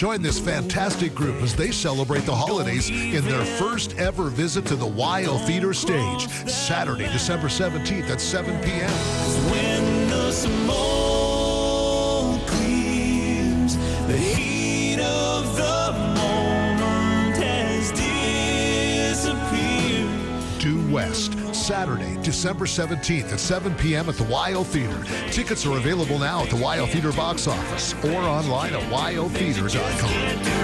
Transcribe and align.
Join 0.00 0.22
this 0.22 0.40
fantastic 0.40 1.14
group 1.14 1.42
as 1.42 1.54
they 1.54 1.70
celebrate 1.70 2.24
the 2.24 2.34
holidays 2.34 2.88
in 2.88 3.22
their 3.26 3.44
first 3.44 3.94
ever 3.98 4.30
visit 4.30 4.64
to 4.68 4.74
the 4.74 4.86
WYO 4.86 5.38
Theater 5.46 5.74
stage, 5.74 6.26
Saturday, 6.48 7.04
December 7.12 7.48
17th 7.48 8.08
at 8.08 8.18
7 8.18 8.58
p.m. 8.62 8.88
Saturday, 21.60 22.16
December 22.22 22.64
17th 22.64 23.32
at 23.32 23.40
7 23.40 23.74
p.m. 23.76 24.08
at 24.08 24.16
the 24.16 24.24
WYO 24.24 24.64
Theater. 24.64 25.04
Tickets 25.30 25.66
are 25.66 25.76
available 25.76 26.18
now 26.18 26.42
at 26.42 26.50
the 26.50 26.56
WYO 26.56 26.86
Theater 26.88 27.12
box 27.12 27.46
office 27.46 27.94
or 28.04 28.22
online 28.22 28.74
at 28.74 28.82
wyotheater.com. 28.90 30.60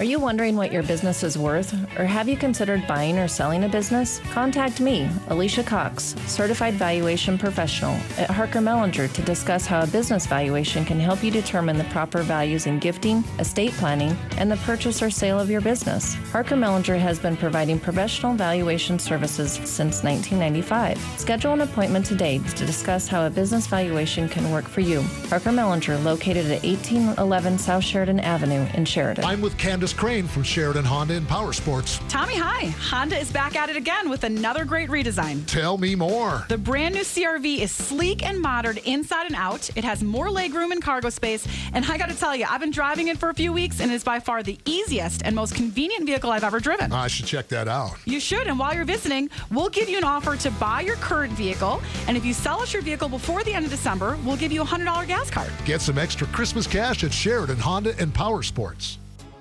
Are 0.00 0.04
you 0.04 0.18
wondering 0.18 0.56
what 0.56 0.72
your 0.72 0.82
business 0.82 1.22
is 1.22 1.36
worth? 1.36 1.74
Or 1.98 2.06
have 2.06 2.26
you 2.26 2.34
considered 2.34 2.86
buying 2.86 3.18
or 3.18 3.28
selling 3.28 3.64
a 3.64 3.68
business? 3.68 4.18
Contact 4.30 4.80
me, 4.80 5.06
Alicia 5.28 5.62
Cox, 5.62 6.16
certified 6.26 6.72
valuation 6.72 7.36
professional 7.36 7.92
at 8.16 8.30
Harker 8.30 8.60
Mellinger 8.60 9.12
to 9.12 9.20
discuss 9.20 9.66
how 9.66 9.82
a 9.82 9.86
business 9.86 10.26
valuation 10.26 10.86
can 10.86 10.98
help 10.98 11.22
you 11.22 11.30
determine 11.30 11.76
the 11.76 11.84
proper 11.84 12.22
values 12.22 12.66
in 12.66 12.78
gifting, 12.78 13.22
estate 13.38 13.72
planning, 13.72 14.16
and 14.38 14.50
the 14.50 14.56
purchase 14.56 15.02
or 15.02 15.10
sale 15.10 15.38
of 15.38 15.50
your 15.50 15.60
business. 15.60 16.14
Harker 16.32 16.56
Mellinger 16.56 16.98
has 16.98 17.18
been 17.18 17.36
providing 17.36 17.78
professional 17.78 18.32
valuation 18.32 18.98
services 18.98 19.52
since 19.52 20.02
1995. 20.02 20.98
Schedule 21.18 21.52
an 21.52 21.60
appointment 21.60 22.06
today 22.06 22.38
to 22.38 22.64
discuss 22.64 23.06
how 23.06 23.26
a 23.26 23.28
business 23.28 23.66
valuation 23.66 24.30
can 24.30 24.50
work 24.50 24.66
for 24.66 24.80
you. 24.80 25.02
Harker 25.28 25.50
Mellinger, 25.50 26.02
located 26.02 26.46
at 26.46 26.64
1811 26.64 27.58
South 27.58 27.84
Sheridan 27.84 28.20
Avenue 28.20 28.66
in 28.72 28.86
Sheridan. 28.86 29.26
I'm 29.26 29.42
with 29.42 29.58
Candace 29.58 29.89
Crane 29.92 30.26
from 30.26 30.42
Sheridan 30.42 30.84
Honda 30.84 31.14
and 31.14 31.28
Power 31.28 31.52
Sports. 31.52 32.00
Tommy, 32.08 32.36
hi. 32.36 32.66
Honda 32.66 33.18
is 33.18 33.30
back 33.30 33.56
at 33.56 33.68
it 33.68 33.76
again 33.76 34.08
with 34.08 34.24
another 34.24 34.64
great 34.64 34.88
redesign. 34.88 35.44
Tell 35.46 35.78
me 35.78 35.94
more. 35.94 36.44
The 36.48 36.58
brand 36.58 36.94
new 36.94 37.02
CRV 37.02 37.58
is 37.58 37.70
sleek 37.70 38.24
and 38.24 38.40
modern 38.40 38.78
inside 38.78 39.26
and 39.26 39.34
out. 39.34 39.70
It 39.76 39.84
has 39.84 40.02
more 40.02 40.28
legroom 40.28 40.72
and 40.72 40.82
cargo 40.82 41.10
space. 41.10 41.46
And 41.72 41.84
I 41.84 41.98
got 41.98 42.08
to 42.10 42.16
tell 42.16 42.34
you, 42.36 42.46
I've 42.48 42.60
been 42.60 42.70
driving 42.70 43.08
it 43.08 43.18
for 43.18 43.28
a 43.28 43.34
few 43.34 43.52
weeks 43.52 43.80
and 43.80 43.90
it 43.90 43.94
is 43.94 44.04
by 44.04 44.20
far 44.20 44.42
the 44.42 44.58
easiest 44.64 45.22
and 45.24 45.34
most 45.34 45.54
convenient 45.54 46.06
vehicle 46.06 46.30
I've 46.30 46.44
ever 46.44 46.60
driven. 46.60 46.92
I 46.92 47.08
should 47.08 47.26
check 47.26 47.48
that 47.48 47.68
out. 47.68 47.96
You 48.04 48.20
should. 48.20 48.46
And 48.46 48.58
while 48.58 48.74
you're 48.74 48.84
visiting, 48.84 49.28
we'll 49.50 49.68
give 49.68 49.88
you 49.88 49.98
an 49.98 50.04
offer 50.04 50.36
to 50.36 50.50
buy 50.52 50.82
your 50.82 50.96
current 50.96 51.32
vehicle. 51.32 51.82
And 52.06 52.16
if 52.16 52.24
you 52.24 52.34
sell 52.34 52.60
us 52.62 52.72
your 52.72 52.82
vehicle 52.82 53.08
before 53.08 53.42
the 53.44 53.52
end 53.52 53.64
of 53.64 53.70
December, 53.70 54.18
we'll 54.24 54.36
give 54.36 54.52
you 54.52 54.62
a 54.62 54.66
$100 54.66 55.06
gas 55.06 55.30
card. 55.30 55.50
Get 55.64 55.80
some 55.80 55.98
extra 55.98 56.26
Christmas 56.28 56.66
cash 56.66 57.04
at 57.04 57.12
Sheridan 57.12 57.58
Honda 57.58 57.94
and 57.98 58.14
Power 58.14 58.42
Sports. 58.42 58.99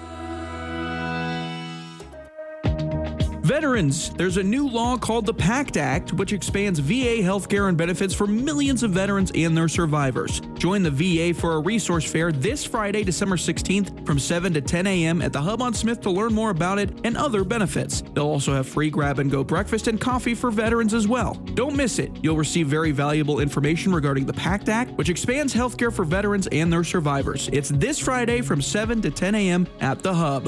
Veterans, 3.42 4.12
there's 4.12 4.38
a 4.38 4.44
new 4.44 4.68
law 4.68 4.96
called 4.98 5.26
the 5.26 5.34
PACT 5.34 5.76
Act, 5.76 6.14
which 6.14 6.32
expands 6.32 6.78
VA 6.78 7.22
healthcare 7.22 7.70
and 7.70 7.78
benefits 7.78 8.14
for 8.14 8.28
millions 8.28 8.84
of 8.84 8.92
veterans 8.92 9.32
and 9.34 9.58
their 9.58 9.68
survivors. 9.68 10.42
Join 10.60 10.84
the 10.84 10.92
VA 10.92 11.34
for 11.34 11.54
a 11.54 11.60
resource 11.60 12.10
fair 12.10 12.32
this 12.32 12.64
Friday, 12.64 13.04
December 13.04 13.38
16th 13.38 14.06
from 14.06 14.20
7 14.20 14.54
to 14.54 14.62
10 14.62 14.86
a.m. 14.86 15.24
at 15.24 15.34
the 15.34 15.42
Hub 15.42 15.60
on 15.62 15.74
Smith 15.74 16.02
to 16.02 16.12
learn 16.12 16.34
more 16.36 16.52
about 16.52 16.78
it 16.78 16.92
and 17.04 17.18
other 17.18 17.44
benefits. 17.44 18.04
They'll 18.14 18.28
also 18.28 18.54
have 18.54 18.68
free 18.68 18.92
grab 18.92 19.18
and 19.18 19.32
go 19.32 19.44
breakfast 19.44 19.88
and 19.88 20.00
coffee 20.00 20.36
for 20.36 20.52
veterans 20.52 20.94
as 20.94 21.08
well. 21.08 21.34
Don't 21.56 21.76
miss 21.76 21.98
it. 21.98 22.12
You'll 22.22 22.38
receive 22.38 22.68
very 22.68 22.92
valuable 22.92 23.40
information 23.40 23.92
regarding 23.92 24.28
the 24.28 24.34
PACT 24.34 24.70
Act, 24.70 24.92
which 24.92 25.10
expands 25.10 25.52
healthcare 25.52 25.92
for 25.92 26.06
veterans 26.06 26.48
and 26.52 26.72
their 26.72 26.84
survivors. 26.84 27.50
It's 27.52 27.70
this 27.70 27.98
Friday 27.98 28.42
from 28.42 28.62
7 28.62 29.02
to 29.02 29.10
10 29.10 29.34
a.m. 29.34 29.68
at 29.80 30.04
the 30.04 30.14
Hub. 30.14 30.48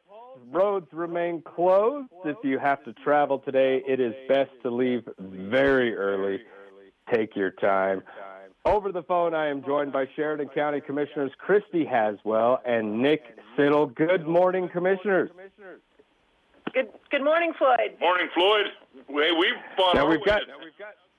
Roads 0.51 0.87
remain 0.91 1.41
closed. 1.41 2.09
If 2.25 2.37
you 2.43 2.59
have 2.59 2.83
to 2.85 2.93
travel 2.93 3.39
today, 3.39 3.81
it 3.87 3.99
is 3.99 4.13
best 4.27 4.51
to 4.63 4.69
leave 4.69 5.07
very 5.19 5.95
early. 5.95 6.39
Take 7.13 7.35
your 7.35 7.51
time. 7.51 8.03
Over 8.63 8.91
the 8.91 9.03
phone, 9.03 9.33
I 9.33 9.47
am 9.47 9.63
joined 9.63 9.91
by 9.91 10.07
Sheridan 10.15 10.49
County 10.49 10.81
Commissioners 10.81 11.31
Christy 11.37 11.83
Haswell 11.85 12.61
and 12.65 13.01
Nick 13.01 13.23
Siddle. 13.57 13.93
Good 13.95 14.27
morning, 14.27 14.69
Commissioners. 14.69 15.31
Good 16.73 16.89
good 17.09 17.23
morning, 17.23 17.53
Floyd. 17.57 17.97
Morning, 17.99 18.27
Floyd. 18.33 18.67
Hey, 19.07 19.31
we've 19.37 19.55
fought 19.75 19.95
Now 19.95 20.03
our 20.03 20.09
we've 20.09 20.19
way 20.19 20.25
got- 20.25 20.39
to 20.41 20.45
town. 20.45 20.59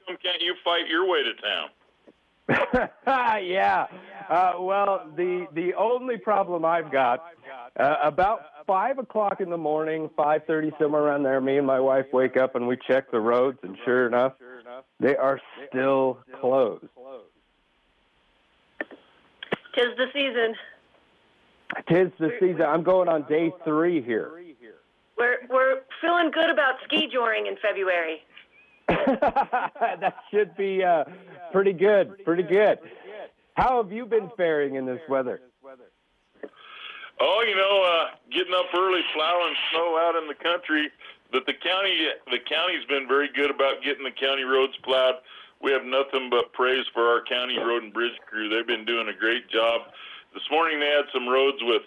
Come 0.07 0.17
can't 0.23 0.41
you 0.41 0.55
fight 0.65 0.87
your 0.89 1.07
way 1.09 1.23
to 1.23 1.35
town? 1.35 1.69
yeah. 3.07 3.87
Uh, 4.29 4.53
well, 4.61 5.11
the 5.17 5.47
the 5.55 5.75
only 5.75 6.17
problem 6.17 6.65
I've 6.65 6.91
got 6.91 7.25
uh, 7.79 7.97
about 8.03 8.41
five 8.67 8.99
o'clock 8.99 9.41
in 9.41 9.51
the 9.51 9.57
morning, 9.57 10.11
five 10.17 10.43
thirty 10.47 10.71
somewhere 10.81 11.03
around 11.03 11.23
there. 11.23 11.41
Me 11.41 11.59
and 11.59 11.67
my 11.67 11.81
wife 11.81 12.07
wake 12.13 12.37
up 12.37 12.55
and 12.55 12.67
we 12.67 12.77
check 12.87 13.11
the 13.11 13.21
roads, 13.21 13.59
and 13.63 13.77
sure 13.85 14.07
enough, 14.07 14.35
they 15.01 15.17
are 15.17 15.41
still 15.69 16.19
closed. 16.41 16.85
Tis 19.75 19.87
the 19.97 20.07
season. 20.13 20.55
Tis 21.89 22.13
the 22.19 22.31
season. 22.39 22.63
I'm 22.63 22.83
going 22.83 23.09
on 23.09 23.23
day 23.29 23.51
three 23.65 24.03
here. 24.03 24.31
We're 25.17 25.39
we're 25.49 25.81
feeling 26.01 26.31
good 26.31 26.51
about 26.51 26.75
ski 26.85 27.09
joring 27.11 27.47
in 27.47 27.57
February. 27.63 28.23
that 28.89 30.15
should 30.31 30.57
be 30.57 30.83
uh, 30.85 31.05
pretty 31.53 31.73
good. 31.73 32.25
Pretty 32.25 32.43
good. 32.43 32.79
How 33.55 33.83
have 33.83 33.93
you 33.93 34.07
been 34.07 34.31
faring 34.37 34.77
in 34.77 34.87
this 34.87 35.01
weather? 35.09 35.41
Oh, 37.21 37.45
you 37.47 37.55
know, 37.55 37.85
uh, 37.85 38.17
getting 38.33 38.55
up 38.55 38.67
early, 38.75 39.01
plowing 39.15 39.55
snow 39.71 39.99
out 40.01 40.17
in 40.21 40.27
the 40.27 40.35
country. 40.35 40.91
But 41.31 41.47
the 41.47 41.55
county, 41.55 41.95
the 42.27 42.41
county's 42.49 42.85
been 42.89 43.07
very 43.07 43.31
good 43.33 43.51
about 43.51 43.83
getting 43.85 44.05
the 44.05 44.13
county 44.13 44.43
roads 44.43 44.73
plowed. 44.83 45.17
We 45.63 45.71
have 45.71 45.85
nothing 45.85 46.29
but 46.29 46.53
praise 46.53 46.85
for 46.93 47.07
our 47.07 47.23
county 47.23 47.59
road 47.59 47.85
and 47.85 47.93
bridge 47.93 48.19
crew. 48.27 48.49
They've 48.49 48.67
been 48.67 48.85
doing 48.85 49.09
a 49.09 49.17
great 49.17 49.49
job. 49.49 49.83
This 50.35 50.43
morning 50.51 50.81
they 50.81 50.91
had 50.91 51.07
some 51.13 51.29
roads 51.29 51.59
with 51.63 51.83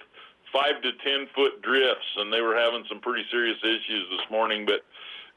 five 0.54 0.82
to 0.82 0.92
ten 1.04 1.28
foot 1.36 1.62
drifts, 1.62 2.08
and 2.18 2.32
they 2.32 2.42
were 2.42 2.56
having 2.56 2.86
some 2.88 3.02
pretty 3.02 3.26
serious 3.30 3.58
issues 3.62 4.08
this 4.10 4.26
morning. 4.32 4.66
But 4.66 4.82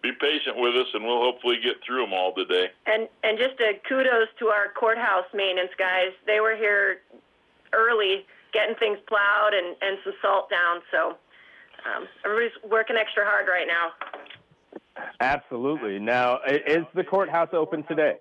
be 0.03 0.13
patient 0.13 0.57
with 0.57 0.75
us, 0.77 0.87
and 0.95 1.05
we'll 1.05 1.21
hopefully 1.21 1.57
get 1.63 1.77
through 1.85 2.05
them 2.05 2.13
all 2.13 2.33
today. 2.35 2.71
And 2.87 3.09
and 3.25 3.39
just 3.39 3.61
a 3.61 3.81
kudos 3.89 4.29
to 4.39 4.47
our 4.47 4.73
courthouse 4.79 5.27
maintenance 5.35 5.73
guys. 5.79 6.13
They 6.27 6.41
were 6.41 6.57
here 6.57 7.03
early, 7.73 8.25
getting 8.53 8.77
things 8.77 8.99
plowed 9.09 9.55
and 9.55 9.77
and 9.83 9.99
some 10.05 10.15
salt 10.23 10.51
down. 10.51 10.81
So 10.91 11.17
um, 11.87 12.07
everybody's 12.25 12.57
working 12.71 12.97
extra 12.97 13.25
hard 13.25 13.47
right 13.49 13.67
now. 13.67 13.93
Absolutely. 15.21 15.99
Now, 15.99 16.41
is 16.47 16.85
the 16.95 17.05
courthouse 17.05 17.51
open 17.53 17.85
today? 17.85 18.17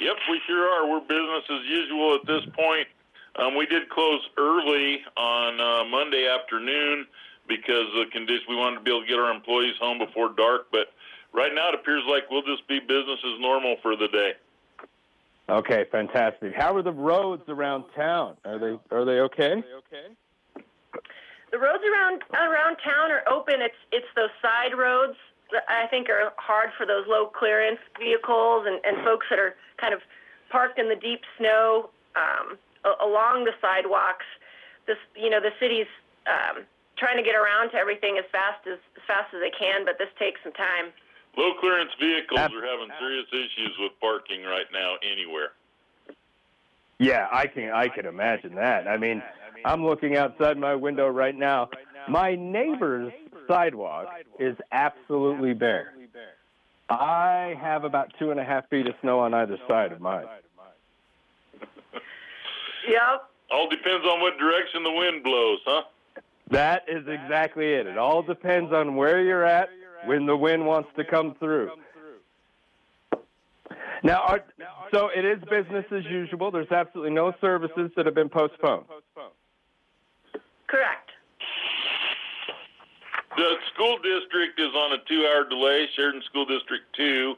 Yep, 0.00 0.16
we 0.30 0.40
sure 0.46 0.66
are. 0.66 0.88
We're 0.88 1.00
business 1.00 1.44
as 1.50 1.60
usual 1.68 2.14
at 2.14 2.26
this 2.26 2.40
point. 2.56 2.88
Um, 3.36 3.54
we 3.54 3.66
did 3.66 3.88
close 3.90 4.20
early 4.38 5.00
on 5.16 5.60
uh, 5.60 5.84
Monday 5.84 6.26
afternoon 6.26 7.06
because 7.50 7.90
the 7.98 8.06
condition 8.12 8.46
we 8.48 8.56
wanted 8.56 8.76
to 8.76 8.82
be 8.82 8.90
able 8.92 9.02
to 9.02 9.08
get 9.10 9.18
our 9.18 9.34
employees 9.34 9.74
home 9.80 9.98
before 9.98 10.30
dark. 10.32 10.70
But 10.70 10.94
right 11.34 11.50
now, 11.52 11.68
it 11.70 11.74
appears 11.74 12.02
like 12.08 12.30
we'll 12.30 12.46
just 12.46 12.66
be 12.68 12.78
business 12.78 13.18
as 13.18 13.40
normal 13.40 13.76
for 13.82 13.96
the 13.96 14.06
day. 14.06 14.32
Okay, 15.50 15.84
fantastic. 15.90 16.54
How 16.54 16.76
are 16.76 16.82
the 16.82 16.92
roads 16.92 17.42
around 17.48 17.84
town? 17.96 18.36
Are 18.44 18.58
they 18.58 18.78
are 18.94 19.04
they 19.04 19.18
okay? 19.26 19.64
The 21.50 21.58
roads 21.58 21.82
around 21.82 22.22
around 22.32 22.76
town 22.86 23.10
are 23.10 23.26
open. 23.28 23.58
It's 23.58 23.74
it's 23.90 24.06
those 24.14 24.30
side 24.40 24.78
roads 24.78 25.18
that 25.50 25.64
I 25.68 25.88
think 25.88 26.08
are 26.08 26.32
hard 26.36 26.70
for 26.78 26.86
those 26.86 27.04
low 27.08 27.26
clearance 27.26 27.80
vehicles 27.98 28.66
and, 28.68 28.78
and 28.84 29.04
folks 29.04 29.26
that 29.30 29.40
are 29.40 29.56
kind 29.80 29.92
of 29.92 30.00
parked 30.50 30.78
in 30.78 30.88
the 30.88 30.94
deep 30.94 31.22
snow 31.36 31.90
um, 32.14 32.56
along 33.02 33.42
the 33.42 33.52
sidewalks. 33.60 34.26
This 34.86 34.98
you 35.16 35.28
know 35.28 35.40
the 35.40 35.50
city's 35.58 35.90
um, 36.30 36.62
trying 37.00 37.16
to 37.16 37.24
get 37.24 37.34
around 37.34 37.72
to 37.72 37.76
everything 37.76 38.20
as 38.20 38.28
fast 38.30 38.60
as 38.68 38.78
as 38.94 39.02
fast 39.08 39.34
as 39.34 39.40
they 39.40 39.50
can, 39.56 39.84
but 39.84 39.96
this 39.98 40.12
takes 40.18 40.38
some 40.44 40.52
time. 40.52 40.92
Low 41.36 41.54
clearance 41.58 41.90
vehicles 41.98 42.38
are 42.38 42.66
having 42.66 42.92
serious 43.00 43.26
issues 43.32 43.74
with 43.80 43.92
parking 44.00 44.44
right 44.44 44.66
now 44.72 44.96
anywhere. 45.02 45.56
Yeah, 46.98 47.28
I 47.32 47.46
can 47.46 47.72
I 47.72 47.88
can 47.88 48.04
imagine 48.04 48.54
that. 48.56 48.86
I 48.86 48.98
mean, 48.98 49.22
I'm 49.64 49.84
looking 49.84 50.16
outside 50.16 50.58
my 50.58 50.74
window 50.74 51.08
right 51.08 51.36
now. 51.36 51.70
My 52.08 52.34
neighbor's 52.34 53.12
sidewalk 53.48 54.08
is 54.38 54.56
absolutely 54.70 55.54
bare. 55.54 55.94
I 56.90 57.54
have 57.60 57.84
about 57.84 58.12
two 58.18 58.32
and 58.32 58.40
a 58.40 58.44
half 58.44 58.68
feet 58.68 58.86
of 58.86 58.94
snow 59.00 59.20
on 59.20 59.32
either 59.32 59.58
side 59.68 59.92
of 59.92 60.00
mine. 60.00 60.26
Yep. 62.88 63.28
All 63.52 63.68
depends 63.68 64.04
on 64.06 64.20
what 64.20 64.38
direction 64.38 64.82
the 64.82 64.90
wind 64.90 65.22
blows, 65.22 65.60
huh? 65.64 65.82
That 66.50 66.82
is 66.88 67.06
exactly 67.06 67.72
it. 67.72 67.86
It 67.86 67.96
all 67.96 68.22
depends 68.22 68.72
on 68.72 68.96
where 68.96 69.22
you're 69.22 69.44
at 69.44 69.68
when 70.04 70.26
the 70.26 70.36
wind 70.36 70.66
wants 70.66 70.88
to 70.96 71.04
come 71.04 71.34
through. 71.38 71.70
Now, 74.02 74.22
are, 74.22 74.44
so 74.92 75.10
it 75.14 75.24
is 75.24 75.38
business 75.50 75.84
as 75.92 76.04
usual. 76.06 76.50
There's 76.50 76.72
absolutely 76.72 77.12
no 77.12 77.34
services 77.40 77.90
that 77.96 78.06
have 78.06 78.14
been 78.14 78.30
postponed. 78.30 78.86
Correct. 80.66 81.10
The 83.36 83.54
school 83.72 83.96
district 83.98 84.58
is 84.58 84.74
on 84.74 84.92
a 84.92 84.98
two-hour 85.06 85.48
delay. 85.48 85.86
Sheridan 85.94 86.22
School 86.22 86.46
District 86.46 86.84
Two, 86.96 87.34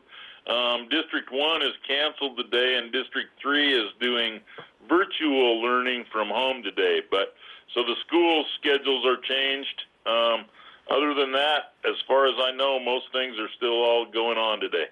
um, 0.46 0.88
District 0.88 1.30
One 1.30 1.62
is 1.62 1.72
canceled 1.86 2.38
today, 2.38 2.76
and 2.78 2.92
District 2.92 3.28
Three 3.40 3.74
is 3.74 3.90
doing 4.00 4.40
virtual 4.88 5.60
learning 5.60 6.04
from 6.10 6.28
home 6.28 6.62
today. 6.62 7.00
But 7.10 7.34
so 7.74 7.82
the 7.82 7.96
school 8.06 8.44
schedules 8.58 9.04
are 9.06 9.16
changed. 9.16 9.82
Um, 10.06 10.46
other 10.90 11.14
than 11.14 11.32
that, 11.32 11.74
as 11.88 11.94
far 12.06 12.26
as 12.26 12.34
I 12.38 12.50
know, 12.52 12.78
most 12.80 13.06
things 13.12 13.38
are 13.38 13.48
still 13.56 13.82
all 13.82 14.06
going 14.06 14.38
on 14.38 14.60
today. 14.60 14.86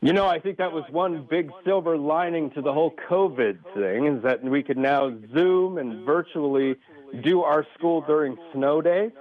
You 0.00 0.12
know, 0.12 0.26
I 0.26 0.40
think 0.40 0.58
that 0.58 0.72
was 0.72 0.84
one 0.90 1.26
big 1.30 1.50
silver 1.64 1.96
lining 1.96 2.50
to 2.52 2.62
the 2.62 2.72
whole 2.72 2.92
COVID 3.08 3.58
thing 3.74 4.06
is 4.06 4.22
that 4.24 4.42
we 4.42 4.62
could 4.62 4.76
now 4.76 5.12
Zoom 5.32 5.78
and 5.78 6.04
virtually 6.04 6.76
do 7.22 7.42
our 7.42 7.64
school 7.78 8.00
during 8.00 8.36
snow 8.52 8.80
day. 8.80 9.12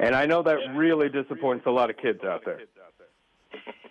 And 0.00 0.16
I 0.16 0.26
know 0.26 0.42
that 0.42 0.74
really 0.74 1.08
disappoints 1.08 1.64
a 1.66 1.70
lot 1.70 1.90
of 1.90 1.96
kids 1.96 2.24
out 2.24 2.44
there. 2.44 2.58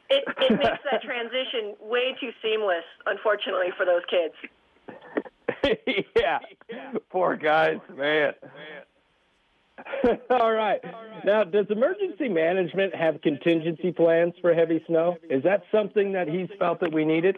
It 0.10 0.26
it 0.40 0.52
makes 0.52 0.84
that 0.92 1.02
transition 1.04 1.76
way 1.80 2.18
too 2.20 2.32
seamless, 2.42 2.84
unfortunately, 3.06 3.68
for 3.78 3.86
those 3.86 4.02
kids. 4.10 4.34
yeah. 6.16 6.40
Poor 7.10 7.36
guys, 7.36 7.80
man. 7.96 8.34
All 10.30 10.52
right. 10.52 10.82
Now, 11.26 11.44
does 11.44 11.66
emergency 11.70 12.30
management 12.30 12.96
have 12.96 13.22
contingency 13.22 13.92
plans 13.92 14.34
for 14.42 14.54
heavy 14.54 14.84
snow? 14.88 15.18
Is 15.30 15.44
that 15.44 15.64
something 15.72 16.12
that 16.14 16.28
he's 16.28 16.50
felt 16.60 16.80
that 16.82 16.94
we 16.94 17.06
needed? 17.06 17.38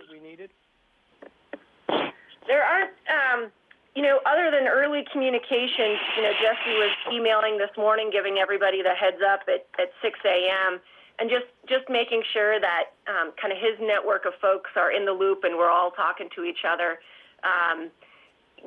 There 2.48 2.64
aren't, 2.64 2.92
um, 3.08 3.52
you 3.96 4.02
know, 4.02 4.20
other 4.26 4.52
than 4.52 4.68
early 4.68 5.06
communications, 5.12 6.00
you 6.18 6.24
know, 6.24 6.34
Jesse 6.42 6.76
was 6.76 6.92
emailing 7.14 7.58
this 7.58 7.70
morning, 7.78 8.10
giving 8.12 8.38
everybody 8.38 8.82
the 8.82 8.94
heads 8.94 9.22
up 9.26 9.42
at, 9.48 9.66
at 9.82 9.92
6 10.02 10.20
a.m. 10.26 10.80
and 11.20 11.30
just, 11.30 11.46
just 11.70 11.90
making 11.90 12.24
sure 12.34 12.60
that 12.60 12.92
um, 13.08 13.32
kind 13.40 13.54
of 13.54 13.60
his 13.60 13.80
network 13.80 14.26
of 14.26 14.34
folks 14.42 14.72
are 14.76 14.92
in 14.92 15.06
the 15.06 15.14
loop 15.14 15.44
and 15.44 15.58
we're 15.58 15.70
all 15.70 15.92
talking 15.92 16.28
to 16.36 16.44
each 16.44 16.66
other. 16.68 17.00
Um, 17.44 17.90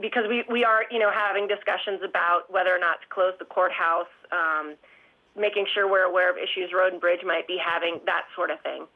because 0.00 0.24
we, 0.28 0.44
we 0.50 0.64
are, 0.64 0.84
you 0.90 0.98
know, 0.98 1.10
having 1.10 1.48
discussions 1.48 2.00
about 2.04 2.50
whether 2.50 2.74
or 2.74 2.78
not 2.78 3.00
to 3.00 3.06
close 3.08 3.32
the 3.38 3.44
courthouse, 3.44 4.12
um, 4.32 4.74
making 5.36 5.66
sure 5.74 5.90
we're 5.90 6.04
aware 6.04 6.30
of 6.30 6.36
issues 6.36 6.70
Road 6.74 6.92
and 6.92 7.00
Bridge 7.00 7.20
might 7.24 7.46
be 7.46 7.58
having, 7.62 8.00
that 8.06 8.22
sort 8.34 8.50
of 8.50 8.60
thing. 8.60 8.86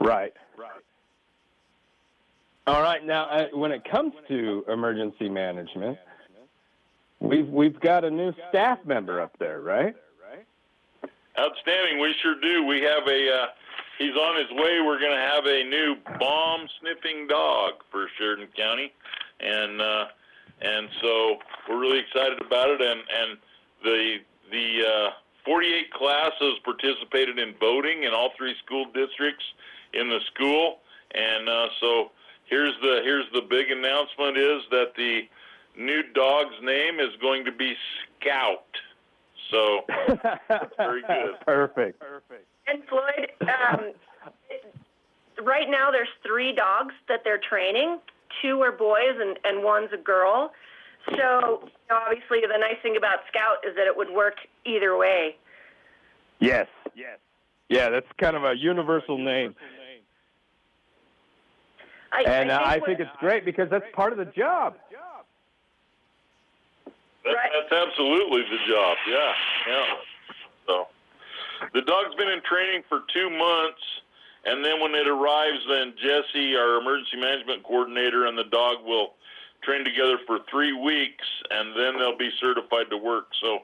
Right. 0.00 0.32
Right. 0.56 0.82
All 2.66 2.82
right. 2.82 3.04
Now, 3.04 3.24
uh, 3.24 3.46
when 3.54 3.72
it 3.72 3.82
comes 3.90 4.12
to 4.28 4.64
emergency 4.68 5.28
management, 5.28 5.98
we've 7.20 7.48
we've 7.48 7.80
got 7.80 8.04
a 8.04 8.10
new 8.10 8.32
staff 8.50 8.78
member 8.84 9.20
up 9.20 9.36
there, 9.38 9.60
right? 9.60 9.94
Outstanding. 11.38 12.00
We 12.00 12.14
sure 12.20 12.34
do. 12.40 12.64
We 12.64 12.82
have 12.82 13.06
a. 13.06 13.32
Uh, 13.32 13.46
he's 13.98 14.14
on 14.14 14.36
his 14.38 14.50
way. 14.50 14.80
We're 14.84 14.98
going 14.98 15.12
to 15.12 15.28
have 15.34 15.46
a 15.46 15.62
new 15.64 15.94
bomb 16.18 16.68
sniffing 16.80 17.28
dog 17.28 17.74
for 17.92 18.08
Sheridan 18.18 18.48
County, 18.56 18.92
and 19.40 19.80
uh, 19.80 20.04
and 20.60 20.88
so 21.00 21.38
we're 21.68 21.80
really 21.80 22.00
excited 22.00 22.40
about 22.40 22.70
it. 22.70 22.80
And 22.80 23.00
and 23.00 23.38
the 23.82 24.16
the 24.50 24.82
uh, 24.86 25.10
48 25.44 25.92
classes 25.92 26.58
participated 26.64 27.38
in 27.38 27.54
voting 27.60 28.04
in 28.04 28.12
all 28.12 28.30
three 28.36 28.54
school 28.64 28.86
districts 28.86 29.44
in 29.94 30.08
the 30.08 30.20
school, 30.34 30.78
and 31.14 31.48
uh, 31.48 31.68
so 31.80 32.10
here's 32.46 32.74
the 32.82 33.00
here's 33.04 33.26
the 33.32 33.42
big 33.42 33.70
announcement 33.70 34.36
is 34.36 34.62
that 34.70 34.92
the 34.96 35.22
new 35.76 36.02
dog's 36.14 36.56
name 36.62 37.00
is 37.00 37.14
going 37.20 37.44
to 37.44 37.52
be 37.52 37.74
Scout. 38.20 38.64
So 39.50 39.84
very 40.76 41.02
good. 41.02 41.40
Perfect. 41.46 42.00
Perfect. 42.00 42.46
And 42.66 42.82
Floyd, 42.84 43.30
um, 43.42 43.92
right 45.42 45.70
now 45.70 45.90
there's 45.90 46.08
three 46.26 46.52
dogs 46.52 46.94
that 47.08 47.20
they're 47.24 47.40
training. 47.48 47.98
Two 48.42 48.60
are 48.62 48.72
boys 48.72 49.16
and, 49.20 49.38
and 49.44 49.64
one's 49.64 49.90
a 49.92 49.96
girl. 49.96 50.52
So 51.06 51.14
you 51.14 51.70
know, 51.90 52.00
obviously 52.06 52.40
the 52.40 52.58
nice 52.58 52.76
thing 52.82 52.96
about 52.96 53.20
Scout 53.28 53.58
is 53.66 53.74
that 53.76 53.86
it 53.86 53.96
would 53.96 54.10
work 54.10 54.36
either 54.64 54.96
way. 54.96 55.36
Yes. 56.40 56.66
Yes. 56.94 57.18
Yeah, 57.68 57.90
that's 57.90 58.06
kind 58.18 58.36
of 58.36 58.44
a 58.44 58.56
universal 58.56 59.18
name. 59.18 59.54
I, 62.10 62.22
And 62.22 62.50
uh, 62.50 62.62
I 62.64 62.80
think 62.80 63.00
it's 63.00 63.10
great 63.20 63.44
because 63.44 63.68
that's 63.70 63.84
part 63.92 64.12
of 64.12 64.18
the 64.18 64.24
job. 64.24 64.76
That, 67.24 67.34
That's 67.70 67.88
absolutely 67.88 68.42
the 68.42 68.58
job. 68.66 68.96
Yeah, 69.06 69.32
yeah. 69.68 69.84
So 70.66 70.86
the 71.74 71.82
dog's 71.82 72.14
been 72.14 72.28
in 72.28 72.40
training 72.42 72.84
for 72.88 73.00
two 73.12 73.28
months, 73.28 73.82
and 74.44 74.64
then 74.64 74.80
when 74.80 74.94
it 74.94 75.08
arrives, 75.08 75.58
then 75.68 75.94
Jesse, 75.96 76.56
our 76.56 76.80
emergency 76.80 77.16
management 77.16 77.64
coordinator, 77.64 78.26
and 78.26 78.36
the 78.36 78.44
dog 78.44 78.84
will 78.84 79.14
train 79.62 79.84
together 79.84 80.18
for 80.26 80.38
three 80.50 80.72
weeks, 80.72 81.24
and 81.50 81.76
then 81.76 81.98
they'll 81.98 82.16
be 82.16 82.30
certified 82.40 82.90
to 82.90 82.96
work. 82.96 83.28
So 83.40 83.60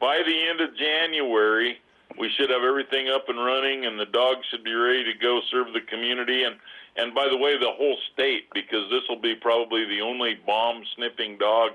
by 0.00 0.22
the 0.24 0.48
end 0.48 0.60
of 0.60 0.76
January, 0.76 1.78
we 2.18 2.30
should 2.36 2.50
have 2.50 2.62
everything 2.62 3.08
up 3.08 3.28
and 3.28 3.38
running, 3.38 3.86
and 3.86 3.98
the 3.98 4.06
dog 4.06 4.38
should 4.50 4.64
be 4.64 4.72
ready 4.72 5.04
to 5.04 5.14
go 5.18 5.40
serve 5.50 5.72
the 5.72 5.80
community. 5.80 6.44
And 6.44 6.56
and 6.98 7.14
by 7.14 7.28
the 7.28 7.36
way, 7.36 7.58
the 7.58 7.72
whole 7.72 7.98
state, 8.14 8.48
because 8.54 8.88
this 8.90 9.02
will 9.08 9.20
be 9.20 9.34
probably 9.34 9.84
the 9.84 10.00
only 10.00 10.38
bomb 10.46 10.82
sniffing 10.94 11.36
dog 11.36 11.72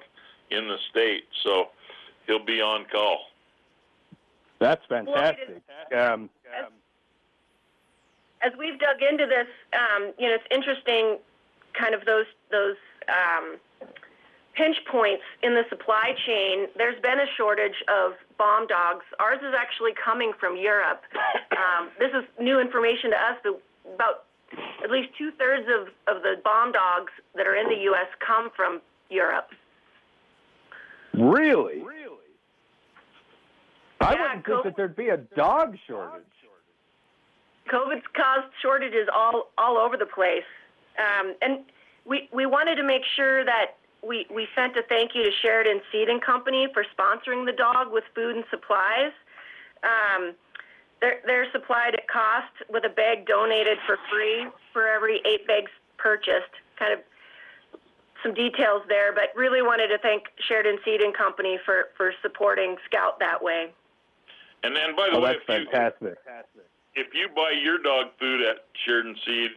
in 0.50 0.67
the 0.67 0.77
state. 0.89 1.25
So 1.43 1.69
he'll 2.25 2.43
be 2.43 2.59
on 2.59 2.85
call. 2.91 3.19
That's 4.59 4.83
fantastic. 4.88 5.61
Um, 5.95 6.29
as 8.43 8.53
we've 8.57 8.79
dug 8.79 9.01
into 9.01 9.25
this, 9.25 9.48
um, 9.74 10.13
you 10.17 10.27
know, 10.27 10.36
it's 10.36 10.48
interesting, 10.51 11.17
kind 11.74 11.93
of 11.93 12.05
those 12.05 12.25
those 12.51 12.75
um, 13.07 13.57
pinch 14.55 14.77
points 14.89 15.24
in 15.43 15.53
the 15.53 15.63
supply 15.69 16.13
chain. 16.25 16.67
There's 16.77 17.00
been 17.01 17.19
a 17.19 17.27
shortage 17.38 17.83
of 17.88 18.13
bomb 18.38 18.67
dogs. 18.67 19.05
Ours 19.19 19.39
is 19.41 19.53
actually 19.57 19.91
coming 19.93 20.33
from 20.39 20.57
Europe. 20.57 21.03
Um, 21.51 21.89
this 22.00 22.12
is 22.13 22.24
new 22.39 22.60
information 22.60 23.12
to 23.12 23.17
us. 23.17 23.38
But 23.43 23.62
about 23.93 24.25
at 24.83 24.89
least 24.89 25.10
two 25.17 25.31
thirds 25.31 25.67
of, 25.67 25.88
of 26.13 26.24
the 26.24 26.36
bomb 26.43 26.71
dogs 26.71 27.12
that 27.36 27.48
are 27.48 27.55
in 27.55 27.69
the 27.69 27.83
U.S. 27.83 28.07
come 28.25 28.50
from 28.55 28.81
Europe. 29.10 29.50
Really? 31.13 31.81
Really? 31.81 32.17
I 34.00 34.13
Yeah, 34.13 34.21
wouldn't 34.21 34.45
think 34.45 34.63
that 34.63 34.75
there'd 34.75 34.95
be 34.95 35.10
a 35.10 35.17
dog 35.17 35.77
shortage. 35.88 36.24
COVID's 37.70 38.06
caused 38.15 38.51
shortages 38.62 39.08
all 39.13 39.50
all 39.58 39.77
over 39.77 39.98
the 39.98 40.06
place, 40.06 40.48
um, 40.98 41.36
and 41.41 41.60
we 42.06 42.30
we 42.34 42.46
wanted 42.46 42.75
to 42.75 42.84
make 42.84 43.03
sure 43.15 43.46
that 43.46 43.77
we 44.06 44.25
we 44.34 44.48
sent 44.56 44.75
a 44.77 44.84
thank 44.84 45.15
you 45.15 45.24
to 45.24 45.32
Sheridan 45.41 45.82
Seed 45.91 46.10
and 46.10 46.22
Company 46.22 46.68
for 46.74 46.86
sponsoring 46.98 47.46
the 47.46 47.53
dog 47.53 47.91
with 47.91 48.03
food 48.15 48.36
and 48.36 48.46
supplies. 48.50 49.12
Um, 49.84 50.34
they're 51.00 51.22
they're 51.25 51.51
supplied 51.51 51.96
at 51.96 52.08
cost 52.08 52.53
with 52.70 52.84
a 52.86 52.89
bag 52.89 53.25
donated 53.27 53.77
for 53.86 53.98
free 54.12 54.48
for 54.74 54.88
every 54.88 55.22
eight 55.25 55.48
bags 55.48 55.72
purchased. 55.98 56.53
Kind 56.77 56.94
of 56.94 57.00
some 58.24 58.34
details 58.34 58.84
there, 58.88 59.13
but 59.13 59.30
really 59.36 59.62
wanted 59.62 59.88
to 59.88 59.98
thank 59.98 60.25
Sheridan 60.48 60.77
Seed 60.86 61.01
and 61.01 61.13
Company 61.15 61.60
for 61.65 61.89
for 61.98 62.13
supporting 62.22 62.77
Scout 62.86 63.20
that 63.20 63.44
way. 63.44 63.72
And 64.63 64.75
then, 64.75 64.96
by 64.96 65.10
the 65.10 65.18
Oh, 65.18 65.22
way, 65.22 65.34
that's 65.34 65.44
if 65.48 65.65
you, 65.65 65.72
fantastic. 65.72 66.18
If 66.95 67.07
you 67.13 67.27
buy 67.36 67.51
your 67.62 67.77
dog 67.81 68.07
food 68.19 68.41
at 68.41 68.65
Sheridan 68.86 69.15
Seed, 69.25 69.51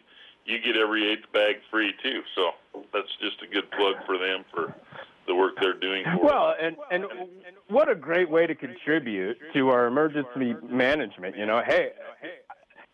you 0.45 0.59
get 0.61 0.77
every 0.77 1.11
eighth 1.11 1.31
bag 1.33 1.57
free 1.71 1.93
too. 2.03 2.23
So 2.35 2.51
that's 2.93 3.09
just 3.21 3.43
a 3.43 3.47
good 3.53 3.71
plug 3.73 3.97
for 4.07 4.19
them 4.19 4.45
for 4.53 4.75
the 5.27 5.35
work 5.35 5.55
they're 5.61 5.79
doing. 5.79 6.05
For 6.05 6.25
Well, 6.27 6.47
us. 6.49 6.57
and 6.61 6.77
and 6.91 7.05
what 7.69 7.89
a 7.89 7.95
great 7.95 8.31
way 8.31 8.47
to 8.47 8.55
contribute 8.55 9.39
to 9.55 9.69
our 9.71 9.87
emergency 9.87 10.55
management. 10.69 11.37
You 11.37 11.47
know, 11.47 11.63
hey, 11.67 11.93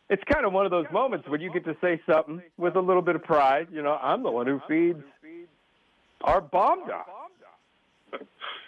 it's 0.09 0.23
kind 0.33 0.47
of 0.47 0.53
one 0.53 0.65
of 0.65 0.71
those 0.71 0.87
moments 0.93 1.29
when 1.29 1.41
you 1.41 1.53
get 1.53 1.65
to 1.65 1.77
say 1.81 2.01
something 2.09 2.43
with 2.57 2.77
a 2.77 2.81
little 2.81 3.03
bit 3.03 3.17
of 3.17 3.25
pride. 3.25 3.69
You 3.73 3.83
know, 3.83 3.99
I'm 4.01 4.23
the 4.23 4.31
one 4.31 4.47
who 4.47 4.61
feeds 4.69 5.03
our 6.23 6.41
bomb 6.41 6.87
dog. 6.87 7.07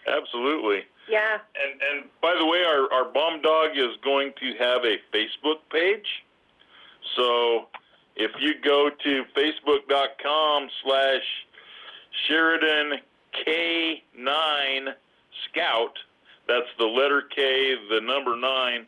absolutely. 0.07 0.81
Yeah. 1.09 1.39
And 1.55 1.81
and 1.81 2.11
by 2.21 2.35
the 2.39 2.47
way, 2.47 2.63
our 2.65 2.93
our 2.93 3.13
bomb 3.13 3.43
dog 3.43 3.71
is 3.77 3.97
going 4.05 4.33
to 4.41 4.55
have 4.59 4.85
a 4.85 4.97
Facebook 5.15 5.59
page. 5.71 6.07
So 7.17 7.67
if 8.17 8.31
you 8.41 8.55
go 8.63 8.91
to 8.91 9.25
facebook.com 9.37 10.69
slash 10.85 11.23
Sheridan 12.27 13.01
K9 13.47 14.95
Scout, 15.49 15.99
that's 16.47 16.69
the 16.79 16.87
letter 16.87 17.23
K, 17.35 17.75
the 17.91 18.01
number 18.01 18.37
nine 18.37 18.87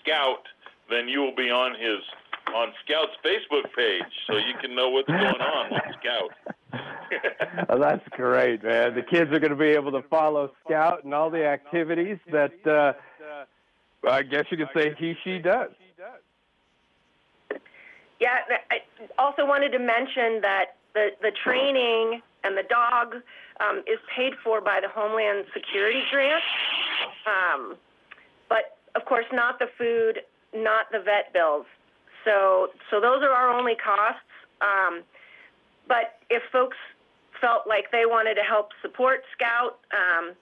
Scout, 0.00 0.42
then 0.90 1.08
you 1.08 1.20
will 1.20 1.34
be 1.34 1.50
on 1.50 1.72
his 1.72 2.00
on 2.54 2.68
Scout's 2.84 3.16
Facebook 3.24 3.64
page, 3.74 4.02
so 4.26 4.36
you 4.36 4.54
can 4.60 4.74
know 4.74 4.90
what's 4.90 5.08
going 5.08 5.22
on 5.22 5.70
with 5.70 5.82
Scout. 6.00 6.30
That's 7.68 8.08
great, 8.10 8.62
man. 8.62 8.94
The 8.94 9.02
kids 9.02 9.32
are 9.32 9.38
going 9.38 9.50
to 9.50 9.56
be 9.56 9.70
able 9.70 9.92
to 9.92 10.02
follow 10.08 10.50
Scout 10.64 11.04
and 11.04 11.14
all 11.14 11.30
the 11.30 11.44
activities 11.44 12.18
that 12.32 12.66
uh, 12.66 12.92
I 14.08 14.22
guess 14.22 14.44
you 14.50 14.56
could 14.56 14.68
say 14.74 14.94
he 14.98 15.14
she 15.24 15.38
does. 15.38 15.70
Yeah, 18.20 18.38
I 18.70 18.78
also 19.18 19.44
wanted 19.46 19.70
to 19.72 19.78
mention 19.78 20.40
that 20.42 20.76
the, 20.94 21.08
the 21.20 21.32
training 21.42 22.22
and 22.44 22.56
the 22.56 22.62
dog 22.62 23.16
um, 23.60 23.82
is 23.86 23.98
paid 24.16 24.32
for 24.42 24.60
by 24.60 24.80
the 24.80 24.88
Homeland 24.88 25.46
Security 25.52 26.02
grant. 26.10 26.42
Um, 27.26 27.76
but 28.48 28.78
of 28.94 29.04
course, 29.04 29.26
not 29.32 29.58
the 29.58 29.66
food, 29.76 30.20
not 30.54 30.86
the 30.92 31.00
vet 31.00 31.32
bills. 31.32 31.66
So, 32.24 32.68
so 32.90 33.00
those 33.00 33.22
are 33.22 33.30
our 33.30 33.50
only 33.50 33.74
costs. 33.74 34.20
Um, 34.60 35.02
but 35.86 36.18
if 36.30 36.42
folks 36.52 36.76
felt 37.40 37.66
like 37.66 37.90
they 37.90 38.06
wanted 38.06 38.34
to 38.34 38.42
help 38.42 38.70
support 38.82 39.22
Scout, 39.32 39.78
um, 39.92 40.34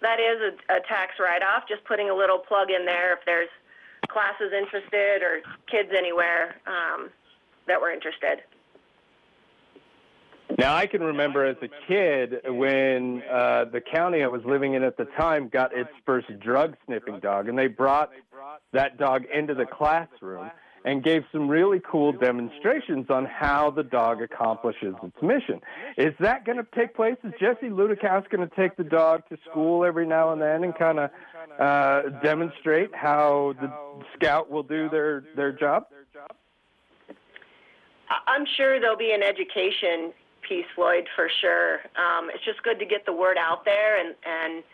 that 0.00 0.20
is 0.20 0.40
a, 0.40 0.76
a 0.76 0.80
tax 0.86 1.14
write-off. 1.18 1.64
Just 1.68 1.84
putting 1.84 2.10
a 2.10 2.14
little 2.14 2.38
plug 2.38 2.70
in 2.70 2.86
there 2.86 3.12
if 3.14 3.20
there's 3.26 3.48
classes 4.08 4.52
interested 4.56 5.22
or 5.22 5.40
kids 5.70 5.90
anywhere 5.96 6.56
um, 6.66 7.10
that 7.66 7.80
were 7.80 7.90
interested. 7.90 8.42
Now, 10.58 10.74
I 10.74 10.86
can 10.86 11.02
remember 11.02 11.44
as 11.44 11.56
a 11.62 11.68
kid 11.86 12.40
when 12.46 13.22
uh, 13.30 13.66
the 13.66 13.80
county 13.80 14.22
I 14.22 14.26
was 14.28 14.42
living 14.44 14.74
in 14.74 14.82
at 14.82 14.96
the 14.96 15.04
time 15.04 15.48
got 15.48 15.76
its 15.76 15.90
first 16.06 16.26
drug 16.40 16.76
sniffing 16.86 17.20
dog, 17.20 17.48
and 17.48 17.58
they 17.58 17.66
brought 17.66 18.10
that 18.72 18.98
dog 18.98 19.24
into 19.32 19.54
the 19.54 19.66
classroom 19.66 20.50
and 20.84 21.02
gave 21.02 21.24
some 21.32 21.48
really 21.48 21.80
cool 21.80 22.12
demonstrations 22.12 23.06
on 23.10 23.24
how 23.24 23.70
the 23.70 23.82
dog 23.82 24.22
accomplishes 24.22 24.94
its 25.02 25.22
mission. 25.22 25.60
Is 25.96 26.14
that 26.20 26.44
going 26.44 26.58
to 26.58 26.66
take 26.74 26.94
place? 26.94 27.16
Is 27.24 27.32
Jesse 27.40 27.68
Ludikows 27.68 28.28
going 28.30 28.48
to 28.48 28.56
take 28.56 28.76
the 28.76 28.84
dog 28.84 29.22
to 29.28 29.38
school 29.50 29.84
every 29.84 30.06
now 30.06 30.32
and 30.32 30.40
then 30.40 30.64
and 30.64 30.76
kind 30.76 30.98
of 30.98 31.10
uh, 31.58 32.20
demonstrate 32.22 32.94
how 32.94 33.54
the 33.60 33.72
scout 34.14 34.50
will 34.50 34.62
do 34.62 34.88
their, 34.88 35.24
their 35.36 35.52
job? 35.52 35.86
I'm 38.26 38.46
sure 38.56 38.80
there'll 38.80 38.96
be 38.96 39.12
an 39.12 39.22
education 39.22 40.12
piece, 40.48 40.64
Floyd, 40.74 41.06
for 41.14 41.28
sure. 41.40 41.80
Um, 41.96 42.30
it's 42.32 42.44
just 42.44 42.62
good 42.62 42.78
to 42.78 42.86
get 42.86 43.04
the 43.04 43.12
word 43.12 43.36
out 43.38 43.64
there 43.64 44.00
and, 44.00 44.14
and 44.24 44.64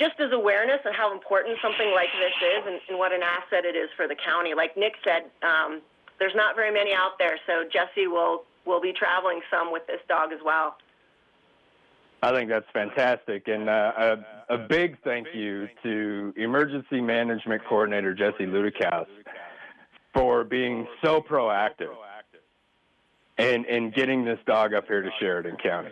just 0.00 0.18
as 0.18 0.32
awareness 0.32 0.80
of 0.86 0.94
how 0.94 1.12
important 1.12 1.58
something 1.60 1.92
like 1.94 2.08
this 2.18 2.32
is 2.56 2.66
and, 2.66 2.80
and 2.88 2.98
what 2.98 3.12
an 3.12 3.20
asset 3.22 3.66
it 3.66 3.76
is 3.76 3.90
for 3.96 4.08
the 4.08 4.16
county. 4.16 4.54
Like 4.54 4.76
Nick 4.76 4.94
said, 5.04 5.28
um, 5.42 5.82
there's 6.18 6.34
not 6.34 6.56
very 6.56 6.72
many 6.72 6.94
out 6.94 7.18
there, 7.18 7.36
so 7.46 7.64
Jesse 7.70 8.06
will, 8.06 8.44
will 8.64 8.80
be 8.80 8.94
traveling 8.94 9.40
some 9.50 9.70
with 9.70 9.86
this 9.86 10.00
dog 10.08 10.32
as 10.32 10.40
well. 10.42 10.76
I 12.22 12.32
think 12.32 12.48
that's 12.48 12.66
fantastic. 12.72 13.48
And 13.48 13.68
uh, 13.68 14.16
a, 14.48 14.54
a 14.54 14.58
big 14.58 14.96
thank 15.04 15.28
you 15.34 15.68
to 15.82 16.34
Emergency 16.36 17.00
Management 17.00 17.62
Coordinator 17.68 18.14
Jesse 18.14 18.44
Ludikows 18.46 19.06
for 20.14 20.44
being 20.44 20.86
so 21.04 21.20
proactive 21.20 21.94
and, 23.38 23.64
and 23.66 23.94
getting 23.94 24.24
this 24.24 24.38
dog 24.46 24.74
up 24.74 24.86
here 24.86 25.02
to 25.02 25.10
Sheridan 25.18 25.56
County. 25.62 25.90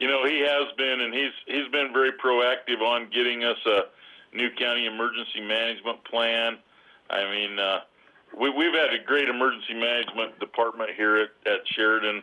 You 0.00 0.08
know, 0.08 0.24
he 0.24 0.40
has 0.40 0.72
been, 0.78 1.02
and 1.02 1.12
he's 1.12 1.32
he's 1.46 1.68
been 1.70 1.92
very 1.92 2.12
proactive 2.12 2.80
on 2.80 3.08
getting 3.12 3.44
us 3.44 3.58
a 3.66 3.82
new 4.34 4.48
county 4.58 4.86
emergency 4.86 5.40
management 5.42 6.02
plan. 6.04 6.56
I 7.10 7.30
mean, 7.30 7.58
uh, 7.58 7.80
we 8.38 8.48
we've 8.48 8.72
had 8.72 8.94
a 8.94 9.04
great 9.04 9.28
emergency 9.28 9.74
management 9.74 10.40
department 10.40 10.90
here 10.96 11.16
at, 11.18 11.30
at 11.46 11.60
Sheridan 11.66 12.22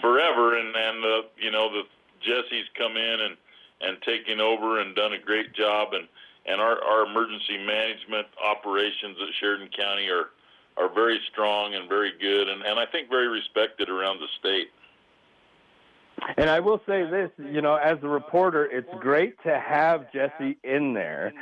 forever, 0.00 0.58
and 0.58 0.74
and 0.74 1.04
uh, 1.04 1.22
you 1.38 1.52
know 1.52 1.70
the 1.70 1.82
Jesse's 2.20 2.66
come 2.76 2.96
in 2.96 3.20
and 3.20 3.36
and 3.80 4.02
taken 4.02 4.40
over 4.40 4.80
and 4.80 4.96
done 4.96 5.12
a 5.12 5.18
great 5.18 5.54
job, 5.54 5.92
and 5.92 6.08
and 6.46 6.60
our 6.60 6.82
our 6.82 7.06
emergency 7.06 7.58
management 7.58 8.26
operations 8.42 9.16
at 9.22 9.28
Sheridan 9.38 9.68
County 9.76 10.08
are 10.08 10.30
are 10.76 10.92
very 10.92 11.20
strong 11.30 11.74
and 11.74 11.88
very 11.88 12.12
good, 12.18 12.48
and 12.48 12.62
and 12.62 12.78
I 12.80 12.86
think 12.86 13.08
very 13.08 13.28
respected 13.28 13.88
around 13.88 14.18
the 14.18 14.28
state. 14.40 14.70
And 16.36 16.48
I 16.48 16.60
will 16.60 16.80
say 16.86 17.08
this, 17.08 17.30
you 17.38 17.60
know, 17.60 17.76
as 17.76 17.98
a 18.02 18.08
reporter, 18.08 18.64
it's 18.66 18.88
great 19.00 19.40
to 19.44 19.58
have 19.58 20.12
Jesse 20.12 20.56
in 20.64 20.94
there 20.94 21.32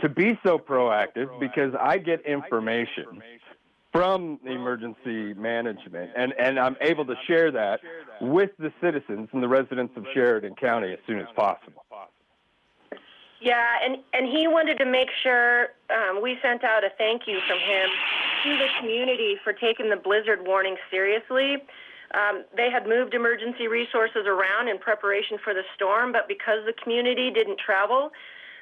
to 0.00 0.08
be 0.08 0.38
so 0.44 0.58
proactive 0.58 1.38
because 1.38 1.74
I 1.78 1.98
get 1.98 2.24
information 2.26 3.22
from 3.92 4.40
emergency 4.46 5.34
management 5.34 6.10
and, 6.16 6.32
and 6.38 6.58
I'm 6.58 6.76
able 6.80 7.04
to 7.04 7.14
share 7.26 7.50
that 7.52 7.80
with 8.20 8.50
the 8.58 8.72
citizens 8.80 9.28
and 9.32 9.42
the 9.42 9.48
residents 9.48 9.94
of 9.96 10.06
Sheridan 10.14 10.54
County 10.54 10.92
as 10.92 10.98
soon 11.06 11.20
as 11.20 11.26
possible. 11.36 11.84
Yeah, 13.40 13.78
and, 13.84 13.98
and 14.14 14.26
he 14.26 14.46
wanted 14.46 14.78
to 14.78 14.86
make 14.86 15.08
sure 15.22 15.68
um, 15.90 16.22
we 16.22 16.38
sent 16.40 16.62
out 16.62 16.84
a 16.84 16.90
thank 16.96 17.22
you 17.26 17.40
from 17.48 17.58
him 17.58 17.90
to 18.44 18.56
the 18.56 18.68
community 18.78 19.36
for 19.42 19.52
taking 19.52 19.90
the 19.90 19.96
blizzard 19.96 20.46
warning 20.46 20.76
seriously. 20.90 21.56
Um, 22.14 22.44
they 22.54 22.70
had 22.70 22.86
moved 22.86 23.14
emergency 23.14 23.68
resources 23.68 24.26
around 24.26 24.68
in 24.68 24.78
preparation 24.78 25.38
for 25.42 25.54
the 25.54 25.62
storm, 25.74 26.12
but 26.12 26.28
because 26.28 26.64
the 26.66 26.74
community 26.74 27.30
didn't 27.30 27.58
travel, 27.58 28.10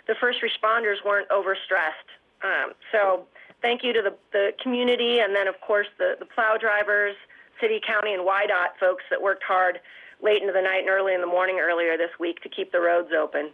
the 0.07 0.15
first 0.21 0.39
responders 0.41 1.05
weren't 1.05 1.29
overstressed. 1.31 2.09
Um, 2.43 2.73
so 2.93 3.27
thank 3.61 3.83
you 3.83 3.93
to 3.93 4.03
the, 4.03 4.15
the 4.33 4.53
community 4.63 5.19
and 5.19 5.35
then, 5.35 5.49
of 5.49 5.61
course, 5.61 5.89
the, 5.99 6.15
the 6.19 6.27
plow 6.27 6.57
drivers, 6.59 7.17
city, 7.61 7.81
county, 7.85 8.15
and 8.15 8.23
WYDOT 8.23 8.79
folks 8.79 9.05
that 9.11 9.21
worked 9.21 9.43
hard 9.43 9.81
late 10.23 10.41
into 10.41 10.53
the 10.53 10.63
night 10.63 10.81
and 10.81 10.89
early 10.89 11.15
in 11.15 11.21
the 11.21 11.27
morning 11.27 11.59
earlier 11.61 11.97
this 11.97 12.11
week 12.19 12.41
to 12.43 12.49
keep 12.49 12.73
the 12.73 12.81
roads 12.81 13.11
open. 13.17 13.51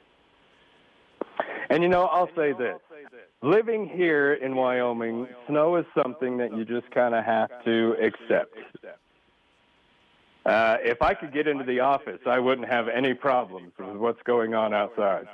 And 1.71 1.83
you 1.83 1.89
know, 1.89 2.07
I'll 2.07 2.31
say 2.37 2.53
this. 2.53 2.77
Living 3.43 3.89
here 3.89 4.35
in 4.35 4.55
Wyoming, 4.55 5.27
snow 5.49 5.77
is 5.77 5.85
something 6.03 6.39
that 6.39 6.57
you 6.57 6.65
just 6.65 6.91
kind 6.91 7.15
of 7.15 7.25
have 7.25 7.51
to 7.65 7.95
accept. 8.03 8.57
Uh, 10.47 10.77
if 10.81 11.03
I 11.03 11.13
could 11.13 11.33
get 11.33 11.49
into 11.49 11.65
the 11.65 11.81
office, 11.81 12.21
I 12.25 12.39
wouldn't 12.39 12.69
have 12.69 12.87
any 12.89 13.15
problems 13.15 13.73
with 13.79 13.97
what's 13.97 14.23
going 14.23 14.55
on 14.55 14.73
outside. 14.73 15.27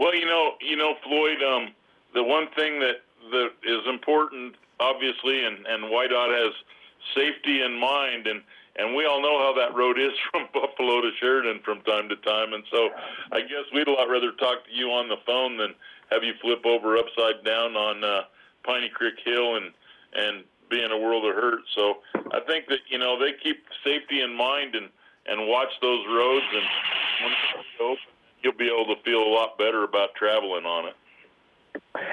Well, 0.00 0.14
you 0.14 0.26
know, 0.26 0.54
you 0.60 0.76
know, 0.76 0.94
Floyd. 1.04 1.42
Um, 1.42 1.68
the 2.12 2.24
one 2.24 2.48
thing 2.56 2.80
that 2.80 2.96
that 3.30 3.50
is 3.64 3.86
important, 3.88 4.56
obviously, 4.80 5.44
and 5.44 5.64
and 5.66 5.84
Wydot 5.84 6.36
has 6.36 6.52
safety 7.14 7.62
in 7.62 7.78
mind, 7.78 8.26
and 8.26 8.42
and 8.74 8.96
we 8.96 9.06
all 9.06 9.22
know 9.22 9.38
how 9.38 9.54
that 9.54 9.76
road 9.76 9.96
is 9.98 10.12
from 10.32 10.48
Buffalo 10.52 11.00
to 11.00 11.10
Sheridan 11.20 11.60
from 11.64 11.82
time 11.82 12.08
to 12.08 12.16
time. 12.16 12.52
And 12.52 12.64
so, 12.70 12.90
I 13.30 13.42
guess 13.42 13.64
we'd 13.72 13.86
a 13.86 13.92
lot 13.92 14.08
rather 14.08 14.32
talk 14.32 14.64
to 14.66 14.72
you 14.72 14.90
on 14.90 15.08
the 15.08 15.18
phone 15.24 15.56
than 15.56 15.72
have 16.10 16.24
you 16.24 16.34
flip 16.42 16.66
over 16.66 16.96
upside 16.96 17.44
down 17.44 17.76
on 17.76 18.02
uh, 18.02 18.22
Piney 18.64 18.88
Creek 18.88 19.14
Hill 19.24 19.56
and 19.56 19.70
and 20.14 20.44
be 20.68 20.82
in 20.82 20.90
a 20.90 20.98
world 20.98 21.24
of 21.24 21.34
hurt. 21.34 21.60
So 21.74 21.98
I 22.32 22.40
think 22.46 22.66
that 22.68 22.80
you 22.88 22.98
know 22.98 23.18
they 23.18 23.32
keep 23.42 23.64
safety 23.84 24.20
in 24.20 24.36
mind 24.36 24.74
and 24.74 24.88
and 25.26 25.48
watch 25.48 25.70
those 25.80 26.04
roads, 26.08 26.44
and 26.52 26.62
when 27.22 27.32
it's 27.32 27.68
open, 27.80 27.98
you'll 28.42 28.52
be 28.52 28.68
able 28.68 28.94
to 28.94 29.02
feel 29.02 29.22
a 29.22 29.32
lot 29.32 29.58
better 29.58 29.84
about 29.84 30.14
traveling 30.14 30.64
on 30.64 30.88
it. 30.88 30.94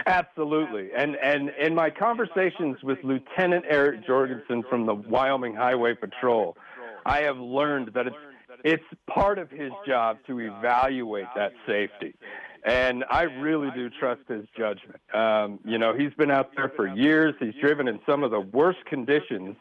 Absolutely. 0.05 0.89
And 0.95 1.15
and 1.17 1.49
in 1.59 1.75
my 1.75 1.89
conversations 1.89 2.77
with 2.83 2.99
Lieutenant 3.03 3.65
Eric 3.67 4.05
Jorgensen 4.05 4.63
from 4.69 4.85
the 4.85 4.95
Wyoming 4.95 5.55
Highway 5.55 5.93
Patrol, 5.93 6.57
I 7.05 7.21
have 7.21 7.37
learned 7.37 7.91
that 7.93 8.07
it's 8.07 8.15
it's 8.63 8.83
part 9.07 9.39
of 9.39 9.49
his 9.49 9.71
job 9.85 10.17
to 10.27 10.39
evaluate 10.39 11.27
that 11.35 11.53
safety. 11.67 12.15
And 12.65 13.03
I 13.09 13.23
really 13.23 13.69
do 13.71 13.89
trust 13.89 14.21
his 14.27 14.45
judgment. 14.57 15.01
Um, 15.13 15.59
you 15.65 15.77
know, 15.77 15.93
he's 15.93 16.13
been 16.13 16.31
out 16.31 16.51
there 16.55 16.71
for 16.75 16.87
years. 16.87 17.35
He's 17.39 17.53
driven 17.59 17.87
in 17.89 17.99
some 18.05 18.23
of 18.23 18.31
the 18.31 18.39
worst 18.39 18.85
conditions 18.85 19.57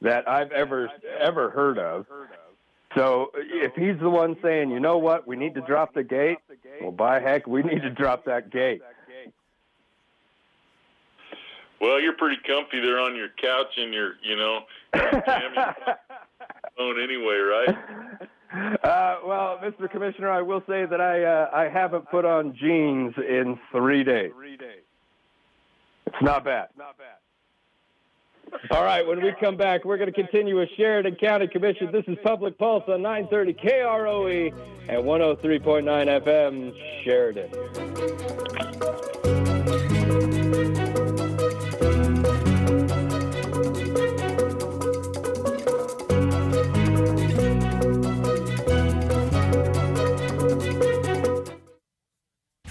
that 0.00 0.28
I've 0.28 0.50
ever 0.50 0.90
ever 1.20 1.50
heard 1.50 1.78
of. 1.78 2.06
So 2.96 3.30
if 3.36 3.72
he's 3.76 4.00
the 4.00 4.10
one 4.10 4.36
saying, 4.42 4.70
you 4.70 4.80
know 4.80 4.98
what, 4.98 5.26
we 5.28 5.36
need 5.36 5.54
to 5.54 5.60
drop 5.60 5.94
the 5.94 6.02
gate, 6.02 6.38
well, 6.80 6.90
by 6.90 7.20
heck, 7.20 7.46
we 7.46 7.62
need 7.62 7.82
to 7.82 7.90
drop 7.90 8.24
that 8.24 8.50
gate. 8.50 8.82
Well, 11.80 12.00
you're 12.00 12.16
pretty 12.16 12.36
comfy 12.46 12.80
there 12.80 12.98
on 12.98 13.16
your 13.16 13.28
couch 13.40 13.78
and 13.78 13.94
your, 13.94 14.14
you 14.22 14.36
know, 14.36 14.60
phone 16.76 17.00
anyway, 17.02 17.36
right? 17.36 17.76
Uh, 18.52 19.16
well, 19.24 19.60
Mr. 19.62 19.88
Commissioner, 19.90 20.30
I 20.30 20.42
will 20.42 20.62
say 20.66 20.84
that 20.84 21.00
I 21.00 21.22
uh, 21.22 21.50
I 21.54 21.68
haven't 21.68 22.10
put 22.10 22.24
on 22.24 22.56
jeans 22.56 23.14
in 23.16 23.56
three 23.70 24.02
days. 24.02 24.32
It's 26.06 26.22
not 26.22 26.44
bad. 26.44 26.68
Not 26.76 26.98
bad. 26.98 27.18
All 28.72 28.82
right, 28.82 29.06
when 29.06 29.22
we 29.22 29.32
come 29.40 29.56
back, 29.56 29.84
we're 29.84 29.96
going 29.96 30.12
to 30.12 30.22
continue 30.22 30.58
with 30.58 30.68
Sheridan 30.76 31.14
County 31.16 31.46
Commission. 31.46 31.92
This 31.92 32.02
is 32.08 32.18
Public 32.24 32.58
Pulse 32.58 32.82
on 32.88 33.02
930 33.02 33.54
KROE 33.54 34.52
and 34.88 35.04
103.9 35.04 36.24
FM, 36.24 36.72
Sheridan. 37.04 39.39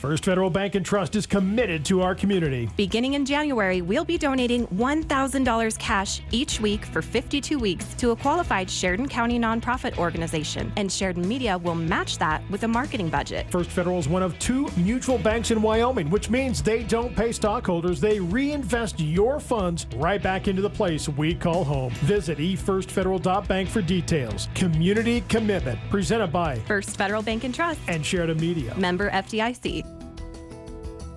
First 0.09 0.25
Federal 0.25 0.49
Bank 0.49 0.73
and 0.73 0.83
Trust 0.83 1.15
is 1.15 1.27
committed 1.27 1.85
to 1.85 2.01
our 2.01 2.15
community. 2.15 2.67
Beginning 2.75 3.13
in 3.13 3.27
January, 3.27 3.83
we'll 3.83 4.03
be 4.03 4.17
donating 4.17 4.65
$1,000 4.69 5.77
cash 5.77 6.21
each 6.31 6.59
week 6.59 6.83
for 6.85 7.03
52 7.03 7.59
weeks 7.59 7.93
to 7.93 8.09
a 8.09 8.15
qualified 8.15 8.71
Sheridan 8.71 9.07
County 9.07 9.37
nonprofit 9.37 9.99
organization, 9.99 10.73
and 10.77 10.91
Sheridan 10.91 11.27
Media 11.27 11.59
will 11.59 11.75
match 11.75 12.17
that 12.17 12.41
with 12.49 12.63
a 12.63 12.67
marketing 12.67 13.09
budget. 13.09 13.45
First 13.51 13.69
Federal 13.69 13.99
is 13.99 14.09
one 14.09 14.23
of 14.23 14.37
two 14.39 14.67
mutual 14.77 15.19
banks 15.19 15.51
in 15.51 15.61
Wyoming, 15.61 16.09
which 16.09 16.31
means 16.31 16.63
they 16.63 16.81
don't 16.81 17.15
pay 17.15 17.31
stockholders. 17.31 18.01
They 18.01 18.19
reinvest 18.19 18.99
your 18.99 19.39
funds 19.39 19.85
right 19.95 20.23
back 20.23 20.47
into 20.47 20.63
the 20.63 20.71
place 20.71 21.07
we 21.07 21.35
call 21.35 21.63
home. 21.63 21.91
Visit 22.01 22.39
efirstfederal.bank 22.39 23.69
for 23.69 23.83
details. 23.83 24.49
Community 24.55 25.21
commitment 25.29 25.79
presented 25.91 26.29
by 26.29 26.55
First 26.61 26.97
Federal 26.97 27.21
Bank 27.21 27.43
and 27.43 27.53
Trust 27.53 27.79
and 27.87 28.03
Sheridan 28.03 28.39
Media. 28.39 28.73
Member 28.75 29.11
FDIC. 29.11 29.98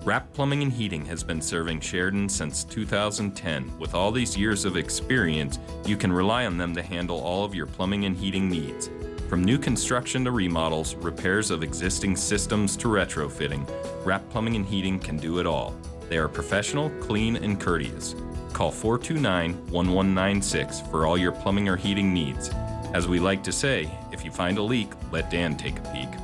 Wrap 0.05 0.33
Plumbing 0.33 0.63
and 0.63 0.73
Heating 0.73 1.05
has 1.05 1.23
been 1.23 1.41
serving 1.41 1.79
Sheridan 1.79 2.27
since 2.27 2.65
2010. 2.65 3.79
With 3.79 3.95
all 3.95 4.11
these 4.11 4.35
years 4.35 4.65
of 4.65 4.75
experience, 4.75 5.59
you 5.85 5.95
can 5.95 6.11
rely 6.11 6.45
on 6.45 6.57
them 6.57 6.75
to 6.75 6.81
handle 6.81 7.21
all 7.21 7.45
of 7.45 7.55
your 7.55 7.67
plumbing 7.67 8.03
and 8.03 8.13
heating 8.13 8.49
needs. 8.49 8.89
From 9.29 9.45
new 9.45 9.57
construction 9.57 10.25
to 10.25 10.31
remodels, 10.31 10.95
repairs 10.95 11.51
of 11.51 11.63
existing 11.63 12.17
systems 12.17 12.75
to 12.77 12.89
retrofitting, 12.89 13.65
Wrap 14.05 14.29
Plumbing 14.29 14.57
and 14.57 14.65
Heating 14.65 14.99
can 14.99 15.15
do 15.15 15.39
it 15.39 15.47
all. 15.47 15.73
They 16.09 16.17
are 16.17 16.27
professional, 16.27 16.89
clean, 16.99 17.37
and 17.37 17.57
courteous. 17.57 18.13
Call 18.51 18.71
429 18.71 19.53
1196 19.71 20.81
for 20.91 21.07
all 21.07 21.17
your 21.17 21.31
plumbing 21.31 21.69
or 21.69 21.77
heating 21.77 22.13
needs. 22.13 22.49
As 22.93 23.07
we 23.07 23.21
like 23.21 23.41
to 23.43 23.53
say, 23.53 23.89
if 24.11 24.25
you 24.25 24.31
find 24.31 24.57
a 24.57 24.63
leak, 24.63 24.89
let 25.13 25.31
Dan 25.31 25.55
take 25.55 25.79
a 25.79 25.93
peek. 25.93 26.22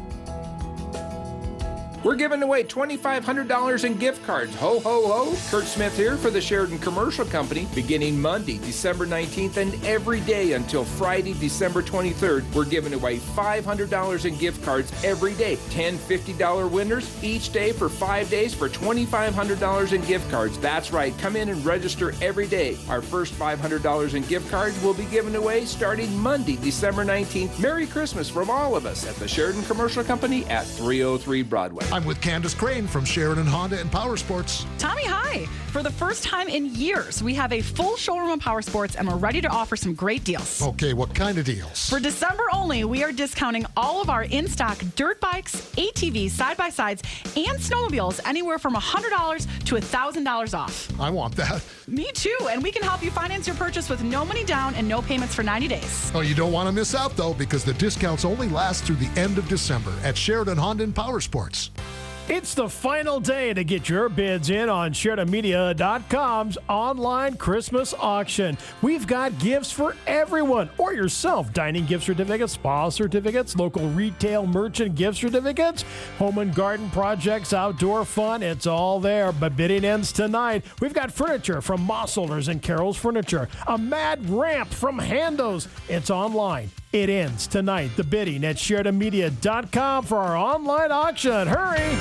We're 2.01 2.15
giving 2.15 2.41
away 2.41 2.63
$2,500 2.63 3.83
in 3.83 3.97
gift 3.97 4.25
cards. 4.25 4.55
Ho, 4.55 4.79
ho, 4.79 5.05
ho. 5.07 5.37
Kurt 5.49 5.65
Smith 5.65 5.97
here 5.97 6.15
for 6.15 6.29
the 6.29 6.39
Sheridan 6.39 6.79
Commercial 6.79 7.25
Company. 7.25 7.67
Beginning 7.75 8.19
Monday, 8.21 8.57
December 8.59 9.05
19th, 9.05 9.57
and 9.57 9.83
every 9.83 10.21
day 10.21 10.53
until 10.53 10.85
Friday, 10.85 11.33
December 11.33 11.83
23rd, 11.83 12.53
we're 12.53 12.63
giving 12.63 12.93
away 12.93 13.17
$500 13.17 14.25
in 14.25 14.37
gift 14.37 14.63
cards 14.63 14.93
every 15.03 15.33
day. 15.33 15.57
10 15.71 15.97
$50 15.97 16.71
winners 16.71 17.21
each 17.21 17.51
day 17.51 17.73
for 17.73 17.89
five 17.89 18.29
days 18.29 18.53
for 18.53 18.69
$2,500 18.69 19.91
in 19.91 20.01
gift 20.03 20.31
cards. 20.31 20.57
That's 20.59 20.93
right. 20.93 21.17
Come 21.17 21.35
in 21.35 21.49
and 21.49 21.65
register 21.65 22.13
every 22.21 22.47
day. 22.47 22.77
Our 22.87 23.01
first 23.01 23.33
$500 23.33 24.13
in 24.13 24.23
gift 24.23 24.49
cards 24.49 24.81
will 24.81 24.93
be 24.93 25.05
given 25.05 25.35
away 25.35 25.65
starting 25.65 26.17
Monday, 26.17 26.55
December 26.55 27.03
19th. 27.03 27.59
Merry 27.59 27.87
Christmas 27.87 28.29
from 28.29 28.49
all 28.49 28.77
of 28.77 28.85
us 28.85 29.05
at 29.05 29.15
the 29.15 29.27
Sheridan 29.27 29.63
Commercial 29.63 30.03
Company 30.05 30.45
at 30.45 30.65
303 30.65 31.41
Broadway. 31.43 31.88
I'm 31.91 32.05
with 32.05 32.21
Candace 32.21 32.53
Crane 32.53 32.85
from 32.85 33.03
Sheridan 33.03 33.47
Honda 33.47 33.79
and 33.79 33.91
Power 33.91 34.15
Sports. 34.15 34.63
Tommy, 34.77 35.05
hi. 35.05 35.47
For 35.71 35.81
the 35.81 35.91
first 35.91 36.23
time 36.23 36.47
in 36.47 36.65
years, 36.75 37.21
we 37.23 37.33
have 37.35 37.51
a 37.51 37.61
full 37.61 37.95
showroom 37.95 38.29
of 38.29 38.39
power 38.39 38.61
sports 38.61 38.95
and 38.95 39.07
we're 39.07 39.17
ready 39.17 39.41
to 39.41 39.47
offer 39.47 39.75
some 39.75 39.93
great 39.95 40.23
deals. 40.23 40.61
Okay, 40.61 40.93
what 40.93 41.13
kind 41.15 41.37
of 41.39 41.45
deals? 41.45 41.89
For 41.89 41.99
December 41.99 42.43
only, 42.53 42.83
we 42.83 43.03
are 43.03 43.11
discounting 43.11 43.65
all 43.75 44.01
of 44.01 44.09
our 44.09 44.23
in 44.23 44.47
stock 44.47 44.77
dirt 44.95 45.19
bikes, 45.19 45.55
ATVs, 45.77 46.31
side 46.31 46.57
by 46.57 46.69
sides, 46.69 47.01
and 47.35 47.59
snowmobiles 47.59 48.19
anywhere 48.25 48.59
from 48.59 48.75
$100 48.75 49.65
to 49.65 49.75
$1,000 49.75 50.57
off. 50.57 50.99
I 50.99 51.09
want 51.09 51.35
that. 51.35 51.63
Me 51.87 52.11
too. 52.13 52.37
And 52.51 52.61
we 52.61 52.71
can 52.71 52.83
help 52.83 53.03
you 53.03 53.09
finance 53.09 53.47
your 53.47 53.55
purchase 53.55 53.89
with 53.89 54.03
no 54.03 54.23
money 54.25 54.43
down 54.43 54.75
and 54.75 54.87
no 54.87 55.01
payments 55.01 55.33
for 55.33 55.41
90 55.43 55.67
days. 55.67 56.11
Oh, 56.13 56.21
you 56.21 56.35
don't 56.35 56.51
want 56.51 56.67
to 56.67 56.71
miss 56.71 56.93
out 56.93 57.15
though, 57.15 57.33
because 57.33 57.63
the 57.63 57.73
discounts 57.73 58.25
only 58.25 58.47
last 58.47 58.83
through 58.85 58.97
the 58.97 59.19
end 59.19 59.39
of 59.39 59.47
December 59.47 59.93
at 60.03 60.15
Sheridan 60.15 60.57
Honda 60.57 60.83
and 60.83 60.95
Power 60.95 61.19
Sports. 61.19 61.71
It's 62.31 62.53
the 62.53 62.69
final 62.69 63.19
day 63.19 63.55
to 63.55 63.63
get 63.63 63.89
your 63.89 64.07
bids 64.07 64.51
in 64.51 64.69
on 64.69 64.93
SheridanMedia.com's 64.93 66.59
online 66.69 67.37
Christmas 67.37 67.95
auction. 67.97 68.55
We've 68.83 69.07
got 69.07 69.39
gifts 69.39 69.71
for 69.71 69.95
everyone 70.05 70.69
or 70.77 70.93
yourself 70.93 71.51
dining 71.53 71.87
gift 71.87 72.03
certificates, 72.03 72.53
spa 72.53 72.89
certificates, 72.89 73.55
local 73.55 73.89
retail 73.89 74.45
merchant 74.45 74.93
gift 74.93 75.17
certificates, 75.17 75.83
home 76.19 76.37
and 76.37 76.53
garden 76.53 76.91
projects, 76.91 77.51
outdoor 77.51 78.05
fun. 78.05 78.43
It's 78.43 78.67
all 78.67 78.99
there. 78.99 79.31
But 79.31 79.57
bidding 79.57 79.83
ends 79.83 80.11
tonight. 80.11 80.63
We've 80.81 80.93
got 80.93 81.11
furniture 81.11 81.61
from 81.61 81.81
Moss 81.81 82.13
Holders 82.13 82.47
and 82.47 82.61
Carol's 82.61 82.97
Furniture, 82.97 83.49
a 83.65 83.75
mad 83.75 84.29
ramp 84.29 84.69
from 84.71 84.99
Handos. 84.99 85.67
It's 85.89 86.11
online. 86.11 86.69
It 86.91 87.09
ends 87.09 87.45
tonight. 87.45 87.91
The 87.95 88.03
bidding 88.03 88.43
at 88.43 88.55
SheridanMedia.com 88.55 90.05
for 90.05 90.17
our 90.17 90.35
online 90.35 90.91
auction. 90.91 91.47
Hurry! 91.47 91.95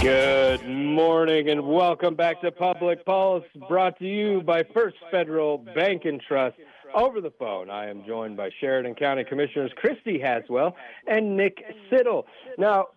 Good 0.00 0.66
morning 0.66 1.50
and 1.50 1.64
welcome 1.64 2.16
back 2.16 2.40
to 2.40 2.50
Public 2.50 3.04
Pulse, 3.04 3.44
brought 3.68 3.98
to 3.98 4.06
you 4.06 4.40
by 4.40 4.64
First 4.74 4.96
Federal 5.10 5.58
Bank 5.58 6.06
and 6.06 6.20
Trust. 6.20 6.56
Over 6.94 7.20
the 7.20 7.30
phone, 7.38 7.70
I 7.70 7.88
am 7.88 8.04
joined 8.06 8.36
by 8.36 8.50
Sheridan 8.58 8.94
County 8.94 9.22
Commissioners 9.22 9.70
Christy 9.76 10.18
Haswell 10.18 10.74
and 11.06 11.36
Nick 11.36 11.62
Siddle. 11.90 12.24
Now, 12.58 12.88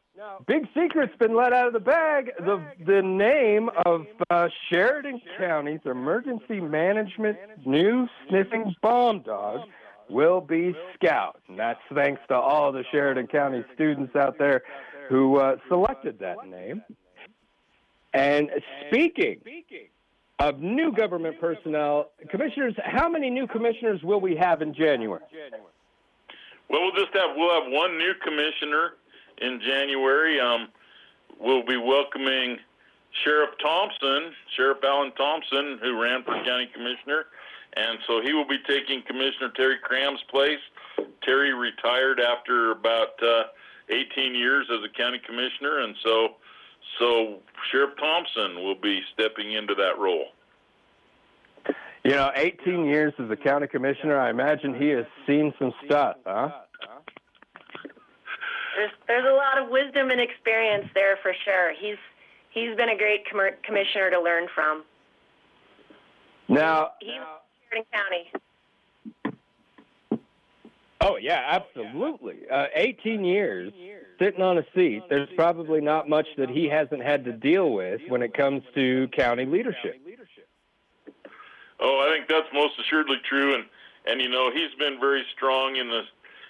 big 0.48 0.68
secret's 0.74 1.16
been 1.18 1.36
let 1.36 1.54
out 1.54 1.68
of 1.68 1.74
the 1.74 1.80
bag. 1.80 2.32
The 2.40 2.64
the 2.86 3.02
name 3.02 3.70
of 3.86 4.06
uh, 4.30 4.48
Sheridan 4.70 5.22
County's 5.38 5.82
emergency 5.86 6.60
management 6.60 7.38
new 7.66 8.08
sniffing 8.28 8.76
bomb 8.82 9.22
dog 9.22 9.62
will 10.10 10.42
be 10.42 10.76
Scout, 10.96 11.40
and 11.48 11.58
that's 11.58 11.80
thanks 11.94 12.22
to 12.30 12.36
all 12.36 12.72
the 12.72 12.84
Sheridan 12.92 13.28
County 13.28 13.64
students 13.74 14.16
out 14.16 14.38
there 14.38 14.64
who 15.10 15.38
uh, 15.38 15.58
selected 15.68 16.20
that 16.20 16.38
name. 16.48 16.84
And 18.14 18.50
speaking 18.88 19.40
of 20.40 20.60
new 20.60 20.92
government 20.92 21.40
personnel, 21.40 22.12
commissioners, 22.30 22.74
how 22.84 23.10
many 23.10 23.30
new 23.30 23.48
commissioners 23.48 24.02
will 24.04 24.22
we 24.22 24.36
have 24.36 24.62
in 24.62 24.74
January? 24.74 25.22
Well, 26.70 26.82
we'll 26.82 27.04
just 27.04 27.14
have 27.14 27.36
we'll 27.36 27.62
have 27.62 27.72
one 27.72 27.98
new 27.98 28.14
commissioner 28.24 28.94
in 29.40 29.62
January. 29.62 30.40
Um, 30.40 30.70
we'll 31.40 31.66
be 31.66 31.78
welcoming 31.78 32.58
Sheriff 33.24 33.52
Thompson, 33.62 34.34
Sheriff 34.56 34.80
Alan 34.84 35.12
Thompson, 35.14 35.80
who 35.82 36.02
ran 36.02 36.24
for 36.24 36.34
county 36.44 36.70
commissioner, 36.74 37.26
and 37.76 38.00
so 38.08 38.22
he 38.22 38.34
will 38.34 38.48
be 38.48 38.60
taking 38.68 39.02
Commissioner 39.04 39.52
Terry 39.56 39.78
Cram's 39.82 40.24
place. 40.30 40.60
Terry 41.24 41.54
retired 41.54 42.20
after 42.20 42.72
about 42.72 43.22
uh, 43.22 43.44
18 43.90 44.36
years 44.36 44.68
as 44.72 44.80
a 44.84 44.90
county 44.98 45.20
commissioner, 45.26 45.80
and 45.80 45.96
so 46.04 46.36
so 47.00 47.40
Sheriff 47.72 47.98
Thompson 48.00 48.64
will 48.64 48.76
be 48.76 49.02
stepping 49.14 49.54
into 49.54 49.76
that 49.76 49.98
role. 49.98 50.28
You 52.04 52.12
know, 52.12 52.32
18 52.36 52.86
years 52.86 53.14
as 53.18 53.30
a 53.32 53.36
county 53.36 53.68
commissioner, 53.68 54.20
I 54.20 54.30
imagine 54.30 54.80
he 54.80 54.90
has 54.90 55.06
seen 55.26 55.54
some 55.58 55.74
stuff, 55.86 56.18
huh? 56.26 56.52
There's 58.76 58.92
there's 59.08 59.26
a 59.26 59.34
lot 59.34 59.58
of 59.58 59.70
wisdom 59.70 60.10
and 60.12 60.20
experience 60.20 60.86
there 60.94 61.18
for 61.22 61.34
sure. 61.46 61.74
He's 61.80 61.98
he's 62.52 62.76
been 62.76 62.90
a 62.90 62.98
great 62.98 63.30
com- 63.30 63.56
commissioner 63.64 64.10
to 64.12 64.22
learn 64.22 64.48
from. 64.54 64.84
Now, 66.48 66.92
He 67.00 67.08
was 67.20 67.42
Sheridan 67.70 67.88
County. 67.92 69.36
oh 71.02 71.18
yeah, 71.18 71.44
absolutely. 71.48 72.38
Uh, 72.52 72.68
18 72.76 73.24
years 73.26 73.74
sitting 74.20 74.42
on 74.42 74.58
a 74.58 74.66
seat. 74.76 75.04
There's 75.10 75.30
probably 75.36 75.82
not 75.82 76.08
much 76.08 76.28
that 76.38 76.50
he 76.50 76.68
hasn't 76.68 77.02
had 77.02 77.26
to 77.26 77.32
deal 77.32 77.72
with 77.72 78.02
when 78.10 78.22
it 78.22 78.34
comes 78.34 78.62
to 78.76 79.08
county 79.16 79.46
leadership. 79.46 80.02
Oh, 81.80 82.00
I 82.08 82.16
think 82.16 82.30
that's 82.30 82.48
most 82.54 82.80
assuredly 82.80 83.18
true, 83.28 83.56
and 83.56 83.66
and 84.08 84.22
you 84.22 84.30
know 84.30 84.52
he's 84.52 84.74
been 84.78 85.00
very 85.00 85.24
strong 85.36 85.76
in 85.78 85.90
the 85.90 86.02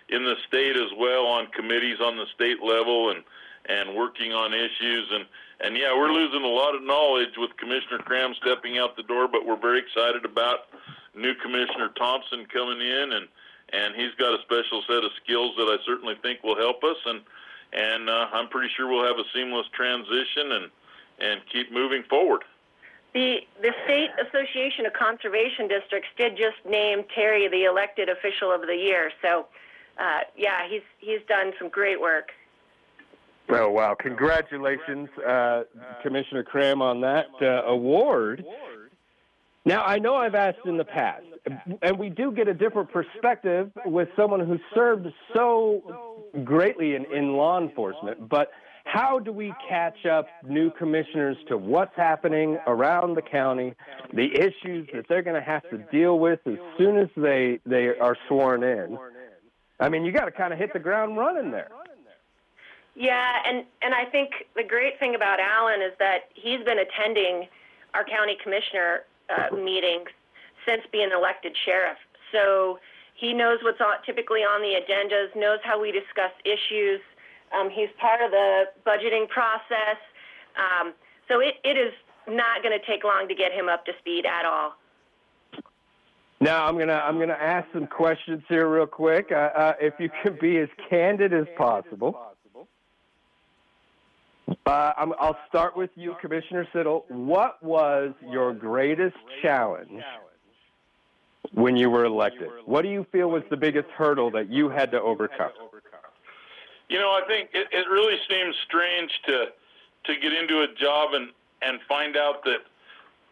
in 0.10 0.24
the 0.24 0.36
state 0.48 0.76
as 0.76 0.92
well 0.98 1.26
on 1.26 1.48
committees 1.48 1.98
on 2.02 2.18
the 2.18 2.26
state 2.34 2.62
level 2.64 3.10
and 3.10 3.24
and 3.68 3.96
working 3.96 4.32
on 4.32 4.54
issues 4.54 5.10
and 5.12 5.26
and 5.62 5.78
yeah, 5.78 5.96
we're 5.96 6.12
losing 6.12 6.44
a 6.44 6.48
lot 6.48 6.76
of 6.76 6.84
knowledge 6.84 7.38
with 7.38 7.56
Commissioner 7.58 8.00
Cram 8.00 8.34
stepping 8.42 8.78
out 8.78 8.98
the 8.98 9.04
door, 9.04 9.30
but 9.30 9.46
we're 9.46 9.56
very 9.56 9.80
excited 9.80 10.26
about 10.26 10.68
new 11.16 11.34
Commissioner 11.36 11.90
Thompson 11.98 12.46
coming 12.52 12.82
in 12.82 13.14
and 13.14 13.28
and 13.74 13.96
he's 13.96 14.14
got 14.20 14.38
a 14.38 14.42
special 14.44 14.84
set 14.88 15.04
of 15.04 15.12
skills 15.24 15.56
that 15.58 15.66
I 15.66 15.78
certainly 15.86 16.16
think 16.22 16.44
will 16.44 16.58
help 16.58 16.84
us 16.84 16.98
and 17.06 17.22
and 17.74 18.10
uh, 18.10 18.28
I'm 18.32 18.48
pretty 18.48 18.70
sure 18.76 18.88
we'll 18.88 19.06
have 19.06 19.18
a 19.18 19.28
seamless 19.34 19.68
transition 19.74 20.52
and 20.52 20.72
and 21.20 21.42
keep 21.52 21.72
moving 21.72 22.04
forward. 22.04 22.44
The 23.14 23.40
the 23.62 23.74
State 23.86 24.12
Association 24.20 24.86
of 24.86 24.94
Conservation 24.94 25.68
Districts 25.68 26.10
did 26.18 26.36
just 26.36 26.58
name 26.70 27.06
Terry 27.14 27.48
the 27.48 27.64
elected 27.64 28.10
official 28.10 28.52
of 28.52 28.62
the 28.62 28.76
year. 28.76 29.12
So, 29.22 29.48
uh, 30.00 30.20
yeah, 30.38 30.68
he's 30.70 30.82
he's 31.00 31.22
done 31.28 31.54
some 31.60 31.70
great 31.70 32.00
work. 32.00 32.30
Oh 33.50 33.70
wow! 33.70 33.96
Congratulations, 34.00 35.08
uh, 35.28 35.64
Commissioner 36.02 36.44
Cram, 36.44 36.82
on 36.82 37.02
that 37.02 37.28
uh, 37.42 37.64
award. 37.68 38.44
Now 39.66 39.84
I 39.84 39.98
know 40.00 40.16
I've 40.16 40.36
asked 40.36 40.66
in 40.66 40.78
the 40.78 40.86
past, 40.86 41.26
and 41.82 41.98
we 41.98 42.10
do 42.10 42.32
get 42.32 42.48
a 42.48 42.54
different 42.54 42.92
perspective 42.92 43.72
with 43.86 44.10
someone 44.16 44.40
who 44.40 44.58
served 44.74 45.08
so 45.34 46.26
greatly 46.44 46.96
in, 46.96 47.06
in 47.06 47.34
law 47.34 47.60
enforcement. 47.60 48.30
But 48.30 48.52
how 48.86 49.20
do 49.20 49.32
we 49.32 49.54
catch 49.68 50.06
up 50.06 50.28
new 50.48 50.72
commissioners 50.72 51.38
to 51.50 51.58
what's 51.58 51.96
happening 51.96 52.58
around 52.68 53.16
the 53.16 53.22
county, 53.22 53.74
the 54.14 54.32
issues 54.34 54.88
that 54.94 55.06
they're 55.10 55.24
going 55.24 55.36
to 55.36 55.46
have 55.46 55.68
to 55.70 55.80
deal 55.92 56.20
with 56.20 56.40
as 56.46 56.58
soon 56.78 56.98
as 56.98 57.10
they 57.18 57.60
they 57.66 57.98
are 58.00 58.16
sworn 58.28 58.64
in? 58.64 58.98
I 59.80 59.90
mean, 59.90 60.06
you 60.06 60.12
got 60.12 60.26
to 60.26 60.32
kind 60.32 60.54
of 60.54 60.60
hit 60.60 60.74
the 60.74 60.80
ground 60.80 61.18
running 61.18 61.52
there. 61.52 61.70
Yeah, 62.96 63.34
and 63.46 63.66
and 63.82 63.94
I 63.94 64.06
think 64.06 64.32
the 64.56 64.64
great 64.64 64.98
thing 65.00 65.16
about 65.16 65.40
Alan 65.40 65.82
is 65.82 65.92
that 66.00 66.30
he's 66.34 66.64
been 66.64 66.80
attending 66.80 67.48
our 67.94 68.06
county 68.06 68.38
commissioner 68.42 69.04
uh, 69.30 69.54
meetings 69.56 70.08
since 70.66 70.82
being 70.92 71.10
elected 71.12 71.56
sheriff. 71.66 71.98
So 72.32 72.80
he 73.16 73.34
knows 73.34 73.60
what's 73.64 73.80
typically 74.06 74.42
on 74.42 74.62
the 74.62 74.80
agendas, 74.80 75.36
knows 75.36 75.60
how 75.64 75.80
we 75.80 75.92
discuss 75.92 76.32
issues. 76.44 77.02
Um, 77.52 77.70
he's 77.70 77.90
part 78.00 78.22
of 78.22 78.32
the 78.32 78.66
budgeting 78.86 79.28
process. 79.30 80.00
Um, 80.56 80.94
so 81.28 81.40
it, 81.40 81.56
it 81.64 81.78
is 81.78 81.94
not 82.28 82.64
going 82.64 82.78
to 82.78 82.86
take 82.86 83.04
long 83.04 83.28
to 83.28 83.36
get 83.36 83.52
him 83.52 83.70
up 83.70 83.86
to 83.86 83.92
speed 84.00 84.26
at 84.26 84.46
all. 84.46 84.76
Now 86.40 86.66
I'm 86.66 86.78
gonna 86.78 86.94
I'm 86.94 87.18
gonna 87.18 87.34
ask 87.34 87.68
some 87.74 87.88
questions 87.88 88.44
here 88.50 88.70
real 88.70 88.86
quick. 88.86 89.32
Uh, 89.32 89.36
uh, 89.36 89.74
if 89.80 89.94
you 90.00 90.10
can 90.24 90.38
be 90.40 90.58
as 90.58 90.70
candid 90.90 91.34
as 91.34 91.46
possible. 91.58 92.20
Uh, 94.66 94.94
I'm, 94.98 95.14
I'll 95.20 95.38
start 95.48 95.76
with 95.76 95.90
you, 95.96 96.16
Commissioner 96.22 96.68
Siddle. 96.74 97.04
What 97.10 97.62
was 97.64 98.14
your 98.30 98.54
greatest 98.54 99.16
challenge 99.42 100.04
when 101.54 101.76
you 101.76 101.90
were 101.90 102.06
elected? 102.06 102.50
What 102.66 102.84
do 102.84 102.90
you 102.90 103.06
feel 103.12 103.30
was 103.30 103.44
the 103.50 103.58
biggest 103.58 103.90
hurdle 103.90 104.30
that 104.32 104.52
you 104.52 104.70
had 104.70 104.92
to 104.92 105.02
overcome? 105.02 105.52
You 106.90 107.00
know, 107.00 107.10
I 107.10 107.22
think 107.28 107.50
it, 107.54 107.68
it 107.72 107.88
really 107.90 108.18
seems 108.30 108.56
strange 108.68 109.12
to 109.28 109.46
to 110.06 110.20
get 110.22 110.34
into 110.34 110.62
a 110.62 110.68
job 110.80 111.14
and 111.14 111.30
and 111.62 111.80
find 111.88 112.18
out 112.18 112.44
that 112.44 112.60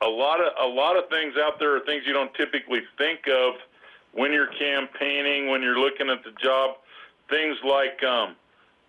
a 0.04 0.10
lot 0.10 0.40
of 0.40 0.52
a 0.60 0.68
lot 0.68 0.98
of 0.98 1.10
things 1.10 1.36
out 1.38 1.60
there 1.60 1.76
are 1.76 1.80
things 1.82 2.04
you 2.06 2.14
don't 2.14 2.34
typically 2.34 2.82
think 2.98 3.28
of 3.28 3.56
when 4.14 4.32
you're 4.32 4.52
campaigning, 4.60 5.48
when 5.48 5.62
you're 5.62 5.80
looking 5.80 6.10
at 6.10 6.24
the 6.24 6.32
job. 6.44 6.76
Things 7.30 7.58
like 7.66 8.04
um, 8.04 8.36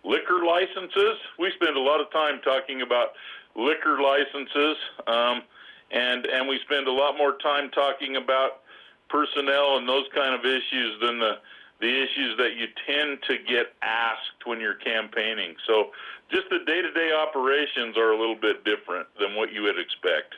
liquor 0.03 0.45
licenses. 0.45 1.17
We 1.39 1.51
spend 1.55 1.77
a 1.77 1.81
lot 1.81 2.01
of 2.01 2.11
time 2.11 2.41
talking 2.43 2.81
about 2.81 3.13
liquor 3.55 4.01
licenses, 4.01 4.77
um, 5.07 5.43
and 5.91 6.25
and 6.25 6.47
we 6.47 6.59
spend 6.65 6.87
a 6.87 6.91
lot 6.91 7.17
more 7.17 7.37
time 7.37 7.69
talking 7.71 8.17
about 8.17 8.61
personnel 9.09 9.77
and 9.77 9.87
those 9.87 10.05
kind 10.13 10.35
of 10.35 10.45
issues 10.45 10.99
than 11.01 11.19
the 11.19 11.37
the 11.81 12.03
issues 12.03 12.37
that 12.37 12.55
you 12.55 12.67
tend 12.87 13.19
to 13.27 13.37
get 13.37 13.73
asked 13.81 14.45
when 14.45 14.59
you're 14.61 14.75
campaigning. 14.75 15.55
So 15.67 15.91
just 16.31 16.49
the 16.49 16.59
day-to-day 16.65 17.11
operations 17.11 17.97
are 17.97 18.11
a 18.11 18.17
little 18.17 18.39
bit 18.39 18.63
different 18.63 19.07
than 19.19 19.35
what 19.35 19.51
you 19.51 19.61
would 19.63 19.77
expect. 19.77 20.35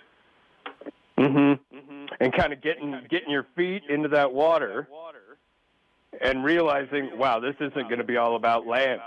Mm-hmm. 1.17 2.05
And 2.19 2.33
kind 2.33 2.53
of 2.53 2.61
getting 2.61 2.99
getting 3.09 3.29
your 3.29 3.45
feet 3.55 3.83
into 3.89 4.07
that 4.09 4.33
water 4.33 4.87
and 6.21 6.43
realizing, 6.43 7.17
wow, 7.17 7.39
this 7.39 7.55
isn't 7.59 7.73
going 7.89 7.97
to 7.97 8.03
be 8.03 8.17
all 8.17 8.35
about 8.35 8.65
land. 8.65 9.01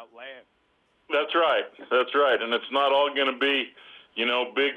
That's 1.10 1.34
right. 1.34 1.64
That's 1.90 2.14
right. 2.14 2.40
And 2.40 2.52
it's 2.52 2.70
not 2.70 2.92
all 2.92 3.12
going 3.14 3.32
to 3.32 3.38
be, 3.38 3.72
you 4.14 4.26
know, 4.26 4.52
big. 4.54 4.74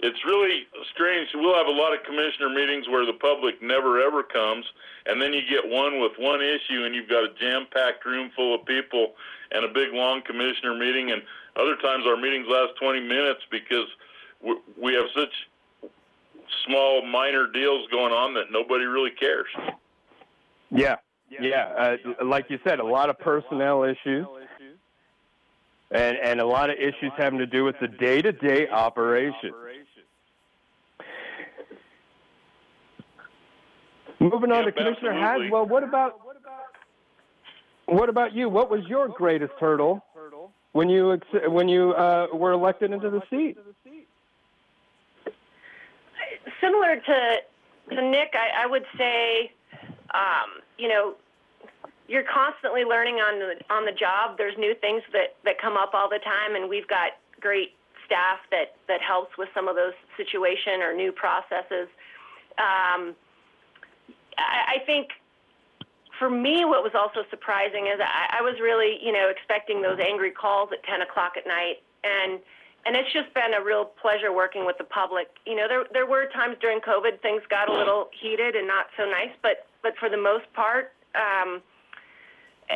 It's 0.00 0.18
really 0.24 0.66
strange. 0.92 1.28
We'll 1.34 1.56
have 1.56 1.66
a 1.66 1.70
lot 1.70 1.94
of 1.94 2.02
commissioner 2.04 2.50
meetings 2.50 2.88
where 2.88 3.06
the 3.06 3.14
public 3.14 3.62
never 3.62 4.00
ever 4.00 4.22
comes, 4.22 4.66
and 5.06 5.22
then 5.22 5.32
you 5.32 5.40
get 5.48 5.66
one 5.68 6.00
with 6.00 6.12
one 6.18 6.42
issue, 6.42 6.84
and 6.84 6.94
you've 6.94 7.08
got 7.08 7.24
a 7.24 7.32
jam-packed 7.40 8.04
room 8.04 8.30
full 8.36 8.54
of 8.54 8.66
people 8.66 9.14
and 9.52 9.64
a 9.64 9.68
big 9.68 9.92
long 9.92 10.22
commissioner 10.22 10.74
meeting. 10.76 11.12
And 11.12 11.22
other 11.56 11.76
times 11.76 12.04
our 12.06 12.16
meetings 12.16 12.46
last 12.48 12.74
20 12.80 13.00
minutes 13.00 13.40
because 13.50 13.86
we 14.76 14.94
have 14.94 15.06
such 15.14 15.32
small, 16.66 17.04
minor 17.06 17.46
deals 17.46 17.86
going 17.90 18.12
on 18.12 18.34
that 18.34 18.44
nobody 18.50 18.84
really 18.84 19.10
cares. 19.10 19.46
Yeah, 20.70 20.96
yeah. 21.28 21.96
Uh, 22.18 22.24
like 22.24 22.46
you 22.48 22.58
said, 22.64 22.80
a 22.80 22.84
lot 22.84 23.10
of 23.10 23.18
personnel 23.18 23.84
issues, 23.84 24.26
and 25.90 26.16
and 26.16 26.40
a 26.40 26.46
lot 26.46 26.70
of 26.70 26.76
issues 26.76 27.12
having 27.16 27.38
to 27.38 27.46
do 27.46 27.64
with 27.64 27.76
the 27.80 27.88
day-to-day 27.88 28.68
operation. 28.68 29.52
Moving 34.20 34.52
on 34.52 34.64
to 34.64 34.72
Commissioner 34.72 35.12
absolutely. 35.12 35.46
Haswell, 35.46 35.66
what 35.66 35.82
about 35.82 36.20
what 37.86 38.08
about 38.08 38.34
you? 38.34 38.48
What 38.48 38.70
was 38.70 38.80
your 38.86 39.08
greatest 39.08 39.52
hurdle 39.60 40.04
when 40.72 40.88
you 40.88 41.12
ex- 41.14 41.48
when 41.48 41.68
you 41.68 41.92
uh, 41.92 42.28
were 42.32 42.52
elected 42.52 42.92
into 42.92 43.10
the 43.10 43.20
seat? 43.28 43.58
Similar 46.64 46.96
to 46.96 47.36
to 47.94 48.00
Nick, 48.00 48.32
I, 48.32 48.64
I 48.64 48.66
would 48.66 48.86
say, 48.96 49.52
um, 50.14 50.62
you 50.78 50.88
know, 50.88 51.14
you're 52.08 52.24
constantly 52.24 52.84
learning 52.84 53.16
on 53.16 53.38
the 53.38 53.74
on 53.74 53.84
the 53.84 53.92
job. 53.92 54.38
There's 54.38 54.56
new 54.56 54.74
things 54.80 55.02
that 55.12 55.36
that 55.44 55.60
come 55.60 55.76
up 55.76 55.92
all 55.92 56.08
the 56.08 56.20
time, 56.20 56.56
and 56.56 56.68
we've 56.68 56.88
got 56.88 57.12
great 57.40 57.74
staff 58.06 58.38
that 58.50 58.76
that 58.88 59.02
helps 59.02 59.36
with 59.36 59.48
some 59.54 59.68
of 59.68 59.76
those 59.76 59.92
situation 60.16 60.80
or 60.80 60.94
new 60.94 61.12
processes. 61.12 61.88
Um, 62.56 63.14
I, 64.38 64.76
I 64.76 64.82
think 64.86 65.08
for 66.18 66.30
me, 66.30 66.64
what 66.64 66.82
was 66.82 66.92
also 66.94 67.28
surprising 67.28 67.86
is 67.86 68.00
I, 68.00 68.38
I 68.38 68.42
was 68.42 68.54
really, 68.60 68.98
you 69.02 69.12
know, 69.12 69.28
expecting 69.28 69.82
those 69.82 69.98
angry 70.00 70.30
calls 70.30 70.70
at 70.72 70.82
10 70.84 71.02
o'clock 71.02 71.32
at 71.36 71.46
night, 71.46 71.82
and 72.04 72.38
and 72.86 72.96
it's 72.96 73.12
just 73.12 73.32
been 73.34 73.54
a 73.54 73.62
real 73.62 73.84
pleasure 73.84 74.32
working 74.32 74.66
with 74.66 74.78
the 74.78 74.84
public. 74.84 75.28
You 75.46 75.56
know, 75.56 75.66
there 75.68 75.84
there 75.92 76.06
were 76.06 76.26
times 76.30 76.56
during 76.60 76.80
COVID 76.80 77.20
things 77.22 77.42
got 77.48 77.68
a 77.68 77.72
little 77.72 78.08
heated 78.18 78.54
and 78.54 78.66
not 78.66 78.86
so 78.96 79.04
nice, 79.04 79.32
but 79.42 79.66
but 79.82 79.94
for 79.98 80.08
the 80.08 80.16
most 80.16 80.44
part, 80.54 80.92
um, 81.14 81.62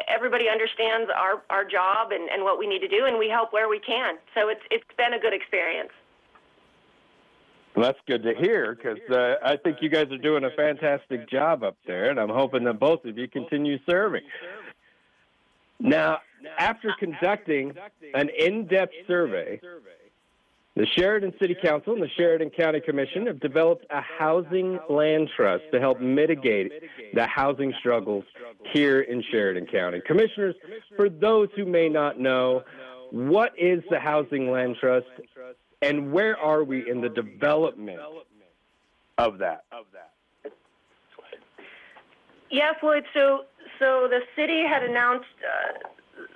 everybody 0.08 0.48
understands 0.48 1.10
our 1.14 1.42
our 1.50 1.64
job 1.64 2.12
and, 2.12 2.28
and 2.30 2.42
what 2.42 2.58
we 2.58 2.66
need 2.66 2.80
to 2.80 2.88
do, 2.88 3.06
and 3.06 3.18
we 3.18 3.28
help 3.28 3.52
where 3.52 3.68
we 3.68 3.80
can. 3.80 4.16
So 4.34 4.48
it's 4.48 4.62
it's 4.70 4.84
been 4.96 5.14
a 5.14 5.18
good 5.18 5.34
experience. 5.34 5.92
That's 7.76 7.98
good 8.06 8.22
to 8.24 8.34
hear 8.34 8.74
because 8.74 8.98
uh, 9.10 9.36
I 9.44 9.56
think 9.56 9.78
you 9.80 9.88
guys 9.88 10.10
are 10.10 10.18
doing 10.18 10.44
a 10.44 10.50
fantastic 10.50 11.30
job 11.30 11.62
up 11.62 11.76
there, 11.86 12.10
and 12.10 12.18
I'm 12.18 12.30
hoping 12.30 12.64
that 12.64 12.80
both 12.80 13.04
of 13.04 13.16
you 13.16 13.28
continue 13.28 13.78
serving. 13.88 14.22
Now, 15.78 16.18
after 16.58 16.94
conducting 16.98 17.74
an 18.14 18.28
in 18.38 18.66
depth 18.66 18.94
survey, 19.06 19.60
the 20.76 20.86
Sheridan 20.86 21.34
City 21.40 21.56
Council 21.60 21.94
and 21.94 22.02
the 22.02 22.08
Sheridan 22.16 22.50
County 22.50 22.80
Commission 22.80 23.26
have 23.26 23.40
developed 23.40 23.84
a 23.90 24.00
housing 24.00 24.78
land 24.88 25.28
trust 25.34 25.64
to 25.72 25.80
help 25.80 26.00
mitigate 26.00 26.72
the 27.14 27.26
housing 27.26 27.74
struggles 27.80 28.24
here 28.72 29.00
in 29.00 29.22
Sheridan 29.30 29.66
County. 29.66 30.00
Commissioners, 30.06 30.54
for 30.96 31.08
those 31.08 31.48
who 31.56 31.64
may 31.64 31.88
not 31.88 32.20
know, 32.20 32.62
what 33.10 33.52
is 33.58 33.82
the 33.90 33.98
Housing 33.98 34.50
Land 34.50 34.76
Trust 34.80 35.06
and 35.82 36.12
where 36.12 36.36
are 36.36 36.62
we 36.62 36.88
in 36.88 37.00
the 37.00 37.08
development 37.08 38.00
of 39.16 39.38
that? 39.38 39.64
Yeah, 42.50 42.72
Floyd. 42.80 43.04
So, 43.14 43.44
so 43.78 44.08
the 44.08 44.20
city 44.34 44.62
had 44.66 44.82
announced 44.82 45.26
uh, 45.42 45.88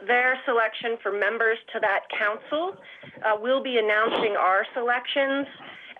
their 0.07 0.39
selection 0.45 0.97
for 1.03 1.13
members 1.13 1.59
to 1.73 1.81
that 1.81 2.01
council. 2.17 2.77
Uh, 3.25 3.37
we'll 3.41 3.63
be 3.63 3.79
announcing 3.79 4.37
our 4.37 4.67
selections 4.75 5.47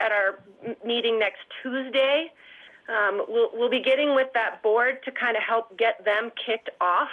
at 0.01 0.13
our 0.13 0.41
meeting 0.85 1.19
next 1.19 1.41
Tuesday. 1.63 2.33
Um, 2.89 3.23
we'll, 3.29 3.51
we'll 3.53 3.71
be 3.71 3.81
getting 3.81 4.15
with 4.15 4.29
that 4.35 4.63
board 4.63 4.99
to 5.05 5.13
kind 5.13 5.37
of 5.37 5.43
help 5.43 5.77
get 5.79 6.05
them 6.05 6.31
kicked 6.35 6.71
off. 6.81 7.09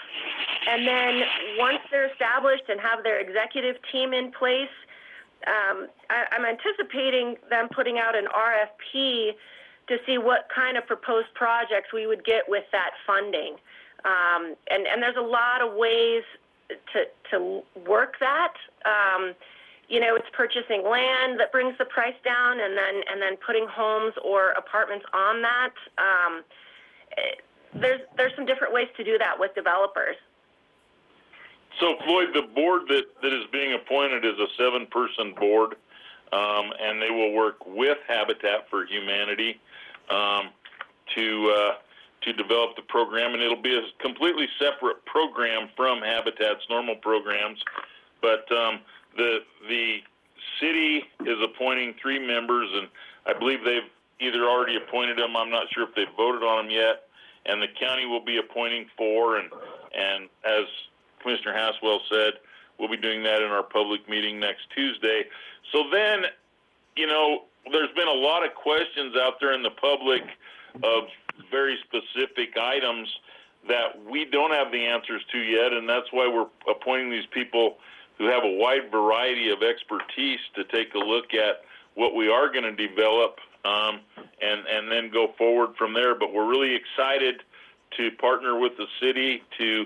And 0.68 0.88
then 0.88 1.22
once 1.58 1.80
they're 1.92 2.10
established 2.12 2.64
and 2.70 2.80
have 2.80 3.04
their 3.04 3.20
executive 3.20 3.76
team 3.92 4.14
in 4.14 4.32
place, 4.32 4.74
um, 5.48 5.88
I, 6.10 6.26
I'm 6.32 6.46
anticipating 6.46 7.36
them 7.50 7.70
putting 7.74 7.98
out 7.98 8.16
an 8.18 8.26
RFP 8.26 9.32
to 9.88 9.98
see 10.06 10.18
what 10.18 10.48
kind 10.54 10.78
of 10.78 10.86
proposed 10.86 11.34
projects 11.34 11.94
we 11.94 12.08
would 12.08 12.26
get 12.26 12.44
with 12.48 12.66
that 12.72 12.92
funding. 13.06 13.56
Um, 14.06 14.56
and, 14.70 14.88
and 14.88 15.02
there's 15.02 15.18
a 15.18 15.22
lot 15.22 15.62
of 15.62 15.76
ways 15.76 16.24
to, 16.70 17.06
to 17.32 17.62
work 17.88 18.16
that. 18.20 18.54
Um, 18.86 19.34
you 19.88 20.00
know, 20.00 20.16
it's 20.16 20.28
purchasing 20.34 20.84
land 20.84 21.40
that 21.40 21.52
brings 21.52 21.78
the 21.80 21.86
price 21.86 22.18
down, 22.24 22.60
and 22.60 22.78
then 22.78 23.02
and 23.12 23.22
then 23.22 23.36
putting 23.46 23.68
homes 23.68 24.14
or 24.24 24.52
apartments 24.52 25.06
on 25.14 25.42
that. 25.42 25.74
Um, 25.98 26.44
eh, 27.18 27.42
there's 27.74 28.02
there's 28.16 28.34
some 28.36 28.46
different 28.46 28.74
ways 28.74 28.88
to 28.98 29.04
do 29.04 29.18
that 29.18 29.40
with 29.40 29.56
developers. 29.56 30.16
So, 31.80 31.96
Floyd, 32.06 32.30
the 32.34 32.42
board 32.42 32.84
that, 32.90 33.06
that 33.22 33.34
is 33.34 33.46
being 33.52 33.74
appointed 33.74 34.26
is 34.26 34.38
a 34.40 34.48
seven 34.58 34.86
person 34.88 35.34
board, 35.40 35.76
um, 36.34 36.74
and 36.82 37.02
they 37.02 37.10
will 37.10 37.32
work 37.32 37.66
with 37.66 37.98
Habitat 38.08 38.70
for 38.70 38.86
Humanity 38.86 39.60
um, 40.10 40.50
to, 41.16 41.56
uh, 41.56 41.72
to 42.22 42.34
develop 42.34 42.76
the 42.76 42.82
program. 42.84 43.34
And 43.34 43.42
it'll 43.42 43.62
be 43.62 43.76
a 43.76 43.84
completely 44.02 44.48
separate 44.60 45.06
program 45.06 45.70
from 45.76 46.02
Habitat's 46.02 46.66
normal 46.70 46.96
programs. 46.96 47.60
But 48.22 48.52
um, 48.52 48.80
the, 49.18 49.40
the 49.68 49.98
city 50.60 51.04
is 51.26 51.38
appointing 51.44 51.96
three 52.02 52.20
members, 52.20 52.70
and 52.74 52.88
I 53.26 53.38
believe 53.38 53.60
they've 53.64 53.90
either 54.20 54.44
already 54.44 54.76
appointed 54.76 55.18
them. 55.18 55.36
I'm 55.36 55.50
not 55.50 55.68
sure 55.74 55.88
if 55.88 55.96
they've 55.96 56.08
voted 56.18 56.44
on 56.44 56.66
them 56.66 56.72
yet. 56.72 57.04
And 57.46 57.62
the 57.62 57.68
county 57.80 58.06
will 58.06 58.24
be 58.24 58.38
appointing 58.38 58.86
four, 58.98 59.38
and, 59.38 59.50
and 59.98 60.28
as 60.46 60.66
Commissioner 61.22 61.54
Haswell 61.54 62.02
said, 62.12 62.34
we'll 62.78 62.90
be 62.90 62.98
doing 62.98 63.24
that 63.24 63.42
in 63.42 63.50
our 63.50 63.64
public 63.64 64.08
meeting 64.10 64.40
next 64.40 64.70
Tuesday. 64.76 65.24
So 65.72 65.86
then, 65.92 66.24
you 66.96 67.08
know, 67.08 67.44
there's 67.72 67.92
been 67.96 68.08
a 68.08 68.12
lot 68.12 68.46
of 68.46 68.54
questions 68.56 69.16
out 69.16 69.40
there 69.40 69.54
in 69.54 69.64
the 69.64 69.72
public 69.72 70.24
of 70.84 71.06
very 71.52 71.78
specific 71.84 72.58
items 72.58 73.08
that 73.68 74.04
we 74.10 74.26
don't 74.26 74.52
have 74.52 74.72
the 74.72 74.86
answers 74.86 75.22
to 75.32 75.38
yet, 75.38 75.74
and 75.74 75.88
that's 75.88 76.12
why 76.12 76.28
we're 76.28 76.48
appointing 76.72 77.10
these 77.12 77.28
people 77.32 77.78
who 78.18 78.26
have 78.26 78.44
a 78.44 78.58
wide 78.58 78.92
variety 78.92 79.50
of 79.50 79.62
expertise 79.64 80.40
to 80.56 80.64
take 80.66 80.94
a 80.94 81.00
look 81.00 81.34
at 81.34 81.62
what 81.96 82.16
we 82.16 82.30
are 82.30 82.52
going 82.52 82.64
to 82.64 82.88
develop 82.88 83.40
um, 83.66 84.00
and 84.42 84.66
and 84.68 84.92
then 84.92 85.12
go 85.12 85.34
forward 85.38 85.76
from 85.78 85.94
there. 85.94 86.16
But 86.16 86.34
we're 86.34 86.50
really 86.50 86.76
excited 86.76 87.44
to 87.98 88.12
partner 88.12 88.58
with 88.60 88.78
the 88.78 88.86
city 89.02 89.44
to 89.58 89.86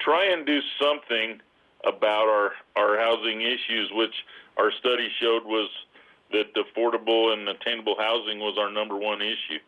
try 0.00 0.26
and 0.26 0.44
do 0.44 0.60
something 0.80 1.40
about 1.86 2.28
our, 2.28 2.52
our 2.76 2.98
housing 2.98 3.42
issues, 3.42 3.90
which 3.92 4.14
our 4.56 4.72
study 4.72 5.08
showed 5.20 5.44
was 5.44 5.68
that 6.32 6.46
affordable 6.54 7.32
and 7.32 7.48
attainable 7.48 7.96
housing 7.98 8.38
was 8.38 8.56
our 8.58 8.70
number 8.70 8.96
one 8.96 9.20
issue. 9.20 9.60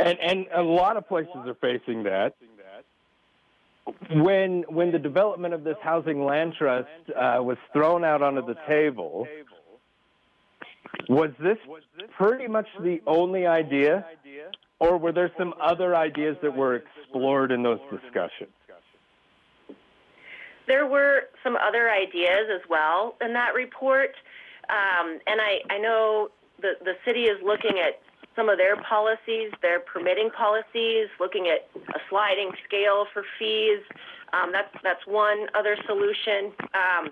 And 0.00 0.18
and 0.20 0.46
a 0.54 0.62
lot 0.62 0.96
of 0.96 1.06
places 1.08 1.36
are 1.46 1.54
facing 1.54 2.04
that. 2.04 2.34
When 4.10 4.64
when 4.68 4.92
the 4.92 4.98
development 4.98 5.52
of 5.54 5.64
this 5.64 5.76
housing 5.82 6.24
land 6.24 6.54
trust 6.58 6.88
uh, 7.08 7.42
was 7.42 7.58
thrown 7.72 8.04
out 8.04 8.22
onto 8.22 8.44
the 8.46 8.56
table, 8.68 9.26
was 11.08 11.30
this 11.40 11.58
pretty 12.16 12.46
much 12.46 12.66
the 12.80 13.00
only 13.06 13.46
idea, 13.46 14.06
or 14.78 14.96
were 14.96 15.12
there 15.12 15.30
some 15.36 15.54
other 15.60 15.96
ideas 15.96 16.36
that 16.42 16.56
were 16.56 16.76
explored 16.76 17.50
in 17.52 17.62
those 17.62 17.80
discussions? 17.90 18.50
There 20.66 20.86
were 20.86 21.24
some 21.42 21.56
other 21.56 21.90
ideas 21.90 22.46
as 22.54 22.60
well 22.68 23.16
in 23.20 23.32
that 23.32 23.54
report, 23.54 24.14
um, 24.68 25.18
and 25.26 25.40
I, 25.40 25.60
I 25.68 25.78
know 25.78 26.28
the, 26.60 26.74
the 26.84 26.94
city 27.04 27.24
is 27.24 27.42
looking 27.42 27.80
at 27.80 28.00
some 28.36 28.48
of 28.48 28.58
their 28.58 28.76
policies, 28.76 29.50
their 29.62 29.80
permitting 29.80 30.30
policies, 30.30 31.08
looking 31.18 31.48
at 31.48 31.68
a 31.94 32.00
sliding 32.08 32.52
scale 32.64 33.06
for 33.12 33.24
fees. 33.38 33.82
Um, 34.32 34.52
that's 34.52 34.72
that's 34.82 35.06
one 35.06 35.48
other 35.54 35.76
solution. 35.86 36.52
Um, 36.74 37.10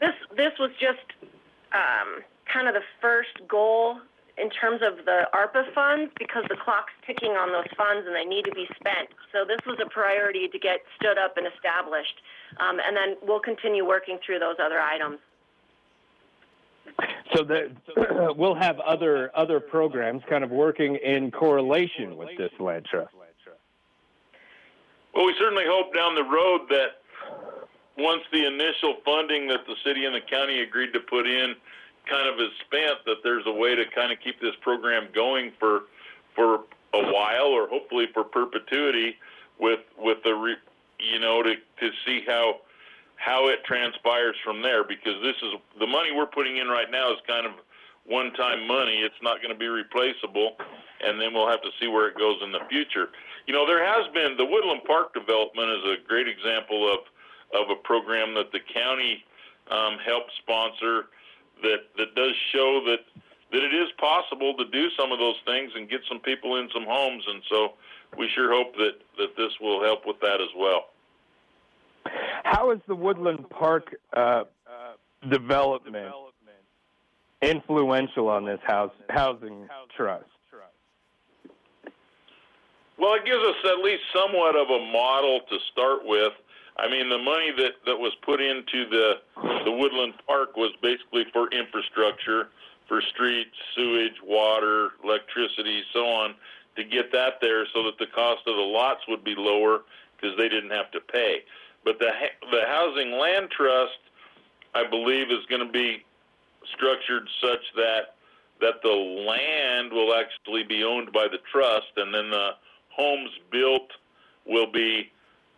this 0.00 0.14
this 0.36 0.52
was 0.58 0.70
just 0.80 1.06
um, 1.72 2.22
kind 2.52 2.66
of 2.66 2.74
the 2.74 2.84
first 3.00 3.40
goal 3.48 3.98
in 4.38 4.48
terms 4.50 4.80
of 4.82 5.04
the 5.04 5.28
ARPA 5.34 5.72
funds 5.74 6.10
because 6.18 6.44
the 6.48 6.56
clock's 6.56 6.92
ticking 7.06 7.32
on 7.32 7.52
those 7.52 7.68
funds 7.76 8.06
and 8.06 8.16
they 8.16 8.24
need 8.24 8.44
to 8.44 8.52
be 8.52 8.66
spent. 8.74 9.12
So 9.32 9.44
this 9.44 9.60
was 9.66 9.78
a 9.84 9.88
priority 9.90 10.48
to 10.48 10.58
get 10.58 10.80
stood 10.96 11.18
up 11.18 11.36
and 11.36 11.46
established, 11.46 12.24
um, 12.56 12.80
and 12.80 12.96
then 12.96 13.16
we'll 13.22 13.44
continue 13.44 13.86
working 13.86 14.18
through 14.24 14.38
those 14.38 14.56
other 14.58 14.80
items. 14.80 15.18
So 17.34 17.44
that 17.44 18.36
we'll 18.36 18.54
have 18.54 18.80
other 18.80 19.30
other 19.34 19.60
programs 19.60 20.22
kind 20.28 20.44
of 20.44 20.50
working 20.50 20.96
in 20.96 21.30
correlation 21.30 22.16
with 22.16 22.36
this 22.36 22.50
land 22.58 22.86
trust. 22.90 23.14
Well, 25.14 25.26
we 25.26 25.34
certainly 25.38 25.64
hope 25.66 25.92
down 25.94 26.14
the 26.14 26.24
road 26.24 26.62
that 26.70 27.00
once 27.98 28.22
the 28.32 28.46
initial 28.46 28.96
funding 29.04 29.48
that 29.48 29.66
the 29.66 29.74
city 29.84 30.04
and 30.04 30.14
the 30.14 30.20
county 30.20 30.60
agreed 30.60 30.92
to 30.92 31.00
put 31.00 31.26
in 31.26 31.54
kind 32.08 32.28
of 32.28 32.40
is 32.40 32.50
spent, 32.66 33.04
that 33.06 33.18
there's 33.22 33.44
a 33.46 33.52
way 33.52 33.74
to 33.74 33.84
kind 33.94 34.12
of 34.12 34.18
keep 34.22 34.40
this 34.40 34.54
program 34.62 35.08
going 35.14 35.52
for 35.58 35.82
for 36.34 36.60
a 36.94 37.12
while, 37.12 37.46
or 37.46 37.68
hopefully 37.68 38.06
for 38.14 38.24
perpetuity, 38.24 39.16
with 39.58 39.80
with 39.98 40.18
the 40.24 40.34
re, 40.34 40.56
you 40.98 41.18
know 41.18 41.42
to 41.42 41.54
to 41.54 41.90
see 42.06 42.22
how 42.26 42.60
how 43.20 43.48
it 43.48 43.62
transpires 43.64 44.34
from 44.42 44.62
there. 44.62 44.82
Because 44.82 45.20
this 45.22 45.36
is 45.44 45.60
the 45.78 45.86
money 45.86 46.08
we're 46.10 46.26
putting 46.26 46.56
in 46.56 46.68
right 46.68 46.90
now 46.90 47.12
is 47.12 47.20
kind 47.28 47.46
of 47.46 47.52
one-time 48.08 48.66
money. 48.66 49.04
It's 49.04 49.20
not 49.22 49.42
going 49.44 49.52
to 49.52 49.58
be 49.58 49.68
replaceable, 49.68 50.56
and 51.04 51.20
then 51.20 51.34
we'll 51.34 51.48
have 51.48 51.60
to 51.62 51.70
see 51.78 51.86
where 51.86 52.08
it 52.08 52.16
goes 52.16 52.40
in 52.42 52.50
the 52.50 52.64
future. 52.68 53.12
You 53.46 53.52
know, 53.52 53.66
there 53.66 53.84
has 53.84 54.08
been 54.12 54.36
the 54.36 54.44
Woodland 54.44 54.82
Park 54.86 55.12
development 55.12 55.68
is 55.68 55.84
a 55.84 56.08
great 56.08 56.28
example 56.28 56.90
of 56.90 57.00
of 57.52 57.68
a 57.68 57.74
program 57.82 58.32
that 58.34 58.52
the 58.52 58.60
county 58.72 59.24
um, 59.70 59.98
helped 60.04 60.32
sponsor 60.38 61.10
that 61.62 61.92
that 61.98 62.14
does 62.14 62.32
show 62.52 62.80
that 62.86 63.04
that 63.52 63.62
it 63.62 63.74
is 63.74 63.90
possible 63.98 64.54
to 64.56 64.64
do 64.70 64.88
some 64.96 65.12
of 65.12 65.18
those 65.18 65.36
things 65.44 65.72
and 65.74 65.90
get 65.90 66.00
some 66.08 66.20
people 66.20 66.56
in 66.56 66.70
some 66.72 66.86
homes, 66.86 67.24
and 67.28 67.42
so 67.50 67.74
we 68.16 68.28
sure 68.34 68.52
hope 68.52 68.74
that 68.76 68.96
that 69.18 69.36
this 69.36 69.52
will 69.60 69.82
help 69.84 70.06
with 70.06 70.18
that 70.20 70.40
as 70.40 70.52
well. 70.56 70.88
How 72.44 72.70
is 72.72 72.80
the 72.88 72.94
Woodland 72.94 73.48
Park 73.50 73.94
uh, 74.16 74.44
development 75.30 76.12
influential 77.42 78.28
on 78.28 78.44
this 78.44 78.60
house 78.66 78.92
housing 79.08 79.68
trust? 79.96 80.24
Well, 82.98 83.14
it 83.14 83.24
gives 83.24 83.42
us 83.42 83.56
at 83.64 83.82
least 83.82 84.02
somewhat 84.14 84.56
of 84.56 84.68
a 84.68 84.92
model 84.92 85.40
to 85.48 85.58
start 85.72 86.00
with. 86.04 86.32
I 86.76 86.88
mean, 86.88 87.08
the 87.08 87.18
money 87.18 87.50
that, 87.56 87.72
that 87.86 87.96
was 87.96 88.12
put 88.22 88.40
into 88.42 88.88
the 88.90 89.14
the 89.64 89.72
Woodland 89.72 90.14
Park 90.26 90.56
was 90.56 90.72
basically 90.82 91.24
for 91.32 91.48
infrastructure, 91.48 92.48
for 92.88 93.00
streets, 93.00 93.56
sewage, 93.74 94.16
water, 94.22 94.90
electricity, 95.02 95.82
so 95.92 96.06
on, 96.06 96.34
to 96.76 96.84
get 96.84 97.10
that 97.12 97.34
there, 97.40 97.66
so 97.74 97.82
that 97.84 97.98
the 97.98 98.06
cost 98.14 98.42
of 98.46 98.56
the 98.56 98.62
lots 98.62 99.00
would 99.08 99.24
be 99.24 99.34
lower 99.36 99.80
because 100.16 100.36
they 100.36 100.48
didn't 100.48 100.70
have 100.70 100.90
to 100.90 101.00
pay. 101.00 101.40
But 101.84 101.98
the 101.98 102.10
the 102.50 102.62
housing 102.66 103.12
land 103.12 103.50
trust, 103.50 103.98
I 104.74 104.88
believe, 104.88 105.30
is 105.30 105.44
going 105.48 105.66
to 105.66 105.72
be 105.72 106.04
structured 106.74 107.28
such 107.40 107.62
that 107.76 108.14
that 108.60 108.82
the 108.82 108.88
land 108.88 109.92
will 109.92 110.14
actually 110.14 110.64
be 110.64 110.84
owned 110.84 111.12
by 111.12 111.26
the 111.30 111.38
trust, 111.50 111.92
and 111.96 112.14
then 112.14 112.30
the 112.30 112.50
homes 112.90 113.30
built 113.50 113.90
will 114.46 114.70
be 114.70 115.10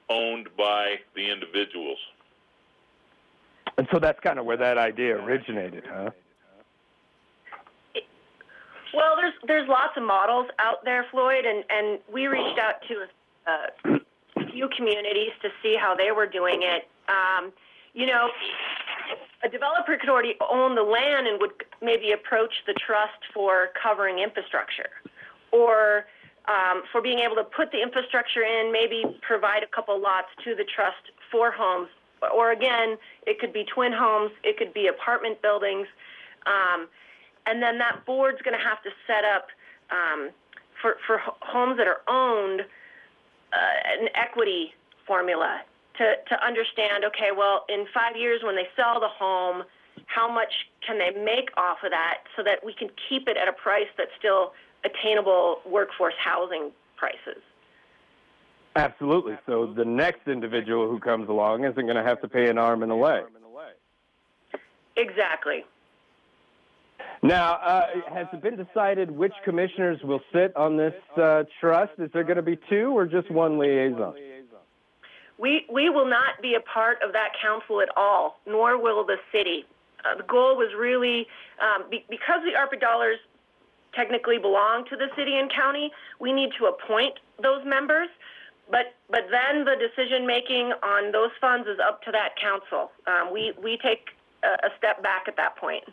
owned 0.08 0.48
by 0.56 0.96
the 1.14 1.30
individuals. 1.30 1.98
And 3.78 3.88
so 3.90 3.98
that's 3.98 4.20
kind 4.20 4.38
of 4.38 4.44
where 4.44 4.56
that 4.56 4.78
idea 4.78 5.16
originated, 5.16 5.85
huh? 5.88 6.11
Well, 8.94 9.16
there's 9.16 9.35
there's 9.46 9.68
lots 9.68 9.96
of 9.96 10.02
models 10.02 10.48
out 10.58 10.85
there, 10.85 11.06
Floyd, 11.11 11.44
and 11.46 11.64
and 11.70 11.98
we 12.12 12.26
reached 12.26 12.58
out 12.58 12.74
to 12.88 13.06
a, 13.46 13.50
a 13.50 14.00
few 14.52 14.68
communities 14.76 15.32
to 15.42 15.48
see 15.62 15.76
how 15.76 15.94
they 15.96 16.12
were 16.12 16.26
doing 16.26 16.62
it. 16.62 16.88
Um, 17.08 17.52
you 17.94 18.06
know, 18.06 18.28
a 19.44 19.48
developer 19.48 19.96
could 19.98 20.08
already 20.08 20.34
own 20.50 20.74
the 20.74 20.82
land 20.82 21.26
and 21.26 21.40
would 21.40 21.52
maybe 21.80 22.12
approach 22.12 22.52
the 22.66 22.74
trust 22.74 23.18
for 23.34 23.70
covering 23.82 24.18
infrastructure, 24.20 24.90
or 25.50 26.06
um, 26.48 26.82
for 26.90 27.00
being 27.02 27.18
able 27.18 27.36
to 27.36 27.44
put 27.44 27.70
the 27.72 27.82
infrastructure 27.82 28.42
in, 28.42 28.72
maybe 28.72 29.04
provide 29.20 29.62
a 29.62 29.66
couple 29.66 30.00
lots 30.00 30.28
to 30.44 30.54
the 30.54 30.64
trust 30.64 31.10
for 31.30 31.50
homes. 31.50 31.88
Or 32.34 32.52
again, 32.52 32.96
it 33.26 33.40
could 33.40 33.52
be 33.52 33.64
twin 33.64 33.92
homes, 33.92 34.30
it 34.44 34.56
could 34.56 34.72
be 34.72 34.86
apartment 34.86 35.42
buildings. 35.42 35.88
Um, 36.46 36.88
and 37.46 37.62
then 37.62 37.78
that 37.78 38.06
board's 38.06 38.40
going 38.42 38.56
to 38.56 38.64
have 38.64 38.82
to 38.82 38.90
set 39.06 39.24
up 39.24 39.48
um, 39.90 40.30
for, 40.80 40.96
for 41.06 41.20
homes 41.40 41.78
that 41.78 41.88
are 41.88 42.02
owned 42.08 42.62
uh, 43.52 44.00
an 44.00 44.08
equity 44.14 44.72
formula 45.06 45.60
to, 45.98 46.14
to 46.28 46.44
understand 46.44 47.04
okay, 47.04 47.30
well, 47.36 47.64
in 47.68 47.86
five 47.92 48.16
years 48.16 48.40
when 48.42 48.56
they 48.56 48.68
sell 48.76 49.00
the 49.00 49.08
home, 49.08 49.64
how 50.06 50.32
much 50.32 50.52
can 50.86 50.98
they 50.98 51.10
make 51.10 51.50
off 51.56 51.78
of 51.84 51.90
that 51.90 52.24
so 52.36 52.42
that 52.42 52.64
we 52.64 52.74
can 52.74 52.88
keep 53.08 53.28
it 53.28 53.36
at 53.36 53.48
a 53.48 53.52
price 53.52 53.88
that's 53.96 54.10
still 54.18 54.52
attainable 54.84 55.60
workforce 55.66 56.14
housing 56.18 56.72
prices? 56.96 57.42
Absolutely. 58.74 59.38
So 59.46 59.66
the 59.66 59.84
next 59.84 60.26
individual 60.26 60.88
who 60.88 60.98
comes 60.98 61.28
along 61.28 61.64
isn't 61.64 61.84
going 61.84 61.96
to 61.96 62.02
have 62.02 62.22
to 62.22 62.28
pay 62.28 62.48
an 62.48 62.56
arm 62.56 62.82
and 62.82 62.90
a 62.90 62.94
leg. 62.94 63.24
Exactly. 64.96 65.64
Now, 67.22 67.54
uh, 67.54 67.86
has 68.12 68.26
it 68.32 68.42
been 68.42 68.56
decided 68.56 69.10
which 69.10 69.32
commissioners 69.44 70.00
will 70.02 70.20
sit 70.32 70.54
on 70.56 70.76
this 70.76 70.94
uh, 71.16 71.44
trust? 71.60 71.92
Is 71.98 72.10
there 72.12 72.24
going 72.24 72.36
to 72.36 72.42
be 72.42 72.58
two 72.68 72.96
or 72.96 73.06
just 73.06 73.30
one 73.30 73.58
liaison? 73.58 74.14
We, 75.38 75.66
we 75.72 75.88
will 75.88 76.08
not 76.08 76.40
be 76.40 76.54
a 76.54 76.60
part 76.60 76.98
of 77.02 77.12
that 77.12 77.30
council 77.40 77.80
at 77.80 77.88
all, 77.96 78.40
nor 78.46 78.80
will 78.80 79.04
the 79.04 79.16
city. 79.32 79.64
Uh, 80.04 80.16
the 80.16 80.24
goal 80.24 80.56
was 80.56 80.72
really, 80.78 81.26
um, 81.60 81.84
be, 81.90 82.04
because 82.10 82.40
the 82.44 82.58
ARPA 82.58 82.80
dollars 82.80 83.18
technically 83.94 84.38
belong 84.38 84.84
to 84.90 84.96
the 84.96 85.06
city 85.16 85.36
and 85.36 85.52
county, 85.52 85.90
we 86.18 86.32
need 86.32 86.50
to 86.58 86.66
appoint 86.66 87.14
those 87.42 87.64
members. 87.64 88.08
But, 88.70 88.94
but 89.10 89.26
then 89.30 89.64
the 89.64 89.76
decision 89.76 90.26
making 90.26 90.72
on 90.82 91.12
those 91.12 91.30
funds 91.40 91.68
is 91.68 91.78
up 91.78 92.02
to 92.04 92.12
that 92.12 92.36
council. 92.40 92.90
Um, 93.06 93.32
we, 93.32 93.52
we 93.62 93.78
take 93.78 94.10
a, 94.42 94.66
a 94.66 94.70
step 94.78 95.02
back 95.02 95.24
at 95.28 95.36
that 95.36 95.56
point. 95.56 95.84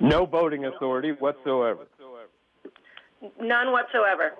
No 0.00 0.26
voting 0.26 0.66
authority 0.66 1.12
whatsoever. 1.12 1.86
None 3.40 3.72
whatsoever. 3.72 4.32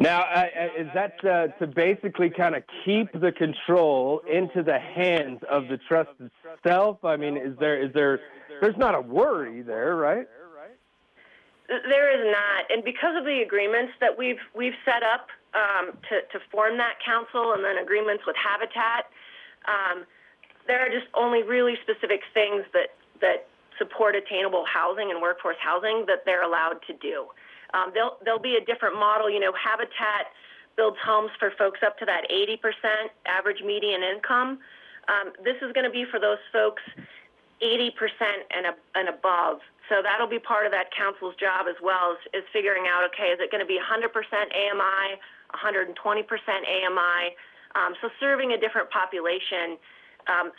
Now, 0.00 0.22
uh, 0.22 0.46
is 0.78 0.88
that 0.94 1.22
uh, 1.24 1.48
to 1.58 1.66
basically 1.66 2.30
kind 2.30 2.54
of 2.54 2.62
keep 2.86 3.12
the 3.12 3.30
control 3.32 4.22
into 4.30 4.62
the 4.62 4.78
hands 4.78 5.40
of 5.50 5.68
the 5.68 5.76
trust 5.76 6.10
itself? 6.18 7.04
I 7.04 7.16
mean, 7.16 7.36
is 7.36 7.54
there 7.60 7.78
is 7.80 7.92
there 7.92 8.20
there's 8.62 8.78
not 8.78 8.94
a 8.94 9.00
worry 9.00 9.60
there, 9.60 9.96
right? 9.96 10.26
There 11.68 12.10
is 12.10 12.34
not, 12.34 12.70
and 12.70 12.82
because 12.82 13.14
of 13.16 13.24
the 13.24 13.42
agreements 13.42 13.92
that 14.00 14.16
we've 14.16 14.40
we've 14.56 14.74
set 14.86 15.02
up 15.02 15.28
um, 15.54 15.92
to 16.08 16.22
to 16.32 16.44
form 16.50 16.78
that 16.78 16.94
council, 17.04 17.52
and 17.52 17.62
then 17.62 17.76
agreements 17.76 18.24
with 18.26 18.36
Habitat, 18.36 19.04
um, 19.68 20.04
there 20.70 20.86
are 20.86 20.88
just 20.88 21.10
only 21.18 21.42
really 21.42 21.74
specific 21.82 22.22
things 22.32 22.62
that 22.72 22.94
that 23.20 23.50
support 23.76 24.14
attainable 24.14 24.64
housing 24.70 25.10
and 25.10 25.20
workforce 25.20 25.58
housing 25.58 26.04
that 26.06 26.22
they're 26.24 26.44
allowed 26.44 26.78
to 26.86 26.92
do. 27.02 27.26
Um, 27.74 27.90
there'll, 27.92 28.18
there'll 28.22 28.38
be 28.38 28.54
a 28.54 28.64
different 28.64 28.94
model. 28.94 29.28
You 29.28 29.40
know, 29.40 29.52
Habitat 29.52 30.30
builds 30.76 30.96
homes 31.02 31.30
for 31.40 31.50
folks 31.58 31.80
up 31.84 31.98
to 31.98 32.06
that 32.06 32.30
80% 32.30 32.54
average 33.26 33.62
median 33.66 34.02
income. 34.02 34.60
Um, 35.08 35.32
this 35.42 35.56
is 35.60 35.72
going 35.72 35.84
to 35.84 35.90
be 35.90 36.04
for 36.04 36.20
those 36.20 36.38
folks 36.52 36.82
80% 37.62 37.90
and, 38.54 38.66
and 38.94 39.08
above. 39.08 39.58
So 39.88 40.02
that'll 40.04 40.30
be 40.30 40.38
part 40.38 40.66
of 40.66 40.72
that 40.72 40.94
council's 40.94 41.34
job 41.34 41.66
as 41.66 41.76
well, 41.82 42.14
is, 42.14 42.42
is 42.42 42.44
figuring 42.52 42.84
out, 42.86 43.02
okay, 43.10 43.34
is 43.34 43.40
it 43.42 43.50
going 43.50 43.64
to 43.64 43.66
be 43.66 43.80
100% 43.80 44.06
AMI, 44.06 45.18
120% 45.50 45.98
AMI? 45.98 47.20
Um, 47.74 47.94
so 48.00 48.08
serving 48.20 48.52
a 48.52 48.58
different 48.58 48.90
population, 48.90 49.78
um, 50.30 50.52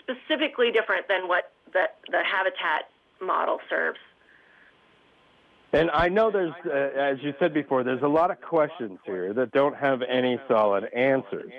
specifically 0.00 0.70
different 0.72 1.06
than 1.08 1.28
what 1.28 1.52
the, 1.72 1.84
the 2.10 2.22
Habitat 2.24 2.88
model 3.20 3.58
serves. 3.68 3.98
And 5.72 5.90
I 5.90 6.08
know 6.08 6.30
there's, 6.30 6.54
uh, 6.64 6.98
as 6.98 7.18
you 7.22 7.34
said 7.38 7.52
before, 7.52 7.84
there's 7.84 8.02
a 8.02 8.08
lot 8.08 8.30
of 8.30 8.40
questions 8.40 8.98
here 9.04 9.34
that 9.34 9.52
don't 9.52 9.76
have 9.76 10.00
any 10.02 10.40
solid 10.48 10.84
answers. 10.94 11.52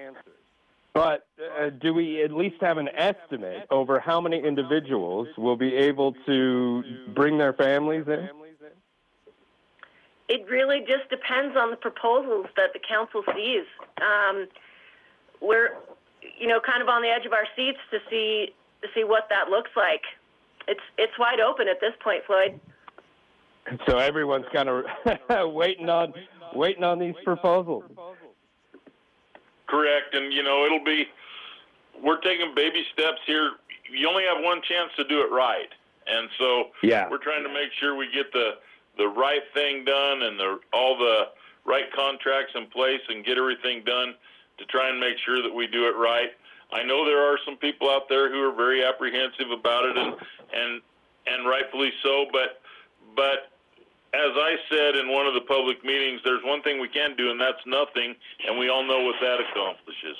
But 0.93 1.27
uh, 1.39 1.69
do 1.69 1.93
we 1.93 2.23
at 2.23 2.31
least 2.31 2.55
have 2.61 2.79
an 2.79 2.89
estimate 2.89 3.67
over 3.69 3.99
how 3.99 4.19
many 4.19 4.43
individuals 4.43 5.27
will 5.37 5.55
be 5.55 5.75
able 5.75 6.13
to 6.25 6.83
bring 7.13 7.37
their 7.37 7.53
families 7.53 8.05
in? 8.07 8.29
It 10.27 10.47
really 10.49 10.79
just 10.79 11.09
depends 11.09 11.55
on 11.55 11.69
the 11.69 11.77
proposals 11.77 12.47
that 12.57 12.73
the 12.73 12.79
council 12.79 13.23
sees. 13.35 13.65
Um, 14.01 14.47
we're, 15.41 15.77
you 16.39 16.47
know, 16.47 16.59
kind 16.59 16.81
of 16.81 16.89
on 16.89 17.01
the 17.01 17.09
edge 17.09 17.25
of 17.25 17.33
our 17.33 17.47
seats 17.55 17.79
to 17.91 17.99
see 18.09 18.53
to 18.81 18.87
see 18.95 19.03
what 19.03 19.27
that 19.29 19.49
looks 19.49 19.71
like. 19.75 20.01
It's 20.67 20.81
it's 20.97 21.17
wide 21.19 21.39
open 21.39 21.67
at 21.67 21.79
this 21.81 21.93
point, 22.03 22.23
Floyd. 22.25 22.59
So 23.87 23.97
everyone's 23.97 24.45
kind 24.53 24.69
of 24.69 24.85
waiting 25.53 25.89
on 25.89 26.13
waiting 26.53 26.83
on 26.83 26.99
these 26.99 27.15
proposals. 27.23 27.83
Correct, 29.67 30.13
and 30.13 30.33
you 30.33 30.43
know 30.43 30.65
it'll 30.65 30.83
be. 30.83 31.05
We're 32.03 32.21
taking 32.21 32.53
baby 32.55 32.85
steps 32.93 33.19
here. 33.25 33.51
You 33.91 34.07
only 34.07 34.23
have 34.23 34.43
one 34.43 34.61
chance 34.61 34.91
to 34.97 35.03
do 35.03 35.19
it 35.21 35.31
right, 35.31 35.69
and 36.07 36.29
so 36.39 36.65
yeah. 36.81 37.09
we're 37.09 37.21
trying 37.21 37.43
to 37.43 37.49
make 37.49 37.71
sure 37.79 37.95
we 37.95 38.09
get 38.11 38.31
the 38.31 38.51
the 38.97 39.07
right 39.07 39.41
thing 39.53 39.85
done 39.85 40.23
and 40.23 40.39
the 40.39 40.59
all 40.73 40.97
the 40.97 41.23
right 41.65 41.91
contracts 41.93 42.53
in 42.55 42.67
place 42.67 43.01
and 43.09 43.25
get 43.25 43.37
everything 43.37 43.83
done 43.83 44.15
to 44.59 44.65
try 44.65 44.89
and 44.89 44.99
make 44.99 45.17
sure 45.25 45.41
that 45.41 45.53
we 45.53 45.67
do 45.67 45.87
it 45.87 45.95
right. 45.97 46.29
I 46.71 46.83
know 46.83 47.05
there 47.05 47.21
are 47.21 47.37
some 47.45 47.57
people 47.57 47.89
out 47.89 48.07
there 48.09 48.31
who 48.31 48.43
are 48.43 48.53
very 48.53 48.83
apprehensive 48.83 49.49
about 49.51 49.85
it, 49.85 49.97
and 49.97 50.13
and 50.53 50.81
and 51.25 51.47
rightfully 51.47 51.91
so. 52.03 52.25
But 52.31 52.61
but 53.15 53.51
as 54.13 54.31
I 54.35 54.55
said 54.69 54.95
in 54.95 55.09
one 55.09 55.25
of 55.25 55.33
the 55.33 55.41
public 55.41 55.83
meetings, 55.83 56.21
there's 56.23 56.43
one 56.43 56.61
thing 56.61 56.79
we 56.79 56.89
can 56.89 57.15
do, 57.15 57.31
and 57.31 57.39
that's 57.39 57.61
nothing, 57.65 58.15
and 58.47 58.57
we 58.57 58.69
all 58.69 58.83
know 58.85 59.03
what 59.03 59.15
that 59.21 59.39
accomplishes. 59.39 60.17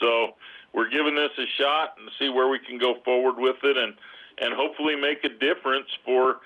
So 0.00 0.34
we're 0.72 0.90
giving 0.90 1.14
this 1.14 1.30
a 1.38 1.46
shot 1.58 1.94
and 1.98 2.08
see 2.18 2.28
where 2.28 2.48
we 2.48 2.58
can 2.58 2.78
go 2.78 2.96
forward 3.04 3.36
with 3.36 3.56
it, 3.64 3.76
and 3.76 3.94
and 4.38 4.54
hopefully 4.54 4.96
make 4.96 5.24
a 5.24 5.28
difference 5.28 5.88
for 6.04 6.38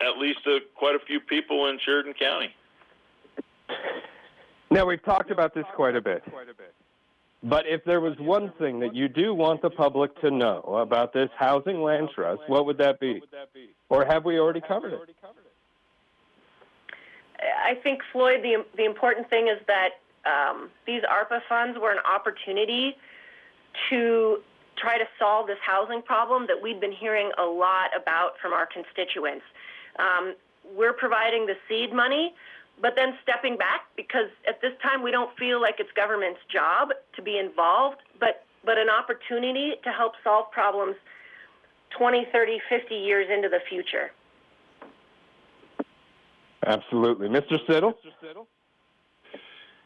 at 0.00 0.18
least 0.18 0.40
a, 0.46 0.58
quite 0.74 0.94
a 0.94 1.04
few 1.06 1.20
people 1.20 1.68
in 1.68 1.78
Sheridan 1.84 2.14
County. 2.14 2.54
Now 4.70 4.86
we've 4.86 5.04
talked 5.04 5.30
about 5.30 5.54
this 5.54 5.64
quite 5.74 5.96
a 5.96 6.00
bit. 6.00 6.22
But 7.42 7.66
if 7.66 7.84
there 7.84 8.00
was 8.00 8.14
one 8.18 8.52
thing 8.58 8.80
that 8.80 8.94
you 8.94 9.06
do 9.06 9.34
want 9.34 9.60
the 9.60 9.68
public 9.68 10.18
to 10.22 10.30
know 10.30 10.60
about 10.62 11.12
this 11.12 11.28
housing 11.36 11.82
land 11.82 12.08
trust, 12.14 12.40
what 12.46 12.64
would 12.64 12.78
that 12.78 13.00
be? 13.00 13.22
Or 13.90 14.04
have 14.04 14.24
we 14.24 14.38
already 14.38 14.62
covered 14.62 14.94
it? 14.94 15.00
I 17.38 17.74
think 17.82 18.00
Floyd, 18.12 18.40
the 18.42 18.64
the 18.76 18.84
important 18.84 19.28
thing 19.28 19.48
is 19.48 19.58
that 19.66 19.90
um, 20.24 20.70
these 20.86 21.02
ARPA 21.02 21.40
funds 21.48 21.78
were 21.78 21.92
an 21.92 21.98
opportunity 22.10 22.96
to 23.90 24.38
try 24.76 24.96
to 24.96 25.04
solve 25.18 25.46
this 25.46 25.58
housing 25.64 26.00
problem 26.02 26.46
that 26.46 26.60
we've 26.60 26.80
been 26.80 26.92
hearing 26.92 27.30
a 27.38 27.44
lot 27.44 27.90
about 27.94 28.38
from 28.40 28.52
our 28.52 28.66
constituents. 28.66 29.44
Um, 29.98 30.34
we're 30.74 30.94
providing 30.94 31.46
the 31.46 31.54
seed 31.68 31.92
money, 31.92 32.34
but 32.80 32.94
then 32.96 33.14
stepping 33.22 33.56
back 33.56 33.82
because 33.96 34.28
at 34.48 34.60
this 34.60 34.72
time 34.82 35.02
we 35.02 35.10
don't 35.10 35.36
feel 35.36 35.60
like 35.60 35.76
it's 35.78 35.90
government's 35.92 36.40
job 36.52 36.90
to 37.16 37.22
be 37.22 37.38
involved, 37.38 37.98
but, 38.18 38.44
but 38.64 38.78
an 38.78 38.88
opportunity 38.90 39.74
to 39.82 39.90
help 39.90 40.14
solve 40.22 40.50
problems 40.50 40.96
20, 41.96 42.26
30, 42.32 42.58
50 42.68 42.94
years 42.94 43.28
into 43.32 43.48
the 43.48 43.60
future. 43.68 44.10
Absolutely. 46.66 47.28
Mr. 47.28 47.58
Siddle? 47.68 47.94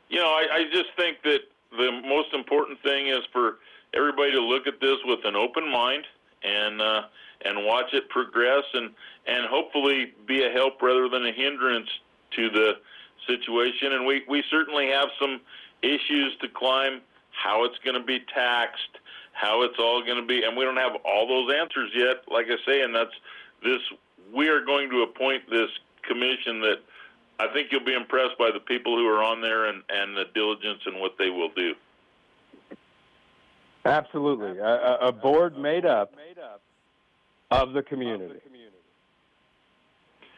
You 0.09 0.19
know, 0.19 0.29
I, 0.29 0.47
I 0.53 0.65
just 0.73 0.89
think 0.97 1.19
that 1.25 1.41
the 1.73 2.01
most 2.07 2.33
important 2.33 2.81
thing 2.83 3.09
is 3.09 3.21
for 3.33 3.59
everybody 3.95 4.33
to 4.33 4.41
look 4.41 4.67
at 4.67 4.81
this 4.81 4.97
with 5.05 5.21
an 5.25 5.37
open 5.37 5.71
mind 5.71 6.05
and 6.43 6.81
uh, 6.81 7.03
and 7.45 7.65
watch 7.65 7.93
it 7.93 8.09
progress 8.09 8.65
and 8.75 8.91
and 9.27 9.47
hopefully 9.47 10.13
be 10.27 10.45
a 10.45 10.51
help 10.51 10.81
rather 10.81 11.09
than 11.09 11.27
a 11.27 11.33
hindrance 11.33 11.89
to 12.37 12.51
the 12.51 12.73
situation. 13.27 13.93
And 13.93 14.07
we 14.07 14.23
we 14.29 14.43
certainly 14.51 14.89
have 14.89 15.09
some 15.21 15.41
issues 15.83 16.37
to 16.41 16.49
climb. 16.49 17.01
How 17.31 17.65
it's 17.65 17.79
going 17.85 17.95
to 17.95 18.05
be 18.05 18.19
taxed, 18.35 18.99
how 19.33 19.63
it's 19.63 19.79
all 19.79 20.03
going 20.05 20.21
to 20.21 20.27
be, 20.27 20.43
and 20.43 20.57
we 20.57 20.65
don't 20.65 20.77
have 20.77 20.97
all 21.05 21.29
those 21.29 21.55
answers 21.55 21.91
yet. 21.95 22.25
Like 22.29 22.47
I 22.47 22.57
say, 22.67 22.83
and 22.83 22.93
that's 22.93 23.15
this. 23.63 23.81
We 24.35 24.49
are 24.49 24.65
going 24.65 24.91
to 24.91 25.03
appoint 25.03 25.49
this 25.49 25.71
commission 26.03 26.61
that 26.63 26.79
I 27.39 27.47
think 27.53 27.69
you'll 27.71 27.85
be 27.85 27.95
impressed 27.95 28.37
by 28.39 28.51
the 28.53 28.59
people 28.59 28.97
who 28.97 29.07
are 29.07 29.23
on 29.23 29.41
there 29.41 29.67
and, 29.67 29.83
and 29.89 30.17
the 30.17 30.25
diligence 30.35 30.81
and 30.87 31.01
what 31.01 31.13
they 31.19 31.31
will 31.31 31.51
do. 31.55 31.75
Absolutely. 33.85 34.59
A, 34.59 34.97
a 35.01 35.13
board 35.13 35.57
made 35.57 35.87
up 35.87 36.13
of 37.51 37.73
the 37.73 37.83
community. 37.83 38.41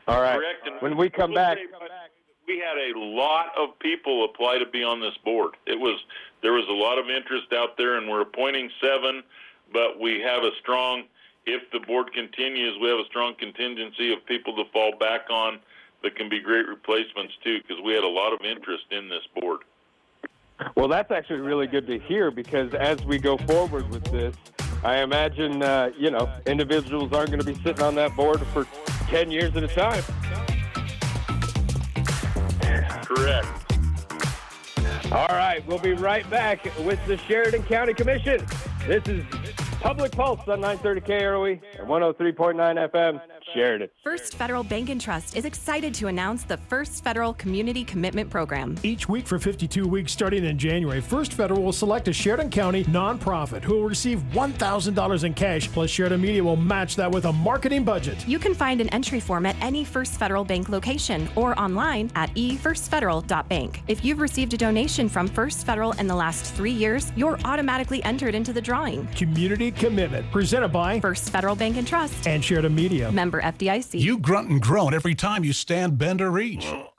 All 0.09 0.21
right. 0.21 0.37
Correct. 0.37 0.67
And 0.67 0.83
When 0.83 0.97
we 0.97 1.11
come 1.11 1.33
back, 1.35 1.59
we 2.47 2.59
had 2.59 2.77
a 2.79 2.99
lot 2.99 3.53
of 3.57 3.79
people 3.79 4.25
apply 4.25 4.59
to 4.59 4.67
be 4.67 4.83
on 4.83 5.01
this 5.01 5.17
board. 5.25 5.55
It 5.67 5.79
was 5.79 6.01
there 6.43 6.53
was 6.53 6.67
a 6.69 6.73
lot 6.73 6.99
of 6.99 7.09
interest 7.09 7.53
out 7.53 7.77
there, 7.77 7.97
and 7.97 8.09
we're 8.09 8.23
appointing 8.23 8.71
seven, 8.81 9.23
but 9.73 10.01
we 10.01 10.21
have 10.21 10.43
a 10.43 10.51
strong. 10.61 11.05
If 11.47 11.71
the 11.73 11.81
board 11.81 12.13
continues, 12.13 12.79
we 12.81 12.89
have 12.89 12.99
a 12.99 13.07
strong 13.07 13.35
contingency 13.39 14.13
of 14.13 14.25
people 14.27 14.55
to 14.57 14.65
fall 14.73 14.93
back 14.99 15.31
on 15.31 15.59
that 16.03 16.17
can 16.17 16.29
be 16.29 16.41
great 16.41 16.67
replacements 16.67 17.35
too, 17.45 17.61
because 17.61 17.83
we 17.85 17.93
had 17.93 18.05
a 18.05 18.09
lot 18.09 18.33
of 18.33 18.41
interest 18.45 18.85
in 18.91 19.09
this 19.09 19.23
board. 19.39 19.61
well, 20.77 20.89
that's 20.89 21.11
actually 21.11 21.41
really 21.41 21.67
good 21.67 21.87
to 21.87 21.99
hear 21.99 22.31
because 22.31 22.75
as 22.75 23.03
we 23.05 23.19
go 23.19 23.37
forward 23.39 23.89
with 23.91 24.05
this, 24.05 24.35
I 24.83 24.99
imagine, 24.99 25.63
uh, 25.63 25.91
you 25.99 26.11
know, 26.11 26.31
individuals 26.47 27.13
aren't 27.13 27.31
going 27.31 27.41
to 27.41 27.47
be 27.47 27.55
sitting 27.63 27.83
on 27.83 27.95
that 27.97 28.17
board 28.17 28.41
for 28.53 28.65
10 29.11 29.31
years 29.33 29.55
at 29.57 29.65
a 29.65 29.69
time. 29.69 30.03
Correct. 33.05 33.47
All 35.11 35.27
right, 35.27 35.67
we'll 35.67 35.81
be 35.81 35.95
right 35.95 36.29
back 36.31 36.65
with 36.85 37.05
the 37.09 37.17
Sheridan 37.17 37.65
County 37.65 37.93
Commission. 37.93 38.47
This 38.87 39.03
is 39.09 39.25
Public 39.81 40.13
Pulse 40.13 40.47
on 40.47 40.61
930 40.61 41.01
KROE 41.01 41.61
and 41.81 41.89
103.9 41.89 42.91
FM, 42.91 43.21
Sheridan. 43.55 43.89
First 44.05 44.35
Federal 44.37 44.63
Bank 44.63 44.91
and 44.91 45.01
Trust 45.01 45.37
is 45.37 45.45
excited 45.45 45.93
to 45.95 46.07
announce 46.07 46.45
the 46.45 46.57
First 46.57 47.03
Federal 47.03 47.35
Community 47.35 47.85
Commitment 47.85 48.31
Program. 48.31 48.77
Each 48.83 49.09
week 49.09 49.27
for 49.27 49.39
52 49.39 49.89
weeks 49.89 50.13
starting 50.13 50.45
in 50.45 50.59
January, 50.59 51.01
First 51.01 51.33
Federal 51.35 51.63
will 51.63 51.73
select 51.73 52.09
a 52.09 52.13
Sheridan 52.13 52.51
County 52.51 52.85
nonprofit 52.85 53.63
who 53.63 53.75
will 53.75 53.89
receive 53.89 54.21
$1,000 54.33 55.25
in 55.25 55.35
cash, 55.35 55.71
plus 55.73 55.91
Sheridan 55.91 56.21
Media 56.21 56.43
will 56.45 56.57
match 56.57 56.97
that 56.97 57.11
with 57.11 57.25
a 57.25 57.33
marketing 57.33 57.85
budget. 57.85 58.27
You 58.29 58.39
can 58.39 58.55
find 58.55 58.81
an 58.81 58.89
entry 58.91 59.21
form 59.21 59.47
at 59.47 59.57
any 59.61 59.85
First 59.85 60.15
Federal 60.19 60.45
Bank 60.45 60.69
location 60.69 61.29
or 61.35 61.59
online 61.59 62.11
at 62.15 62.33
efirstfederal.bank. 62.35 63.83
If 63.89 64.05
you've 64.05 64.21
received 64.21 64.55
a 64.55 64.57
donation 64.57 65.09
from 65.09 65.27
First 65.27 65.67
Federal 65.67 65.93
in 65.93 66.07
the 66.07 66.15
last 66.15 66.55
three 66.55 66.71
years, 66.73 67.13
you're 67.17 67.39
automatically 67.45 68.03
entered 68.05 68.35
into 68.35 68.53
the 68.53 68.61
drawing. 68.61 69.07
Community 69.09 69.71
Commitment, 69.71 70.31
presented 70.31 70.69
by 70.69 71.01
First 71.01 71.31
Federal 71.31 71.57
Bank 71.57 71.77
and 71.77 71.87
Trust. 71.87 72.27
and 72.27 72.45
Sheridan 72.45 72.75
Media. 72.75 73.11
Member 73.11 73.40
FDIC. 73.41 74.01
You 74.01 74.19
grunt 74.19 74.49
and 74.49 74.61
groan 74.61 74.95
every 74.95 75.15
time 75.15 75.45
you 75.45 75.53
stand, 75.53 75.99
bend, 75.99 76.21
or 76.21 76.31
reach. 76.31 76.67
Oh, 76.67 76.91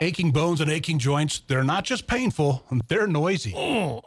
aching 0.00 0.30
bones 0.30 0.60
and 0.60 0.70
aching 0.70 0.98
joints, 0.98 1.42
they're 1.46 1.64
not 1.64 1.84
just 1.84 2.06
painful, 2.06 2.64
they're 2.88 3.06
noisy. 3.06 3.54
Oh, 3.56 4.00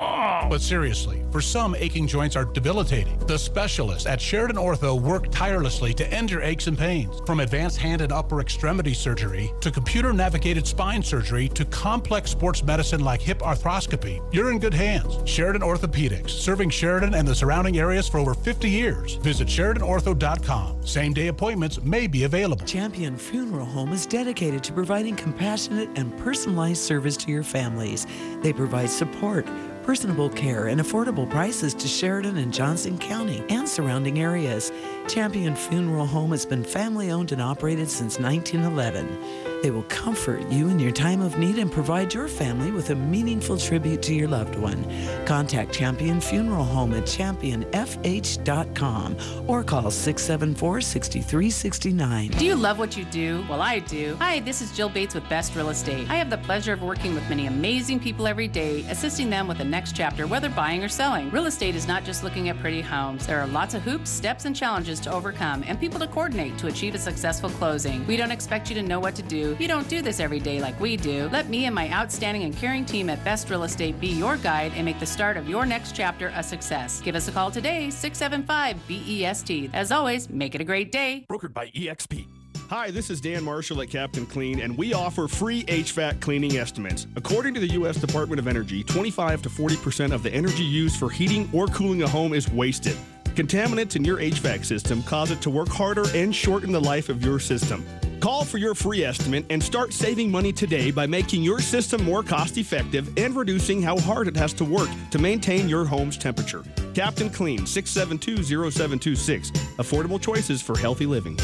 but 0.49 0.61
seriously, 0.61 1.23
for 1.31 1.41
some, 1.41 1.75
aching 1.75 2.07
joints 2.07 2.35
are 2.35 2.45
debilitating. 2.45 3.17
The 3.19 3.37
specialists 3.37 4.05
at 4.05 4.21
Sheridan 4.21 4.57
Ortho 4.57 4.99
work 4.99 5.31
tirelessly 5.31 5.93
to 5.95 6.13
end 6.13 6.31
your 6.31 6.41
aches 6.41 6.67
and 6.67 6.77
pains. 6.77 7.21
From 7.25 7.39
advanced 7.39 7.77
hand 7.77 8.01
and 8.01 8.11
upper 8.11 8.39
extremity 8.41 8.93
surgery 8.93 9.51
to 9.61 9.71
computer 9.71 10.13
navigated 10.13 10.67
spine 10.67 11.03
surgery 11.03 11.49
to 11.49 11.65
complex 11.65 12.31
sports 12.31 12.63
medicine 12.63 13.03
like 13.03 13.21
hip 13.21 13.39
arthroscopy, 13.39 14.21
you're 14.33 14.51
in 14.51 14.59
good 14.59 14.73
hands. 14.73 15.17
Sheridan 15.29 15.61
Orthopedics, 15.61 16.29
serving 16.29 16.69
Sheridan 16.69 17.13
and 17.13 17.27
the 17.27 17.35
surrounding 17.35 17.77
areas 17.77 18.07
for 18.07 18.19
over 18.19 18.33
50 18.33 18.69
years. 18.69 19.15
Visit 19.15 19.47
SheridanOrtho.com. 19.47 20.85
Same 20.85 21.13
day 21.13 21.27
appointments 21.27 21.76
may 21.83 22.07
be 22.07 22.23
available. 22.23 22.65
Champion 22.65 23.17
Funeral 23.17 23.65
Home 23.65 23.93
is 23.93 24.05
dedicated 24.05 24.63
to 24.63 24.73
providing 24.73 25.15
compassionate 25.15 25.89
and 25.95 26.17
personalized 26.17 26.81
service 26.81 27.17
to 27.17 27.31
your 27.31 27.43
families. 27.43 28.05
They 28.41 28.53
provide 28.53 28.89
support, 28.89 29.47
personable 29.83 30.29
care, 30.29 30.67
and 30.67 30.81
affordable 30.81 31.29
prices 31.29 31.73
to 31.75 31.87
Sheridan 31.87 32.37
and 32.37 32.53
Johnson 32.53 32.97
County 32.97 33.43
and 33.49 33.67
surrounding 33.67 34.19
areas. 34.19 34.71
Champion 35.07 35.55
Funeral 35.55 36.05
Home 36.05 36.31
has 36.31 36.45
been 36.45 36.63
family 36.63 37.11
owned 37.11 37.31
and 37.31 37.41
operated 37.41 37.89
since 37.89 38.19
1911. 38.19 39.61
They 39.63 39.71
will 39.71 39.81
comfort 39.83 40.45
you 40.51 40.67
in 40.69 40.77
your 40.79 40.91
time 40.91 41.21
of 41.21 41.39
need 41.39 41.57
and 41.57 41.71
provide 41.71 42.13
your 42.13 42.27
family 42.27 42.69
with 42.71 42.91
a 42.91 42.95
meaningful 42.95 43.57
tribute 43.57 44.03
to 44.03 44.13
your 44.13 44.27
loved 44.27 44.55
one. 44.55 44.85
Contact 45.25 45.73
Champion 45.73 46.21
Funeral 46.21 46.65
Home 46.65 46.93
at 46.93 47.05
championfh.com 47.05 49.17
or 49.47 49.63
call 49.63 49.89
674 49.89 50.81
6369. 50.81 52.29
Do 52.31 52.45
you 52.45 52.55
love 52.55 52.77
what 52.77 52.95
you 52.95 53.05
do? 53.05 53.43
Well, 53.49 53.63
I 53.63 53.79
do. 53.79 54.15
Hi, 54.19 54.41
this 54.41 54.61
is 54.61 54.71
Jill 54.73 54.89
Bates 54.89 55.15
with 55.15 55.27
Best 55.27 55.55
Real 55.55 55.69
Estate. 55.69 56.07
I 56.09 56.17
have 56.17 56.29
the 56.29 56.37
pleasure 56.37 56.73
of 56.73 56.83
working 56.83 57.15
with 57.15 57.27
many 57.27 57.47
amazing 57.47 57.99
people 57.99 58.27
every 58.27 58.47
day, 58.47 58.85
assisting 58.89 59.31
them 59.31 59.47
with 59.47 59.57
the 59.57 59.65
next 59.65 59.95
chapter, 59.95 60.27
whether 60.27 60.49
buying 60.49 60.83
or 60.83 60.89
selling. 60.89 61.31
Real 61.31 61.47
estate 61.47 61.75
is 61.75 61.87
not 61.87 62.03
just 62.03 62.23
looking 62.23 62.49
at 62.49 62.59
pretty 62.59 62.81
homes. 62.81 63.25
There 63.25 63.39
are 63.39 63.47
lots 63.47 63.73
of 63.73 63.81
hoops, 63.81 64.11
steps, 64.11 64.45
and 64.45 64.55
challenges 64.55 64.96
to 65.01 65.11
overcome, 65.11 65.63
and 65.67 65.79
people 65.79 65.99
to 65.99 66.07
coordinate 66.07 66.57
to 66.57 66.67
achieve 66.67 66.95
a 66.95 66.97
successful 66.97 67.49
closing. 67.49 68.05
We 68.07 68.17
don't 68.17 68.31
expect 68.31 68.69
you 68.69 68.75
to 68.75 68.83
know 68.83 68.99
what 68.99 69.15
to 69.15 69.23
do. 69.23 69.55
You 69.59 69.67
don't 69.67 69.87
do 69.87 70.01
this 70.01 70.19
every 70.19 70.39
day 70.39 70.61
like 70.61 70.79
we 70.79 70.97
do. 70.97 71.29
Let 71.31 71.49
me 71.49 71.65
and 71.65 71.75
my 71.75 71.89
outstanding 71.91 72.43
and 72.43 72.55
caring 72.55 72.85
team 72.85 73.09
at 73.09 73.23
Best 73.23 73.49
Real 73.49 73.63
Estate 73.63 73.99
be 73.99 74.07
your 74.07 74.37
guide 74.37 74.71
and 74.75 74.85
make 74.85 74.99
the 74.99 75.05
start 75.05 75.37
of 75.37 75.47
your 75.49 75.65
next 75.65 75.95
chapter 75.95 76.31
a 76.35 76.43
success. 76.43 77.01
Give 77.01 77.15
us 77.15 77.27
a 77.27 77.31
call 77.31 77.51
today, 77.51 77.89
675 77.89 78.87
BEST. 78.87 79.69
As 79.73 79.91
always, 79.91 80.29
make 80.29 80.55
it 80.55 80.61
a 80.61 80.65
great 80.65 80.91
day. 80.91 81.25
Brokered 81.29 81.53
by 81.53 81.67
EXP. 81.69 82.27
Hi, 82.69 82.91
this 82.91 83.09
is 83.09 83.21
Dan 83.21 83.45
Marshall 83.45 83.81
at 83.81 83.89
Captain 83.89 84.25
Clean, 84.25 84.59
and 84.59 84.77
we 84.77 84.93
offer 84.93 85.29
free 85.29 85.63
HVAC 85.63 86.19
cleaning 86.19 86.57
estimates. 86.57 87.07
According 87.15 87.53
to 87.53 87.61
the 87.61 87.67
U.S. 87.67 87.95
Department 87.95 88.39
of 88.39 88.47
Energy, 88.47 88.83
25 88.83 89.41
to 89.43 89.49
40% 89.49 90.11
of 90.11 90.21
the 90.21 90.33
energy 90.33 90.65
used 90.65 90.97
for 90.97 91.09
heating 91.09 91.49
or 91.53 91.67
cooling 91.67 92.03
a 92.03 92.07
home 92.09 92.33
is 92.33 92.51
wasted. 92.51 92.97
Contaminants 93.37 93.95
in 93.95 94.03
your 94.03 94.17
HVAC 94.17 94.65
system 94.65 95.03
cause 95.03 95.29
it 95.29 95.39
to 95.41 95.51
work 95.51 95.67
harder 95.67 96.05
and 96.15 96.35
shorten 96.35 96.71
the 96.71 96.81
life 96.81 97.07
of 97.07 97.23
your 97.23 97.37
system. 97.37 97.85
Call 98.19 98.43
for 98.43 98.57
your 98.57 98.73
free 98.73 99.03
estimate 99.03 99.45
and 99.51 99.61
start 99.61 99.93
saving 99.93 100.31
money 100.31 100.51
today 100.51 100.89
by 100.89 101.05
making 101.05 101.43
your 101.43 101.59
system 101.59 102.03
more 102.03 102.23
cost 102.23 102.57
effective 102.57 103.15
and 103.15 103.35
reducing 103.35 103.79
how 103.79 103.99
hard 103.99 104.27
it 104.27 104.35
has 104.35 104.53
to 104.53 104.65
work 104.65 104.89
to 105.11 105.19
maintain 105.19 105.69
your 105.69 105.85
home's 105.85 106.17
temperature. 106.17 106.63
Captain 106.95 107.29
Clean, 107.29 107.63
672 107.63 108.71
0726. 108.71 109.51
Affordable 109.77 110.19
choices 110.19 110.63
for 110.63 110.75
healthy 110.75 111.05
living. 111.05 111.37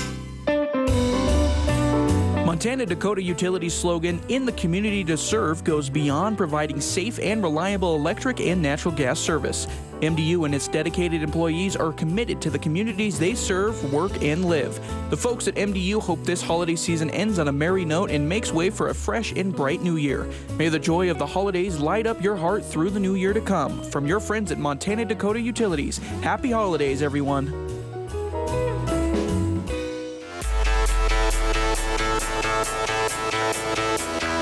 Montana 2.64 2.86
Dakota 2.86 3.22
Utilities 3.22 3.74
slogan, 3.74 4.22
In 4.30 4.46
the 4.46 4.54
Community 4.54 5.04
to 5.04 5.18
Serve, 5.18 5.66
goes 5.66 5.90
beyond 5.90 6.38
providing 6.38 6.80
safe 6.80 7.20
and 7.20 7.44
reliable 7.44 7.94
electric 7.94 8.40
and 8.40 8.62
natural 8.62 8.96
gas 8.96 9.20
service. 9.20 9.68
MDU 10.00 10.46
and 10.46 10.56
its 10.56 10.70
dedicated 10.70 11.24
employees 11.24 11.76
are 11.76 11.92
committed 11.92 12.40
to 12.40 12.50
the 12.50 12.58
communities 12.58 13.20
they 13.20 13.36
serve, 13.36 13.92
work, 13.92 14.14
and 14.24 14.46
live. 14.46 14.80
The 15.10 15.18
folks 15.18 15.50
at 15.50 15.56
MDU 15.56 16.02
hope 16.02 16.24
this 16.24 16.42
holiday 16.42 16.78
season 16.78 17.10
ends 17.10 17.38
on 17.38 17.50
a 17.50 17.52
merry 17.52 17.84
note 17.84 18.12
and 18.12 18.30
makes 18.30 18.54
way 18.54 18.70
for 18.70 18.88
a 18.88 18.96
fresh 18.96 19.34
and 19.34 19.54
bright 19.54 19.82
new 19.82 19.98
year. 19.98 20.26
May 20.58 20.70
the 20.70 20.80
joy 20.80 21.12
of 21.12 21.18
the 21.18 21.28
holidays 21.28 21.80
light 21.80 22.08
up 22.08 22.24
your 22.24 22.38
heart 22.38 22.64
through 22.64 22.92
the 22.92 23.00
new 23.00 23.16
year 23.16 23.34
to 23.34 23.42
come. 23.42 23.84
From 23.92 24.08
your 24.08 24.22
friends 24.22 24.54
at 24.54 24.58
Montana 24.58 25.04
Dakota 25.04 25.42
Utilities, 25.42 25.98
happy 26.22 26.52
holidays, 26.52 27.02
everyone. 27.02 27.73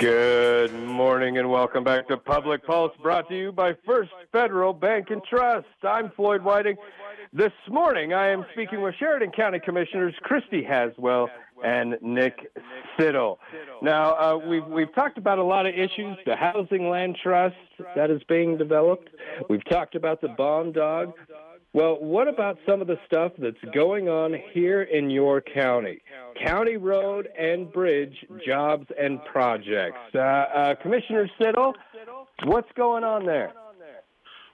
Good 0.02 0.74
morning 0.74 1.38
and 1.38 1.52
welcome 1.52 1.84
back 1.84 2.08
to 2.08 2.18
Public 2.18 2.66
Pulse, 2.66 2.92
brought 3.04 3.30
to 3.30 3.38
you 3.38 3.52
by 3.52 3.76
First 3.86 4.10
Federal 4.32 4.74
Bank 4.74 5.12
and 5.12 5.22
Trust. 5.24 5.68
I'm 5.84 6.10
Floyd 6.16 6.42
Whiting. 6.42 6.76
This 7.32 7.52
morning 7.70 8.12
I 8.12 8.30
am 8.30 8.44
speaking 8.52 8.82
with 8.82 8.96
Sheridan 8.98 9.30
County 9.32 9.60
Commissioners 9.64 10.16
Christy 10.24 10.64
Haswell 10.64 11.30
and 11.64 11.98
Nick 12.02 12.52
Siddle. 12.98 13.38
Now, 13.84 14.16
uh, 14.16 14.38
we've, 14.40 14.66
we've 14.66 14.92
talked 14.96 15.20
about 15.20 15.38
a 15.38 15.44
lot 15.44 15.68
of 15.68 15.76
issues 15.76 16.18
the 16.26 16.36
housing 16.36 16.90
land 16.90 17.20
trust 17.22 17.56
that 17.96 18.10
is 18.10 18.24
being 18.28 18.58
developed, 18.58 19.10
we've 19.52 19.64
talked 19.66 19.94
about 19.94 20.20
the 20.20 20.30
bomb 20.30 20.72
dog. 20.72 21.14
Well, 21.74 21.98
what 22.02 22.28
about 22.28 22.58
some 22.68 22.82
of 22.82 22.88
the 22.88 22.98
stuff 23.06 23.32
that's 23.38 23.56
going 23.74 24.10
on 24.10 24.36
here 24.52 24.82
in 24.84 25.10
your 25.10 25.40
county? 25.40 26.02
County 26.46 26.76
road 26.76 27.30
and 27.40 27.72
bridge 27.72 28.26
jobs 28.46 28.88
and 29.00 29.24
projects. 29.24 29.98
Uh, 30.14 30.20
uh, 30.20 30.76
Commissioner 30.82 31.30
Siddle, 31.40 31.74
what's 32.44 32.72
going 32.76 33.06
on 33.06 33.26
there? 33.26 33.54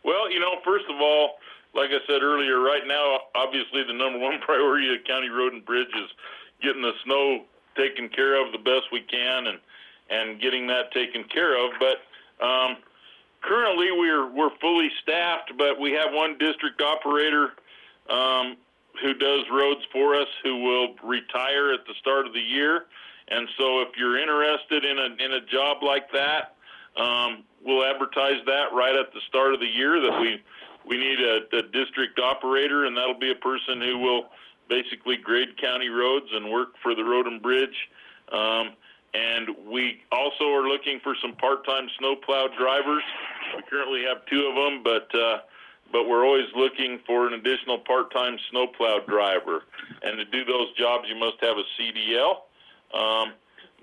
Well, 0.03 0.31
you 0.31 0.39
know, 0.39 0.55
first 0.63 0.85
of 0.89 1.01
all, 1.01 1.31
like 1.73 1.89
I 1.89 1.99
said 2.07 2.21
earlier, 2.21 2.59
right 2.59 2.85
now, 2.85 3.19
obviously 3.33 3.83
the 3.83 3.93
number 3.93 4.19
one 4.19 4.39
priority 4.45 4.93
of 4.93 5.03
County 5.07 5.29
Road 5.29 5.53
and 5.53 5.65
Bridge 5.65 5.87
is 5.87 6.09
getting 6.61 6.81
the 6.81 6.93
snow 7.03 7.45
taken 7.75 8.09
care 8.09 8.43
of 8.43 8.51
the 8.51 8.57
best 8.59 8.91
we 8.91 9.01
can 9.01 9.47
and 9.47 9.59
and 10.09 10.39
getting 10.39 10.67
that 10.67 10.91
taken 10.93 11.23
care 11.25 11.53
of. 11.59 11.71
But 11.79 12.45
um, 12.45 12.77
currently, 13.41 13.91
we're 13.91 14.31
we're 14.31 14.55
fully 14.59 14.89
staffed, 15.01 15.53
but 15.57 15.79
we 15.79 15.91
have 15.93 16.13
one 16.13 16.37
district 16.37 16.81
operator 16.81 17.53
um, 18.09 18.57
who 19.01 19.13
does 19.13 19.45
roads 19.51 19.81
for 19.91 20.15
us 20.15 20.27
who 20.43 20.63
will 20.63 20.95
retire 21.03 21.73
at 21.73 21.85
the 21.85 21.93
start 21.99 22.27
of 22.27 22.33
the 22.33 22.41
year. 22.41 22.85
And 23.29 23.47
so, 23.57 23.81
if 23.81 23.89
you're 23.97 24.17
interested 24.17 24.85
in 24.85 24.97
a 24.97 25.23
in 25.23 25.33
a 25.33 25.41
job 25.45 25.83
like 25.83 26.11
that, 26.11 26.55
um, 26.95 27.43
we'll 27.63 27.83
advertise 27.83 28.41
that 28.45 28.73
right 28.73 28.95
at 28.95 29.13
the 29.13 29.21
start 29.27 29.53
of 29.53 29.59
the 29.59 29.67
year 29.67 29.99
that 29.99 30.19
we 30.19 30.41
we 30.87 30.97
need 30.97 31.19
a, 31.19 31.57
a 31.57 31.61
district 31.63 32.19
operator, 32.19 32.85
and 32.85 32.95
that'll 32.95 33.19
be 33.19 33.31
a 33.31 33.35
person 33.35 33.81
who 33.81 33.97
will 33.99 34.25
basically 34.69 35.17
grade 35.17 35.57
county 35.61 35.89
roads 35.89 36.27
and 36.31 36.49
work 36.49 36.69
for 36.81 36.95
the 36.95 37.03
road 37.03 37.27
and 37.27 37.41
bridge. 37.41 37.89
Um, 38.31 38.73
and 39.13 39.49
we 39.69 40.01
also 40.11 40.45
are 40.45 40.67
looking 40.67 40.99
for 40.99 41.15
some 41.21 41.33
part-time 41.33 41.87
snowplow 41.99 42.47
drivers. 42.57 43.03
We 43.55 43.63
currently 43.69 44.03
have 44.03 44.25
two 44.25 44.45
of 44.47 44.55
them, 44.55 44.83
but 44.83 45.13
uh, 45.17 45.39
but 45.91 46.07
we're 46.07 46.25
always 46.25 46.47
looking 46.55 46.99
for 47.07 47.27
an 47.27 47.33
additional 47.33 47.79
part-time 47.79 48.37
snowplow 48.49 49.05
driver. 49.07 49.63
And 50.03 50.17
to 50.17 50.25
do 50.25 50.43
those 50.43 50.73
jobs, 50.73 51.07
you 51.07 51.15
must 51.15 51.37
have 51.41 51.55
a 51.57 51.63
CDL. 51.79 52.41
Um, 52.93 53.33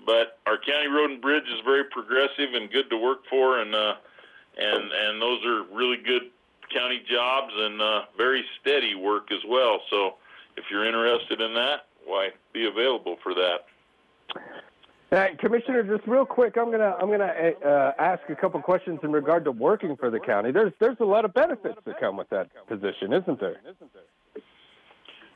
but 0.05 0.37
our 0.45 0.57
county 0.57 0.87
road 0.87 1.09
and 1.09 1.21
bridge 1.21 1.47
is 1.47 1.61
very 1.65 1.83
progressive 1.85 2.53
and 2.53 2.71
good 2.71 2.89
to 2.91 2.97
work 2.97 3.25
for, 3.29 3.59
and 3.59 3.73
uh, 3.73 3.95
and 4.57 4.91
and 4.91 5.21
those 5.21 5.43
are 5.45 5.63
really 5.75 5.97
good 5.97 6.29
county 6.73 7.01
jobs 7.09 7.53
and 7.55 7.81
uh, 7.81 8.01
very 8.17 8.43
steady 8.61 8.95
work 8.95 9.31
as 9.31 9.39
well. 9.47 9.81
So 9.89 10.15
if 10.57 10.65
you're 10.69 10.85
interested 10.85 11.41
in 11.41 11.53
that, 11.55 11.87
why 12.05 12.29
be 12.53 12.67
available 12.67 13.17
for 13.23 13.33
that. 13.33 13.65
Uh, 15.15 15.27
Commissioner, 15.39 15.81
just 15.83 16.05
real 16.07 16.25
quick, 16.25 16.57
I'm 16.57 16.69
gonna 16.71 16.93
I'm 16.99 17.09
gonna 17.09 17.31
uh, 17.65 17.93
ask 17.97 18.21
a 18.29 18.35
couple 18.35 18.61
questions 18.61 18.99
in 19.01 19.13
regard 19.13 19.45
to 19.45 19.51
working 19.51 19.95
for 19.95 20.09
the 20.09 20.19
county. 20.19 20.51
There's 20.51 20.73
there's 20.79 20.97
a 20.99 21.05
lot 21.05 21.23
of 21.23 21.33
benefits 21.33 21.77
that 21.85 21.99
come 22.01 22.17
with 22.17 22.29
that 22.31 22.49
position, 22.67 23.13
isn't 23.13 23.39
there? 23.39 23.55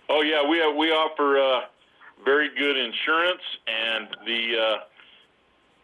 Oh 0.09 0.21
yeah, 0.21 0.45
we 0.45 0.57
have, 0.57 0.75
we 0.75 0.91
offer 0.91 1.39
uh, 1.39 1.61
very 2.25 2.49
good 2.57 2.75
insurance, 2.75 3.41
and 3.67 4.09
the 4.25 4.57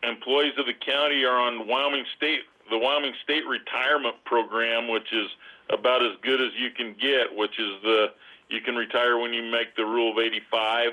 uh, 0.03 0.09
employees 0.09 0.53
of 0.57 0.65
the 0.65 0.73
county 0.73 1.23
are 1.23 1.39
on 1.39 1.65
Wyoming 1.65 2.03
State 2.17 2.41
the 2.69 2.77
Wyoming 2.77 3.13
State 3.23 3.45
Retirement 3.47 4.15
Program, 4.25 4.89
which 4.89 5.13
is 5.13 5.27
about 5.69 6.03
as 6.03 6.17
good 6.21 6.41
as 6.41 6.49
you 6.59 6.69
can 6.71 6.95
get, 6.99 7.33
which 7.33 7.57
is 7.57 7.71
the 7.81 8.07
you 8.49 8.59
can 8.59 8.75
retire 8.75 9.17
when 9.19 9.33
you 9.33 9.41
make 9.41 9.73
the 9.77 9.85
Rule 9.85 10.11
of 10.11 10.19
85, 10.19 10.89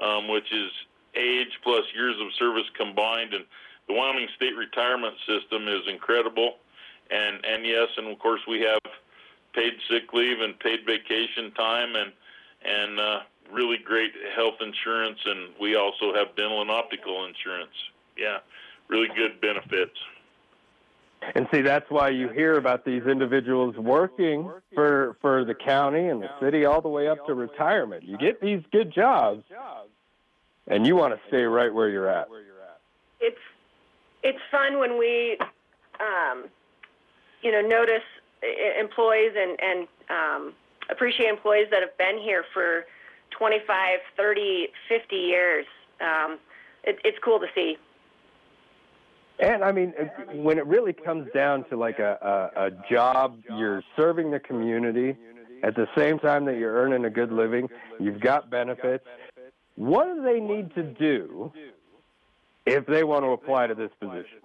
um, 0.00 0.28
which 0.28 0.52
is 0.52 0.70
age 1.14 1.52
plus 1.62 1.84
years 1.94 2.16
of 2.20 2.32
service 2.38 2.68
combined, 2.76 3.34
and 3.34 3.44
the 3.88 3.94
Wyoming 3.94 4.28
State 4.36 4.56
Retirement 4.56 5.14
System 5.26 5.68
is 5.68 5.82
incredible. 5.88 6.56
And 7.10 7.44
and 7.44 7.66
yes, 7.66 7.88
and 7.96 8.08
of 8.08 8.18
course 8.18 8.40
we 8.46 8.60
have 8.60 8.78
paid 9.52 9.72
sick 9.90 10.12
leave 10.12 10.40
and 10.40 10.58
paid 10.60 10.86
vacation 10.86 11.52
time, 11.52 11.96
and 11.96 12.12
and 12.64 13.00
uh, 13.00 13.20
really 13.52 13.78
great 13.78 14.12
health 14.36 14.60
insurance, 14.60 15.18
and 15.24 15.50
we 15.60 15.76
also 15.76 16.14
have 16.14 16.36
dental 16.36 16.60
and 16.60 16.70
optical 16.70 17.26
insurance. 17.26 17.74
Yeah, 18.16 18.38
really 18.88 19.08
good 19.08 19.40
benefits. 19.40 19.96
And 21.34 21.46
see, 21.52 21.60
that's 21.60 21.90
why 21.90 22.08
you 22.08 22.28
hear 22.30 22.56
about 22.56 22.84
these 22.84 23.02
individuals 23.02 23.76
working 23.76 24.50
for 24.74 25.16
for 25.20 25.44
the 25.44 25.54
county 25.54 26.08
and 26.08 26.22
the 26.22 26.30
city 26.40 26.64
all 26.64 26.80
the 26.80 26.88
way 26.88 27.08
up 27.08 27.26
to 27.26 27.34
retirement. 27.34 28.04
You 28.04 28.16
get 28.16 28.40
these 28.40 28.62
good 28.72 28.92
jobs, 28.92 29.44
and 30.70 30.86
you 30.86 30.96
want 30.96 31.12
to 31.12 31.20
stay 31.28 31.42
right 31.42 31.72
where 31.72 31.88
you're 31.88 32.08
at. 32.08 32.28
It's 33.20 33.36
it's 34.22 34.38
fun 34.50 34.78
when 34.78 34.98
we, 34.98 35.36
um, 36.00 36.46
you 37.42 37.52
know, 37.52 37.60
notice 37.60 38.04
employees 38.78 39.32
and 39.36 39.58
and 39.60 39.88
um, 40.08 40.52
appreciate 40.90 41.28
employees 41.28 41.66
that 41.70 41.80
have 41.80 41.96
been 41.98 42.18
here 42.18 42.44
for 42.54 42.84
25, 43.36 43.98
30, 44.16 44.68
50 44.88 45.16
years. 45.16 45.66
Um, 46.00 46.38
it, 46.84 46.98
it's 47.04 47.18
cool 47.22 47.38
to 47.40 47.46
see. 47.54 47.76
And 49.38 49.64
I 49.64 49.72
mean, 49.72 49.94
when 50.34 50.58
it 50.58 50.66
really 50.66 50.92
comes 50.92 51.28
down 51.34 51.64
to 51.70 51.76
like 51.76 51.98
a, 51.98 52.50
a, 52.56 52.66
a 52.66 52.70
job, 52.90 53.40
you're 53.56 53.82
serving 53.96 54.30
the 54.30 54.40
community 54.40 55.16
at 55.62 55.74
the 55.74 55.86
same 55.96 56.18
time 56.18 56.44
that 56.46 56.56
you're 56.56 56.74
earning 56.74 57.04
a 57.04 57.10
good 57.10 57.32
living, 57.32 57.68
you've 57.98 58.20
got 58.20 58.50
benefits. 58.50 59.04
What 59.80 60.14
do 60.14 60.22
they 60.22 60.40
need 60.40 60.74
to 60.74 60.82
do 60.82 61.50
if 62.66 62.84
they 62.84 63.02
want 63.02 63.24
to 63.24 63.30
apply 63.30 63.66
to 63.66 63.74
this 63.74 63.90
position? 63.98 64.40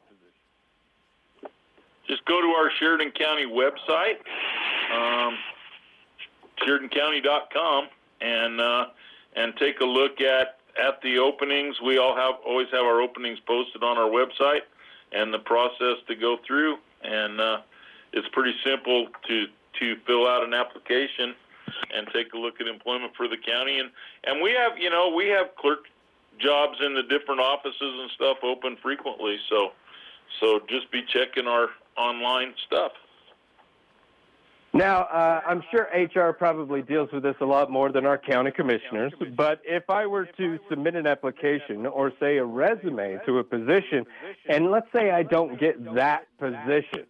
Just 2.07 2.23
go 2.23 2.39
to 2.39 2.47
our 2.47 2.71
Sheridan 2.79 3.11
County 3.11 3.45
website, 3.45 4.15
um, 4.93 5.36
SheridanCounty.com, 6.65 7.89
and 8.21 8.61
uh, 8.61 8.86
and 9.36 9.53
take 9.57 9.81
a 9.81 9.86
look 9.86 10.21
at 10.21 10.59
at 10.81 11.01
the 11.01 11.17
openings. 11.17 11.81
We 11.81 11.97
all 11.97 12.15
have 12.15 12.36
always 12.47 12.67
have 12.71 12.86
our 12.86 13.01
openings 13.01 13.39
posted 13.45 13.83
on 13.83 13.97
our 13.97 14.09
website 14.09 14.61
and 15.11 15.33
the 15.33 15.39
process 15.39 15.97
to 16.07 16.15
go 16.15 16.38
through. 16.47 16.77
And 17.03 17.41
uh, 17.41 17.57
it's 18.13 18.29
pretty 18.29 18.55
simple 18.63 19.07
to 19.27 19.47
to 19.81 19.95
fill 20.07 20.27
out 20.27 20.45
an 20.45 20.53
application 20.53 21.36
and 21.93 22.07
take 22.13 22.34
a 22.34 22.38
look 22.38 22.61
at 22.61 22.68
employment 22.68 23.13
for 23.16 23.28
the 23.28 23.38
county. 23.38 23.80
And 23.80 23.89
and 24.26 24.41
we 24.41 24.51
have 24.51 24.78
you 24.78 24.89
know 24.89 25.09
we 25.09 25.28
have 25.30 25.55
clerk 25.57 25.86
jobs 26.39 26.78
in 26.86 26.93
the 26.93 27.03
different 27.03 27.39
offices 27.39 27.76
and 27.82 28.11
stuff 28.11 28.38
open 28.43 28.78
frequently. 28.82 29.38
So 29.49 29.72
so 30.39 30.59
just 30.70 30.91
be 30.91 31.03
checking 31.13 31.47
our 31.47 31.70
online 31.97 32.53
stuff. 32.66 32.91
Now, 34.76 35.03
uh, 35.03 35.39
I'm 35.47 35.63
sure 35.72 35.88
HR 35.95 36.34
probably 36.34 36.82
deals 36.82 37.09
with 37.13 37.24
this 37.24 37.38
a 37.39 37.45
lot 37.45 37.72
more 37.72 37.93
than 37.93 38.05
our 38.05 38.18
county 38.18 38.51
commissioners, 38.51 39.13
but 39.38 39.61
if 39.63 39.89
I 39.89 40.05
were 40.05 40.26
to 40.26 40.59
submit 40.70 40.95
an 40.95 41.07
application 41.07 41.86
or, 41.86 42.11
say, 42.20 42.39
a 42.39 42.43
resume 42.43 43.18
to 43.26 43.39
a 43.39 43.43
position, 43.45 44.05
and 44.49 44.72
let's 44.72 44.88
say 44.93 45.11
I 45.11 45.24
don't 45.24 45.57
get 45.57 45.82
that 45.95 46.28
position, 46.38 47.05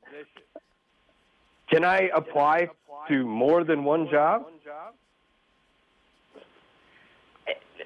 can 1.71 1.83
I 1.83 2.11
apply 2.13 2.69
to 3.09 3.25
more 3.25 3.63
than 3.63 3.83
one 3.83 4.09
job? 4.09 4.45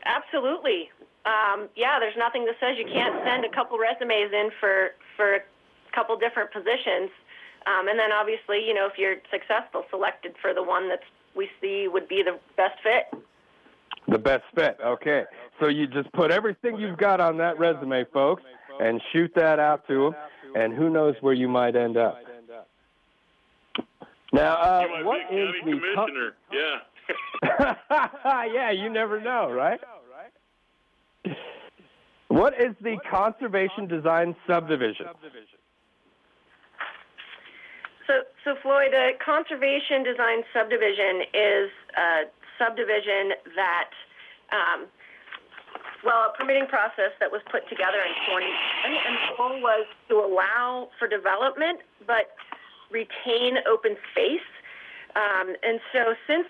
Absolutely. 0.05 0.89
Um, 1.25 1.69
yeah, 1.75 1.99
there's 1.99 2.17
nothing 2.17 2.45
that 2.45 2.55
says 2.59 2.77
you 2.77 2.85
can't 2.85 3.23
send 3.25 3.45
a 3.45 3.49
couple 3.49 3.77
resumes 3.77 4.31
in 4.31 4.49
for 4.59 4.91
for 5.15 5.35
a 5.35 5.39
couple 5.93 6.17
different 6.17 6.51
positions. 6.51 7.11
Um, 7.67 7.87
and 7.87 7.99
then 7.99 8.11
obviously, 8.11 8.65
you 8.65 8.73
know, 8.73 8.87
if 8.87 8.97
you're 8.97 9.17
successful, 9.29 9.83
selected 9.89 10.33
for 10.41 10.53
the 10.53 10.63
one 10.63 10.87
that 10.89 11.01
we 11.35 11.49
see 11.61 11.87
would 11.87 12.07
be 12.07 12.23
the 12.23 12.39
best 12.55 12.79
fit. 12.81 13.21
The 14.07 14.17
best 14.17 14.43
fit. 14.55 14.77
Okay. 14.83 15.25
So 15.59 15.67
you 15.67 15.85
just 15.87 16.11
put 16.13 16.31
everything 16.31 16.79
you've 16.79 16.97
got 16.97 17.19
on 17.19 17.37
that 17.37 17.59
resume, 17.59 18.05
folks, 18.13 18.43
and 18.79 19.01
shoot 19.11 19.31
that 19.35 19.59
out 19.59 19.85
to 19.87 20.11
them, 20.11 20.15
and 20.55 20.73
who 20.73 20.89
knows 20.89 21.15
where 21.21 21.33
you 21.33 21.49
might 21.49 21.75
end 21.75 21.97
up. 21.97 22.17
Now, 24.31 24.55
uh, 24.55 24.81
you 24.81 24.89
might 24.89 25.05
what 25.05 25.29
be 25.29 25.37
a 25.37 25.49
is 25.49 25.55
county 25.55 25.79
the 25.79 25.95
con- 25.95 26.07
commissioner. 26.07 26.33
yeah. 26.53 26.79
yeah, 28.53 28.71
you 28.71 28.89
never 28.89 29.19
know, 29.19 29.51
right? 29.51 29.79
What 32.27 32.53
is 32.53 32.75
the 32.81 32.97
conservation 33.09 33.87
design 33.87 34.35
subdivision? 34.45 35.07
So, 38.05 38.21
so 38.43 38.55
Floyd, 38.61 38.93
a 38.93 39.13
conservation 39.23 40.03
design 40.03 40.43
subdivision 40.53 41.21
is 41.33 41.69
a 41.97 42.21
subdivision 42.57 43.33
that, 43.55 43.89
um, 44.53 44.85
well, 46.05 46.29
a 46.29 46.37
permitting 46.37 46.67
process 46.67 47.17
that 47.19 47.31
was 47.31 47.41
put 47.51 47.67
together 47.69 47.97
in 47.97 48.13
2010, 48.29 48.93
and 48.93 49.13
the 49.17 49.37
goal 49.37 49.61
was 49.61 49.85
to 50.09 50.15
allow 50.21 50.89
for 50.99 51.07
development 51.07 51.81
but 52.09 52.33
retain 52.91 53.57
open 53.67 53.95
space. 54.11 54.41
Um, 55.15 55.55
and 55.63 55.79
so, 55.93 56.15
since 56.27 56.47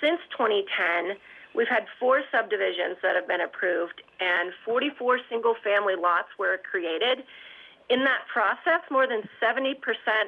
since 0.00 0.20
2010, 0.30 1.16
We've 1.54 1.68
had 1.68 1.86
four 1.98 2.22
subdivisions 2.30 2.98
that 3.02 3.16
have 3.16 3.26
been 3.26 3.40
approved, 3.40 4.02
and 4.20 4.52
44 4.64 5.18
single 5.28 5.56
family 5.64 5.94
lots 5.96 6.28
were 6.38 6.58
created. 6.58 7.24
In 7.88 8.04
that 8.04 8.28
process, 8.32 8.84
more 8.90 9.08
than 9.08 9.22
70% 9.42 9.74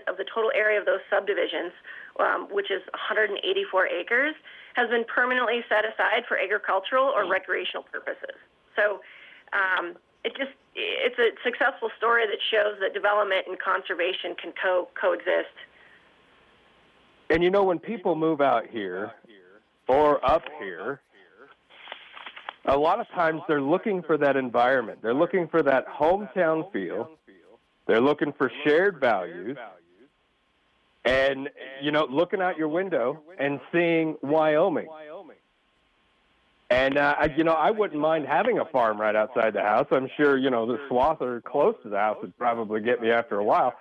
of 0.09 0.17
the 0.17 0.25
total 0.25 0.51
area 0.55 0.81
of 0.81 0.87
those 0.87 1.05
subdivisions, 1.09 1.73
um, 2.19 2.49
which 2.51 2.71
is 2.71 2.81
184 2.91 3.87
acres, 3.87 4.35
has 4.75 4.89
been 4.89 5.05
permanently 5.05 5.63
set 5.69 5.85
aside 5.85 6.25
for 6.27 6.39
agricultural 6.39 7.05
or 7.05 7.31
recreational 7.31 7.85
purposes. 7.85 8.35
So 8.75 9.01
um, 9.53 9.95
it 10.25 10.37
just 10.37 10.51
it's 10.75 11.19
a 11.19 11.31
successful 11.43 11.91
story 11.99 12.25
that 12.27 12.39
shows 12.51 12.79
that 12.81 12.95
development 12.95 13.47
and 13.49 13.59
conservation 13.59 14.35
can 14.41 14.53
co- 14.63 14.89
coexist. 15.01 15.55
And 17.29 17.43
you 17.43 17.51
know, 17.51 17.65
when 17.65 17.79
people 17.79 18.15
move 18.15 18.41
out 18.41 18.67
here 18.69 19.13
or 19.89 20.25
up 20.25 20.45
here, 20.59 21.01
a 22.67 22.77
lot 22.77 23.01
of 23.01 23.09
times 23.09 23.41
they're 23.49 23.61
looking 23.61 24.03
for 24.03 24.19
that 24.19 24.37
environment. 24.37 25.01
They're 25.03 25.15
looking 25.15 25.49
for 25.49 25.63
that 25.63 25.87
hometown 25.89 26.71
feel. 26.73 27.11
They're 27.87 28.01
looking 28.01 28.33
for 28.33 28.51
shared 28.65 29.01
values. 29.01 29.57
And, 31.05 31.49
you 31.81 31.91
know, 31.91 32.07
looking 32.11 32.43
out 32.43 32.59
your 32.59 32.69
window 32.69 33.21
and 33.39 33.59
seeing 33.73 34.17
Wyoming. 34.23 34.87
And, 36.71 36.97
uh, 36.97 37.17
I- 37.19 37.35
you 37.37 37.43
know, 37.43 37.53
I 37.53 37.71
wouldn't 37.73 38.01
mind 38.01 38.27
having 38.27 38.59
a 38.59 38.65
farm 38.65 39.01
right 39.01 39.17
outside 39.17 39.55
the 39.55 39.63
house. 39.63 39.89
I'm 39.91 40.09
sure, 40.17 40.37
you 40.37 40.51
know, 40.51 40.67
the 40.67 40.81
swath 40.89 41.21
or 41.21 41.41
close 41.41 41.75
to 41.83 41.89
the 41.89 41.99
house 41.99 42.19
would 42.23 42.37
probably 42.39 42.81
get 42.81 43.01
me 43.01 43.11
after 43.11 43.39
a 43.39 43.45
while. 43.45 43.75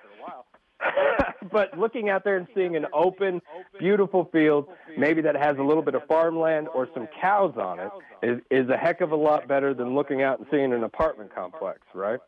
but 1.51 1.77
looking 1.77 2.09
out 2.09 2.23
there 2.23 2.37
and 2.37 2.47
seeing 2.55 2.75
an 2.75 2.87
open, 2.93 3.41
beautiful 3.77 4.25
field, 4.31 4.67
maybe 4.97 5.21
that 5.21 5.35
has 5.35 5.57
a 5.57 5.63
little 5.63 5.83
bit 5.83 5.93
of 5.93 6.03
farmland 6.07 6.67
or 6.73 6.87
some 6.93 7.07
cows 7.21 7.55
on 7.57 7.79
it, 7.79 7.91
is, 8.23 8.41
is 8.49 8.69
a 8.69 8.77
heck 8.77 9.01
of 9.01 9.11
a 9.11 9.15
lot 9.15 9.47
better 9.47 9.73
than 9.73 9.93
looking 9.93 10.23
out 10.23 10.39
and 10.39 10.47
seeing 10.49 10.73
an 10.73 10.83
apartment 10.83 11.33
complex, 11.33 11.81
right? 11.93 12.19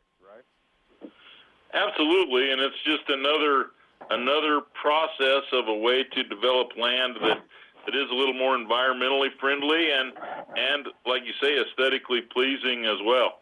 Absolutely, 1.74 2.52
and 2.52 2.62
it's 2.62 2.76
just 2.84 3.10
another 3.10 3.68
another 4.10 4.62
process 4.82 5.44
of 5.54 5.68
a 5.70 5.74
way 5.74 6.04
to 6.04 6.24
develop 6.24 6.76
land 6.76 7.16
that 7.22 7.42
that 7.86 7.96
is 7.96 8.10
a 8.12 8.14
little 8.14 8.34
more 8.34 8.58
environmentally 8.58 9.30
friendly 9.40 9.92
and 9.92 10.14
and 10.56 10.88
like 11.06 11.24
you 11.26 11.34
say 11.42 11.60
aesthetically 11.60 12.22
pleasing 12.34 12.86
as 12.86 12.98
well. 13.06 13.40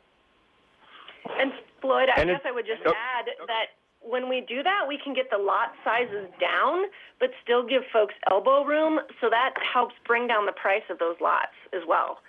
And 1.37 1.51
Floyd, 1.81 2.09
I 2.15 2.21
And 2.21 2.29
guess 2.29 2.41
I 2.45 2.51
would 2.51 2.65
just 2.65 2.81
Yep. 2.85 2.95
add 2.95 3.25
that 3.47 3.67
when 4.01 4.29
we 4.29 4.41
do 4.41 4.63
that, 4.63 4.87
we 4.87 4.97
can 4.97 5.13
get 5.13 5.29
the 5.29 5.37
lot 5.37 5.73
sizes 5.83 6.29
down, 6.39 6.85
but 7.19 7.31
still 7.43 7.63
give 7.63 7.83
folks 7.91 8.13
elbow 8.31 8.63
room. 8.63 8.99
So 9.19 9.29
that 9.29 9.53
helps 9.61 9.95
bring 10.05 10.27
down 10.27 10.45
the 10.45 10.53
price 10.53 10.83
of 10.89 10.99
those 10.99 11.17
lots 11.19 11.53
as 11.73 11.81
well. 11.87 12.21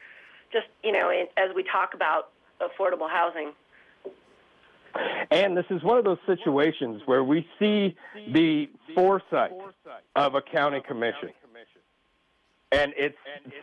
Just 0.53 0.67
you 0.83 0.93
know, 0.93 1.11
as 1.11 1.55
we 1.55 1.63
talk 1.63 1.95
about 1.95 2.31
affordable 2.61 3.09
housing. 3.09 3.53
And 5.31 5.57
this 5.57 5.67
is 5.71 5.83
one 5.85 5.99
of 5.99 6.05
those 6.05 6.19
situations 6.27 7.03
where 7.07 7.23
we 7.23 7.47
see 7.61 7.95
the 8.33 8.69
foresight 8.95 9.53
of 10.17 10.35
a 10.35 10.43
county 10.43 10.81
commission 10.87 11.31
and 12.73 12.93
its 12.97 13.17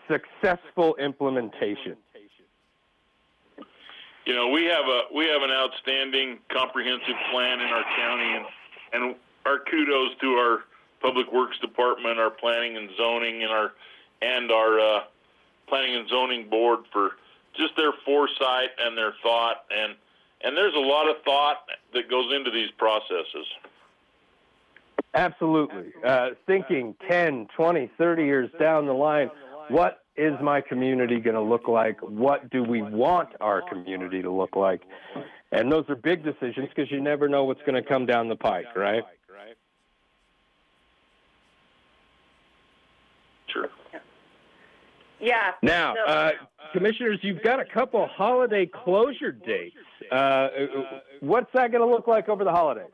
successful 0.08 0.96
implementation. 0.96 1.96
You 4.26 4.36
know, 4.36 4.50
we 4.50 4.66
have 4.66 4.86
a 4.86 5.02
we 5.16 5.26
have 5.28 5.42
an 5.42 5.52
outstanding 5.52 6.40
comprehensive 6.52 7.16
plan 7.32 7.62
in 7.62 7.68
our 7.68 7.86
county, 7.96 8.36
and 8.36 8.46
and 8.94 9.16
our 9.46 9.60
kudos 9.60 10.18
to 10.20 10.28
our 10.34 10.60
public 11.02 11.32
works 11.32 11.58
department, 11.60 12.20
our 12.20 12.30
planning 12.30 12.76
and 12.76 12.90
zoning, 12.98 13.44
and 13.44 13.52
our 13.52 13.72
and 14.22 14.52
our 14.52 14.80
uh, 14.80 15.00
planning 15.70 15.96
and 15.96 16.10
zoning 16.10 16.50
board 16.50 16.80
for 16.92 17.12
just 17.56 17.72
their 17.78 17.94
foresight 18.04 18.70
and 18.80 18.98
their 18.98 19.14
thought, 19.24 19.64
and 19.72 19.96
and 20.44 20.58
there's 20.58 20.76
a 20.76 20.80
lot 20.80 21.10
of 21.10 21.16
thought 21.24 21.66
that 21.94 22.10
goes 22.10 22.34
into 22.36 22.52
these 22.52 22.70
processes. 22.78 23.48
Absolutely. 25.14 25.94
Uh, 26.06 26.30
thinking 26.46 26.96
10, 27.10 27.48
20, 27.56 27.92
30 27.98 28.24
years 28.24 28.50
down 28.60 28.86
the 28.86 28.94
line, 28.94 29.30
what 29.70 30.04
is 30.16 30.34
my 30.42 30.62
community 30.62 31.20
going 31.20 31.36
to 31.36 31.42
look 31.42 31.68
like? 31.68 32.00
What 32.02 32.50
do 32.50 32.64
we 32.64 32.82
want 32.82 33.30
our 33.42 33.62
community 33.62 34.22
to 34.22 34.32
look 34.32 34.56
like? 34.56 34.82
And 35.52 35.72
those 35.72 35.86
are 35.90 35.96
big 35.96 36.24
decisions 36.24 36.70
because 36.76 36.92
you 36.92 37.02
never 37.02 37.30
know 37.30 37.46
what's 37.46 37.62
going 37.62 37.82
to 37.82 37.88
come 37.88 38.06
down 38.06 38.28
the 38.28 38.36
pike, 38.36 38.76
right? 38.76 39.04
Sure. 43.48 43.70
Yeah. 45.20 45.52
Now, 45.62 45.96
uh, 46.06 46.32
commissioners, 46.74 47.20
you've 47.22 47.42
got 47.42 47.60
a 47.60 47.66
couple 47.66 48.06
holiday 48.08 48.66
closure 48.66 49.32
dates. 49.32 49.76
Uh, 50.12 50.50
what's 51.22 51.52
that 51.54 51.72
going 51.72 51.82
to 51.82 51.90
look 51.90 52.08
like 52.08 52.30
over 52.30 52.44
the 52.44 52.52
holidays? 52.52 52.88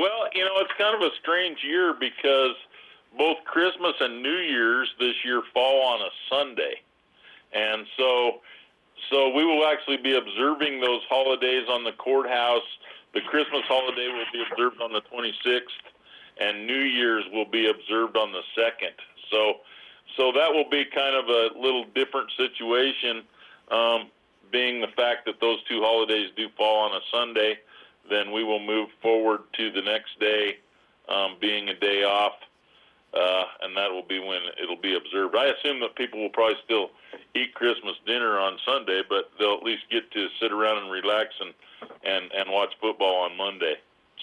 Well, 0.00 0.32
you 0.32 0.42
know, 0.46 0.56
it's 0.56 0.72
kind 0.78 0.96
of 0.96 1.02
a 1.02 1.14
strange 1.20 1.58
year 1.62 1.92
because 1.92 2.56
both 3.18 3.36
Christmas 3.44 3.92
and 4.00 4.22
New 4.22 4.38
Year's 4.38 4.88
this 4.98 5.14
year 5.26 5.42
fall 5.52 5.82
on 5.82 6.00
a 6.00 6.08
Sunday. 6.30 6.80
And 7.52 7.84
so 7.98 8.40
so 9.10 9.28
we 9.28 9.44
will 9.44 9.66
actually 9.66 9.98
be 9.98 10.16
observing 10.16 10.80
those 10.80 11.02
holidays 11.10 11.68
on 11.68 11.84
the 11.84 11.92
courthouse. 11.92 12.64
The 13.12 13.20
Christmas 13.28 13.60
holiday 13.68 14.08
will 14.08 14.24
be 14.32 14.42
observed 14.50 14.80
on 14.80 14.90
the 14.94 15.02
26th 15.02 15.84
and 16.40 16.66
New 16.66 16.80
Year's 16.80 17.24
will 17.30 17.44
be 17.44 17.68
observed 17.68 18.16
on 18.16 18.32
the 18.32 18.42
2nd. 18.56 18.96
So 19.30 19.56
so 20.16 20.32
that 20.32 20.50
will 20.50 20.68
be 20.70 20.86
kind 20.86 21.14
of 21.14 21.28
a 21.28 21.60
little 21.60 21.84
different 21.94 22.30
situation 22.38 23.22
um, 23.70 24.08
being 24.50 24.80
the 24.80 24.88
fact 24.96 25.26
that 25.26 25.42
those 25.42 25.62
two 25.68 25.82
holidays 25.82 26.30
do 26.38 26.48
fall 26.56 26.88
on 26.88 26.96
a 26.96 27.00
Sunday 27.12 27.58
then 28.08 28.32
we 28.32 28.44
will 28.44 28.60
move 28.60 28.88
forward 29.02 29.40
to 29.56 29.70
the 29.70 29.82
next 29.82 30.18
day 30.18 30.58
um, 31.08 31.36
being 31.40 31.68
a 31.68 31.74
day 31.74 32.04
off, 32.04 32.32
uh, 33.14 33.44
and 33.62 33.76
that 33.76 33.90
will 33.90 34.06
be 34.06 34.18
when 34.18 34.40
it'll 34.62 34.80
be 34.80 34.96
observed. 34.96 35.34
I 35.36 35.46
assume 35.46 35.80
that 35.80 35.96
people 35.96 36.20
will 36.20 36.30
probably 36.30 36.56
still 36.64 36.90
eat 37.34 37.54
Christmas 37.54 37.94
dinner 38.06 38.38
on 38.38 38.56
Sunday, 38.64 39.02
but 39.08 39.30
they'll 39.38 39.54
at 39.54 39.62
least 39.62 39.82
get 39.90 40.10
to 40.12 40.28
sit 40.40 40.52
around 40.52 40.78
and 40.82 40.90
relax 40.90 41.28
and 41.40 41.52
and 42.04 42.30
and 42.32 42.50
watch 42.50 42.70
football 42.80 43.22
on 43.22 43.36
Monday. 43.36 43.74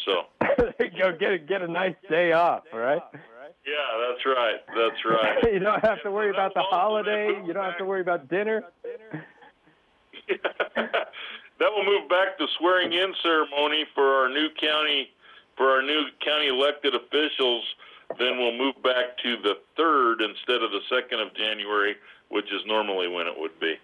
So 0.05 0.23
there 0.57 0.73
you 0.79 0.89
go. 0.97 1.11
Get 1.11 1.31
a, 1.31 1.37
get 1.37 1.61
a 1.61 1.67
nice 1.67 1.95
day 2.09 2.31
off, 2.31 2.63
all 2.71 2.79
right? 2.79 3.01
yeah, 3.65 4.07
that's 4.07 4.25
right. 4.25 4.59
That's 4.75 5.05
right. 5.05 5.43
you 5.53 5.59
don't 5.59 5.83
have 5.83 6.01
to 6.03 6.11
worry 6.11 6.29
about 6.29 6.53
the 6.53 6.61
holiday. 6.61 7.41
You 7.45 7.53
don't 7.53 7.65
have 7.65 7.77
to 7.79 7.85
worry 7.85 8.01
about 8.01 8.29
dinner. 8.29 8.63
that 11.59 11.69
will 11.71 11.85
move 11.85 12.09
back 12.09 12.37
to 12.37 12.47
swearing 12.57 12.93
in 12.93 13.13
ceremony 13.21 13.85
for 13.93 14.03
our 14.03 14.29
new 14.29 14.49
county 14.59 15.09
for 15.57 15.69
our 15.71 15.81
new 15.81 16.05
county 16.23 16.47
elected 16.47 16.93
officials 16.95 17.63
then 18.19 18.37
we'll 18.37 18.57
move 18.57 18.75
back 18.83 19.17
to 19.21 19.37
the 19.43 19.55
third 19.75 20.21
instead 20.21 20.61
of 20.63 20.71
the 20.71 20.81
second 20.89 21.19
of 21.19 21.33
january 21.35 21.95
which 22.29 22.45
is 22.45 22.61
normally 22.65 23.07
when 23.07 23.27
it 23.27 23.33
would 23.37 23.57
be 23.59 23.75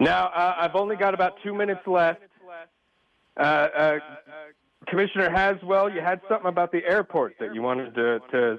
Now, 0.00 0.28
uh, 0.28 0.54
I've 0.58 0.74
only 0.76 0.96
got 0.96 1.12
about 1.12 1.34
two 1.42 1.54
minutes 1.54 1.86
left. 1.86 2.22
Uh, 3.36 3.42
uh, 3.42 3.98
Commissioner 4.88 5.30
Haswell, 5.30 5.90
you 5.90 6.00
had 6.00 6.20
something 6.28 6.48
about 6.48 6.72
the 6.72 6.82
airport 6.84 7.34
that 7.38 7.54
you 7.54 7.62
wanted 7.62 7.94
to, 7.94 8.20
to 8.32 8.58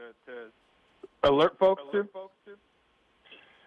alert 1.24 1.58
folks 1.60 1.82
to? 1.92 2.08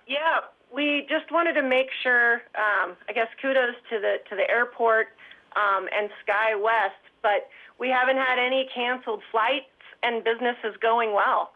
Yeah, 0.06 0.40
we 0.74 1.06
just 1.08 1.30
wanted 1.30 1.54
to 1.54 1.62
make 1.62 1.88
sure. 2.02 2.42
Um, 2.54 2.96
I 3.08 3.12
guess 3.14 3.28
kudos 3.40 3.74
to 3.90 4.00
the 4.00 4.16
to 4.28 4.36
the 4.36 4.48
airport 4.50 5.08
um, 5.56 5.86
and 5.96 6.10
SkyWest, 6.26 7.02
but 7.22 7.48
we 7.78 7.88
haven't 7.88 8.16
had 8.16 8.38
any 8.38 8.68
canceled 8.74 9.22
flights, 9.30 9.66
and 10.02 10.24
business 10.24 10.56
is 10.64 10.74
going 10.80 11.14
well. 11.14 11.52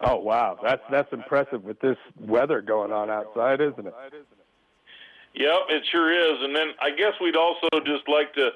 Oh, 0.00 0.16
wow. 0.16 0.58
That's, 0.62 0.82
that's 0.90 1.12
impressive 1.12 1.64
with 1.64 1.80
this 1.80 1.96
weather 2.20 2.60
going 2.60 2.92
on 2.92 3.08
outside, 3.08 3.60
isn't 3.60 3.86
it? 3.86 3.94
Yep, 5.34 5.58
it 5.70 5.82
sure 5.90 6.12
is. 6.12 6.38
And 6.42 6.54
then 6.54 6.68
I 6.80 6.90
guess 6.90 7.12
we'd 7.20 7.36
also 7.36 7.68
just 7.84 8.08
like 8.08 8.34
to, 8.34 8.50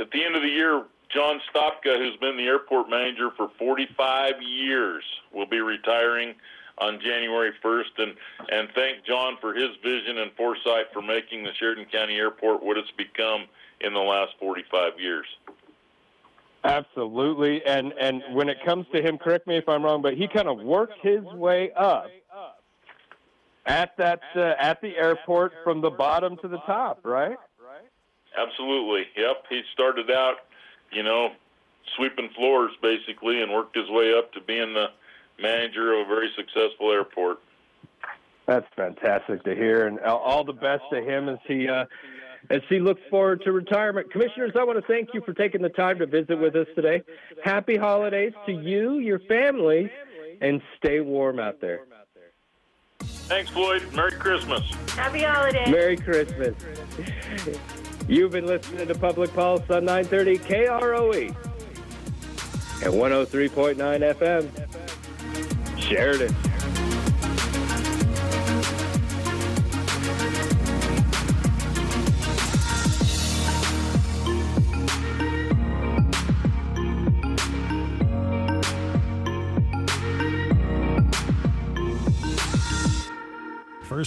at 0.00 0.10
the 0.10 0.24
end 0.24 0.34
of 0.34 0.42
the 0.42 0.48
year, 0.48 0.84
John 1.14 1.40
Stopka, 1.52 1.96
who's 1.96 2.16
been 2.16 2.36
the 2.36 2.44
airport 2.44 2.88
manager 2.90 3.30
for 3.36 3.50
45 3.58 4.34
years, 4.42 5.04
will 5.32 5.46
be 5.46 5.60
retiring 5.60 6.34
on 6.80 7.00
January 7.00 7.52
1st. 7.62 7.98
And, 7.98 8.14
and 8.50 8.68
thank 8.74 9.04
John 9.04 9.36
for 9.40 9.54
his 9.54 9.70
vision 9.82 10.18
and 10.18 10.32
foresight 10.36 10.86
for 10.92 11.02
making 11.02 11.44
the 11.44 11.50
Sheridan 11.58 11.86
County 11.86 12.16
Airport 12.16 12.62
what 12.62 12.76
it's 12.76 12.90
become 12.92 13.46
in 13.80 13.92
the 13.94 14.00
last 14.00 14.32
45 14.40 14.98
years. 14.98 15.26
Absolutely. 16.64 17.64
And, 17.64 17.92
and 18.00 18.22
when 18.32 18.48
it 18.48 18.58
comes 18.64 18.86
to 18.92 19.00
him, 19.00 19.18
correct 19.18 19.46
me 19.46 19.56
if 19.56 19.68
I'm 19.68 19.82
wrong, 19.84 20.02
but 20.02 20.14
he 20.14 20.26
kind 20.28 20.48
of 20.48 20.58
worked 20.58 20.98
his 21.02 21.22
way 21.24 21.70
up 21.72 22.10
at 23.68 23.96
that 23.98 24.20
uh, 24.34 24.54
at 24.58 24.80
the 24.80 24.96
airport 24.96 25.52
from 25.62 25.80
the 25.80 25.90
bottom 25.90 26.36
to 26.38 26.48
the 26.48 26.58
top, 26.66 27.00
right? 27.04 27.36
Absolutely. 28.36 29.06
Yep. 29.16 29.44
He 29.50 29.62
started 29.72 30.10
out, 30.10 30.36
you 30.90 31.02
know, 31.02 31.30
sweeping 31.96 32.30
floors 32.34 32.72
basically 32.82 33.42
and 33.42 33.52
worked 33.52 33.76
his 33.76 33.88
way 33.90 34.14
up 34.16 34.32
to 34.32 34.40
being 34.40 34.74
the 34.74 34.86
manager 35.40 35.94
of 35.94 36.06
a 36.06 36.08
very 36.08 36.30
successful 36.36 36.92
airport. 36.92 37.38
That's 38.46 38.66
fantastic 38.76 39.44
to 39.44 39.54
hear, 39.54 39.86
and 39.86 40.00
all 40.00 40.42
the 40.42 40.54
best 40.54 40.82
to 40.90 41.02
him 41.02 41.28
as 41.28 41.38
he 41.46 41.68
uh, 41.68 41.84
as 42.50 42.62
he 42.68 42.80
looks 42.80 43.02
forward 43.10 43.42
to 43.44 43.52
retirement. 43.52 44.10
Commissioners, 44.10 44.52
I 44.58 44.64
want 44.64 44.78
to 44.80 44.86
thank 44.86 45.10
you 45.12 45.20
for 45.20 45.34
taking 45.34 45.60
the 45.60 45.68
time 45.68 45.98
to 45.98 46.06
visit 46.06 46.38
with 46.38 46.56
us 46.56 46.66
today. 46.74 47.02
Happy 47.44 47.76
holidays 47.76 48.32
to 48.46 48.52
you, 48.52 49.00
your 49.00 49.18
families, 49.20 49.90
and 50.40 50.62
stay 50.78 51.00
warm 51.00 51.38
out 51.38 51.60
there. 51.60 51.80
Thanks, 53.00 53.50
Floyd. 53.50 53.82
Merry 53.92 54.12
Christmas. 54.12 54.62
Happy 54.92 55.20
holidays. 55.20 55.68
Merry 55.68 55.98
Christmas. 55.98 56.54
You've 58.08 58.32
been 58.32 58.46
listening 58.46 58.88
to 58.88 58.94
Public 58.94 59.34
Pulse 59.34 59.68
on 59.68 59.84
930 59.84 60.38
KROE 60.38 61.36
and 62.82 62.94
103.9 62.94 63.76
FM. 64.14 64.77
Sheridan. 65.88 66.34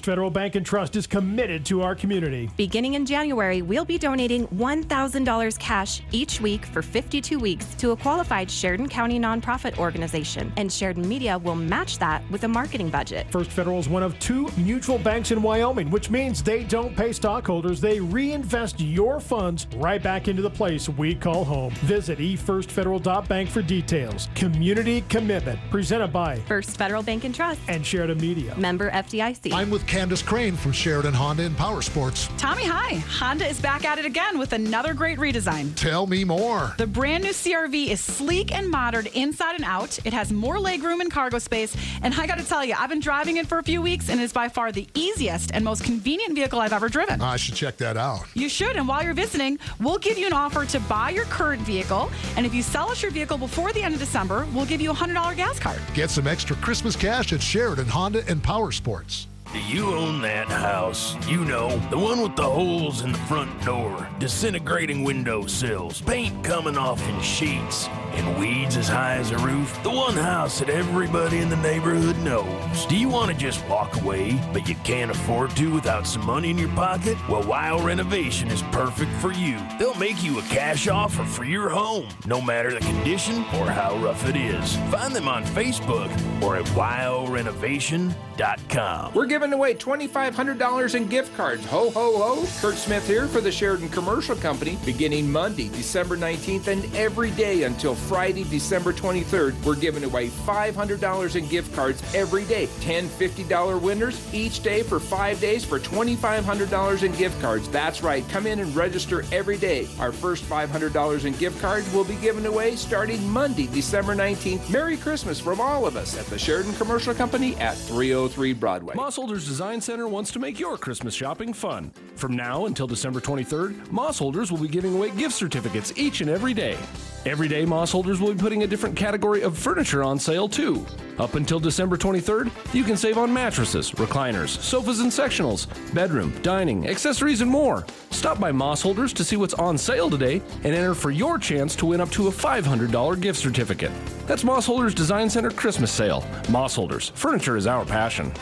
First 0.02 0.08
Federal 0.08 0.32
Bank 0.32 0.56
and 0.56 0.66
Trust 0.66 0.96
is 0.96 1.06
committed 1.06 1.64
to 1.68 1.84
our 1.84 1.94
community. 1.94 2.50
Beginning 2.58 2.96
in 2.96 3.06
January, 3.06 3.62
we'll 3.62 3.86
be 3.86 4.00
donating 4.00 4.48
$1,000 4.48 5.60
cash 5.60 6.02
each 6.12 6.42
week 6.42 6.66
for 6.66 6.82
52 6.82 7.38
weeks 7.38 7.76
to 7.76 7.92
a 7.92 7.96
qualified 7.96 8.50
Sheridan 8.50 8.90
County 8.90 9.20
nonprofit 9.20 9.78
organization, 9.78 10.52
and 10.58 10.74
Sheridan 10.74 11.08
Media 11.08 11.38
will 11.38 11.54
match 11.54 12.00
that 12.00 12.24
with 12.32 12.44
a 12.46 12.48
marketing 12.48 12.90
budget. 12.90 13.28
First 13.30 13.52
Federal 13.52 13.78
is 13.78 13.88
one 13.88 14.02
of 14.02 14.18
two 14.18 14.50
mutual 14.58 14.98
banks 14.98 15.30
in 15.30 15.40
Wyoming, 15.44 15.92
which 15.92 16.10
means 16.10 16.42
they 16.42 16.64
don't 16.64 16.98
pay 16.98 17.14
stockholders. 17.14 17.80
They 17.80 18.00
reinvest 18.00 18.80
your 18.80 19.20
funds 19.20 19.68
right 19.76 20.02
back 20.02 20.28
into 20.28 20.42
the 20.42 20.50
place 20.50 20.90
we 20.90 21.14
call 21.14 21.44
home. 21.46 21.74
Visit 21.82 22.18
efirstfederal.bank 22.18 23.50
for 23.50 23.62
details. 23.62 24.30
Community 24.34 25.02
commitment 25.10 25.60
presented 25.70 26.08
by 26.08 26.38
First 26.48 26.76
Federal 26.76 27.04
Bank 27.04 27.24
and 27.24 27.36
Trust 27.36 27.62
and 27.68 27.86
Sheridan 27.86 28.18
Media. 28.18 28.56
Member 28.58 28.90
FDIC. 28.90 29.54
I'm 29.54 29.70
with 29.70 29.86
Candace 29.92 30.22
Crane 30.22 30.56
from 30.56 30.72
Sheridan 30.72 31.14
Honda 31.14 31.44
and 31.44 31.58
Power 31.58 31.82
Sports. 31.82 32.30
Tommy, 32.38 32.64
hi. 32.64 32.96
Honda 33.10 33.46
is 33.46 33.60
back 33.60 33.84
at 33.84 34.00
it 34.00 34.06
again 34.06 34.40
with 34.40 34.54
another 34.54 34.94
great 34.94 35.20
redesign. 35.20 35.76
Tell 35.76 36.08
me 36.08 36.24
more. 36.24 36.74
The 36.78 36.88
brand 36.88 37.26
new 37.26 37.32
CRV 37.32 37.88
is 37.88 38.00
sleek 38.00 38.56
and 38.56 38.70
modern 38.70 39.08
inside 39.08 39.56
and 39.56 39.66
out. 39.66 40.00
It 40.06 40.14
has 40.14 40.32
more 40.32 40.60
legroom 40.60 41.02
and 41.02 41.12
cargo 41.12 41.40
space. 41.40 41.76
And 42.04 42.14
I 42.14 42.26
got 42.26 42.38
to 42.38 42.46
tell 42.46 42.64
you, 42.64 42.74
I've 42.80 42.88
been 42.88 43.02
driving 43.02 43.36
it 43.36 43.48
for 43.48 43.58
a 43.58 43.64
few 43.64 43.82
weeks 43.82 44.08
and 44.08 44.22
it 44.22 44.24
is 44.24 44.32
by 44.32 44.48
far 44.48 44.72
the 44.72 44.88
easiest 44.94 45.52
and 45.54 45.66
most 45.66 45.84
convenient 45.84 46.36
vehicle 46.36 46.62
I've 46.62 46.72
ever 46.72 46.88
driven. 46.88 47.22
I 47.22 47.36
should 47.36 47.56
check 47.56 47.76
that 47.80 47.98
out. 47.98 48.24
You 48.34 48.48
should. 48.48 48.78
And 48.78 48.88
while 48.88 49.04
you're 49.04 49.14
visiting, 49.14 49.60
we'll 49.82 49.98
give 49.98 50.18
you 50.18 50.26
an 50.26 50.32
offer 50.32 50.64
to 50.68 50.80
buy 50.80 51.10
your 51.10 51.26
current 51.26 51.64
vehicle. 51.64 52.10
And 52.38 52.46
if 52.46 52.54
you 52.54 52.62
sell 52.62 52.90
us 52.90 53.02
your 53.02 53.12
vehicle 53.12 53.38
before 53.38 53.74
the 53.74 53.84
end 53.84 53.94
of 53.94 54.00
December, 54.00 54.48
we'll 54.54 54.66
give 54.66 54.80
you 54.80 54.92
a 54.92 54.96
$100 54.96 55.36
gas 55.36 55.60
card. 55.60 55.82
Get 55.94 56.10
some 56.10 56.28
extra 56.28 56.56
Christmas 56.56 56.96
cash 56.96 57.34
at 57.34 57.42
Sheridan 57.42 57.88
Honda 57.88 58.24
and 58.30 58.42
Power 58.42 58.72
Sports. 58.72 59.28
Do 59.54 59.60
you 59.60 59.94
own 59.94 60.22
that 60.22 60.48
house? 60.48 61.18
You 61.28 61.44
know, 61.44 61.78
the 61.90 61.98
one 61.98 62.22
with 62.22 62.38
the 62.38 62.50
holes 62.50 63.02
in 63.02 63.12
the 63.12 63.18
front 63.18 63.66
door, 63.66 64.08
disintegrating 64.18 65.04
window 65.04 65.46
sills, 65.46 66.00
paint 66.00 66.42
coming 66.42 66.78
off 66.78 67.06
in 67.10 67.22
sheets, 67.22 67.90
and 68.14 68.40
weeds 68.40 68.78
as 68.78 68.88
high 68.88 69.16
as 69.16 69.32
a 69.32 69.38
roof? 69.40 69.78
The 69.84 69.90
one 69.90 70.14
house 70.14 70.60
that 70.60 70.70
everybody 70.70 71.40
in 71.40 71.50
the 71.50 71.58
neighborhood 71.58 72.18
knows. 72.20 72.86
Do 72.86 72.96
you 72.96 73.10
want 73.10 73.30
to 73.30 73.36
just 73.36 73.68
walk 73.68 74.02
away, 74.02 74.40
but 74.54 74.70
you 74.70 74.76
can't 74.86 75.12
afford 75.12 75.54
to 75.58 75.74
without 75.74 76.08
some 76.08 76.26
money 76.26 76.50
in 76.50 76.58
your 76.58 76.70
pocket? 76.70 77.18
Well, 77.28 77.44
Weil 77.44 77.84
Renovation 77.84 78.50
is 78.50 78.62
perfect 78.72 79.12
for 79.20 79.34
you. 79.34 79.60
They'll 79.78 79.96
make 79.96 80.24
you 80.24 80.40
a 80.40 80.44
cash 80.44 80.88
offer 80.88 81.26
for 81.26 81.44
your 81.44 81.68
home, 81.68 82.08
no 82.26 82.40
matter 82.42 82.74
the 82.74 82.80
condition 82.80 83.40
or 83.60 83.70
how 83.70 83.98
rough 83.98 84.30
it 84.30 84.38
is. 84.38 84.78
Find 84.92 85.14
them 85.14 85.28
on 85.28 85.44
Facebook 85.44 86.10
or 86.42 86.56
at 86.56 86.64
WeilRenovation.com. 86.68 89.14
We're 89.14 89.26
giving 89.26 89.41
away 89.44 89.74
$2,500 89.74 90.96
in 90.96 91.08
gift 91.08 91.36
cards. 91.36 91.66
Ho, 91.66 91.90
ho, 91.90 92.18
ho. 92.18 92.48
Kurt 92.62 92.76
Smith 92.76 93.06
here 93.08 93.28
for 93.28 93.42
the 93.42 93.52
Sheridan 93.52 93.90
Commercial 93.90 94.36
Company. 94.36 94.78
Beginning 94.86 95.32
Monday, 95.32 95.70
December 95.70 96.16
19th, 96.16 96.68
and 96.68 96.96
every 96.96 97.32
day 97.32 97.64
until 97.64 97.96
Friday, 97.96 98.44
December 98.44 98.94
23rd, 98.94 99.62
we're 99.64 99.76
giving 99.76 100.04
away 100.04 100.30
$500 100.30 101.36
in 101.36 101.48
gift 101.48 101.74
cards 101.76 102.02
every 102.14 102.46
day. 102.46 102.70
10 102.82 103.10
$50 103.10 103.82
winners 103.82 104.34
each 104.34 104.62
day 104.62 104.84
for 104.84 105.00
five 105.00 105.40
days 105.42 105.66
for 105.66 105.80
$2,500 105.80 107.04
in 107.04 107.12
gift 107.14 107.42
cards. 107.42 107.68
That's 107.70 108.04
right. 108.04 108.28
Come 108.30 108.46
in 108.48 108.60
and 108.60 108.76
register 108.76 109.26
every 109.32 109.58
day. 109.58 109.88
Our 110.00 110.12
first 110.12 110.44
$500 110.46 111.26
in 111.26 111.34
gift 111.34 111.60
cards 111.62 111.92
will 111.94 112.06
be 112.06 112.16
given 112.16 112.46
away 112.46 112.76
starting 112.76 113.28
Monday, 113.30 113.68
December 113.68 114.16
19th. 114.16 114.70
Merry 114.70 114.98
Christmas 114.98 115.40
from 115.40 115.60
all 115.60 115.86
of 115.86 115.96
us 115.96 116.18
at 116.18 116.26
the 116.28 116.38
Sheridan 116.38 116.74
Commercial 116.74 117.14
Company 117.14 117.56
at 117.56 117.76
303 117.78 118.54
Broadway. 118.54 118.96
Mossholders 119.32 119.48
Design 119.48 119.80
Center 119.80 120.10
wants 120.10 120.30
to 120.32 120.40
make 120.40 120.60
your 120.60 120.78
Christmas 120.78 121.14
shopping 121.14 121.54
fun. 121.54 121.94
From 122.16 122.36
now 122.36 122.66
until 122.66 122.86
December 122.86 123.22
23rd, 123.22 123.74
Mossholders 123.88 124.52
will 124.52 124.58
be 124.58 124.68
giving 124.68 124.94
away 124.94 125.12
gift 125.12 125.34
certificates 125.34 125.94
each 125.96 126.20
and 126.20 126.30
every 126.30 126.54
day. 126.54 126.78
Every 127.24 127.48
day, 127.48 127.66
Mossholders 127.66 128.20
will 128.20 128.34
be 128.34 128.40
putting 128.40 128.64
a 128.64 128.68
different 128.68 128.96
category 128.96 129.44
of 129.44 129.56
furniture 129.56 130.04
on 130.04 130.18
sale 130.18 130.50
too. 130.50 130.84
Up 131.20 131.36
until 131.36 131.60
December 131.60 131.96
23rd, 131.96 132.50
you 132.74 132.84
can 132.84 132.98
save 132.98 133.20
on 133.20 133.32
mattresses, 133.32 133.92
recliners, 133.92 134.60
sofas 134.60 135.02
and 135.02 135.12
sectionals, 135.12 135.68
bedroom, 135.94 136.34
dining, 136.42 136.88
accessories, 136.88 137.42
and 137.42 137.52
more. 137.52 137.86
Stop 138.10 138.40
by 138.40 138.52
Mossholders 138.52 139.14
to 139.14 139.24
see 139.24 139.36
what's 139.36 139.54
on 139.54 139.78
sale 139.78 140.10
today 140.10 140.42
and 140.64 140.74
enter 140.74 140.96
for 140.96 141.12
your 141.12 141.38
chance 141.38 141.76
to 141.76 141.86
win 141.86 142.02
up 142.02 142.10
to 142.10 142.28
a 142.28 142.32
$500 142.32 143.22
gift 143.22 143.38
certificate. 143.38 143.92
That's 144.26 144.44
Mossholders 144.44 144.96
Design 144.96 145.30
Center 145.30 145.52
Christmas 145.52 145.92
Sale. 145.92 146.22
Mossholders, 146.46 147.12
furniture 147.12 147.56
is 147.56 147.68
our 147.68 147.86
passion. 147.86 148.34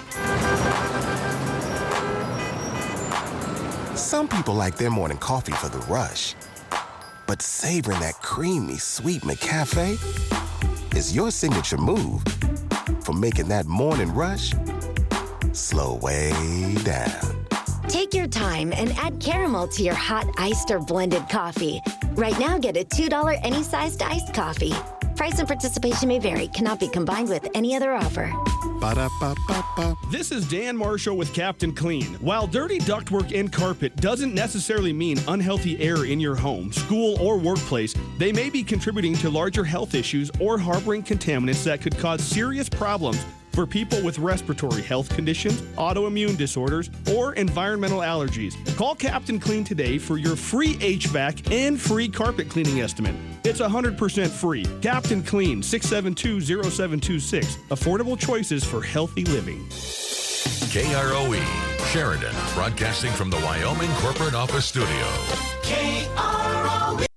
Some 3.97 4.29
people 4.29 4.53
like 4.53 4.77
their 4.77 4.89
morning 4.89 5.17
coffee 5.17 5.51
for 5.51 5.67
the 5.67 5.79
rush. 5.79 6.33
But 7.29 7.43
savoring 7.43 7.99
that 7.99 8.15
creamy, 8.23 8.79
sweet 8.79 9.21
McCafe 9.21 9.99
is 10.95 11.15
your 11.15 11.29
signature 11.29 11.77
move 11.77 12.23
for 13.01 13.13
making 13.13 13.49
that 13.49 13.67
morning 13.67 14.11
rush 14.15 14.55
slow 15.51 15.97
way 15.97 16.73
down. 16.83 17.45
Take 17.87 18.15
your 18.15 18.25
time 18.25 18.73
and 18.73 18.93
add 18.93 19.19
caramel 19.19 19.67
to 19.67 19.83
your 19.83 19.93
hot 19.93 20.25
iced 20.39 20.71
or 20.71 20.79
blended 20.79 21.29
coffee. 21.29 21.79
Right 22.13 22.37
now, 22.39 22.57
get 22.57 22.75
a 22.75 22.83
$2 22.83 23.39
any 23.43 23.61
sized 23.61 24.01
iced 24.01 24.33
coffee. 24.33 24.73
Price 25.19 25.37
and 25.37 25.49
participation 25.49 26.07
may 26.07 26.17
vary, 26.17 26.47
cannot 26.47 26.79
be 26.79 26.87
combined 26.87 27.27
with 27.27 27.45
any 27.53 27.75
other 27.75 27.91
offer. 27.91 28.31
Ba-da-ba-ba-ba. 28.79 29.97
This 30.09 30.31
is 30.31 30.47
Dan 30.47 30.77
Marshall 30.77 31.17
with 31.17 31.33
Captain 31.33 31.75
Clean. 31.75 32.05
While 32.21 32.47
dirty 32.47 32.79
ductwork 32.79 33.37
and 33.37 33.51
carpet 33.51 33.93
doesn't 33.97 34.33
necessarily 34.33 34.93
mean 34.93 35.19
unhealthy 35.27 35.77
air 35.81 36.05
in 36.05 36.21
your 36.21 36.35
home, 36.35 36.71
school, 36.71 37.19
or 37.19 37.37
workplace, 37.37 37.93
they 38.17 38.31
may 38.31 38.49
be 38.49 38.63
contributing 38.63 39.13
to 39.15 39.29
larger 39.29 39.65
health 39.65 39.93
issues 39.93 40.31
or 40.39 40.57
harboring 40.57 41.03
contaminants 41.03 41.65
that 41.65 41.81
could 41.81 41.97
cause 41.97 42.23
serious 42.23 42.69
problems 42.69 43.21
for 43.59 43.65
people 43.65 44.01
with 44.01 44.17
respiratory 44.19 44.81
health 44.81 45.13
conditions, 45.13 45.61
autoimmune 45.75 46.37
disorders, 46.37 46.89
or 47.13 47.33
environmental 47.33 47.99
allergies. 47.99 48.55
Call 48.77 48.95
Captain 48.95 49.37
Clean 49.37 49.65
today 49.65 49.97
for 49.97 50.17
your 50.17 50.37
free 50.37 50.75
HVAC 50.75 51.51
and 51.51 51.77
free 51.77 52.07
carpet 52.07 52.47
cleaning 52.47 52.79
estimate. 52.79 53.13
It's 53.43 53.59
100% 53.59 54.29
free. 54.29 54.65
Captain 54.81 55.21
Clean, 55.21 55.61
672 55.61 56.39
0726. 56.39 57.57
Affordable 57.69 58.17
choices 58.17 58.63
for 58.63 58.81
healthy 58.81 59.25
living. 59.25 59.67
KROE, 59.67 61.43
Sheridan, 61.91 62.35
broadcasting 62.53 63.11
from 63.11 63.29
the 63.29 63.37
Wyoming 63.39 63.91
Corporate 63.95 64.35
Office 64.35 64.67
Studio. 64.67 65.05
KROE. 65.63 67.08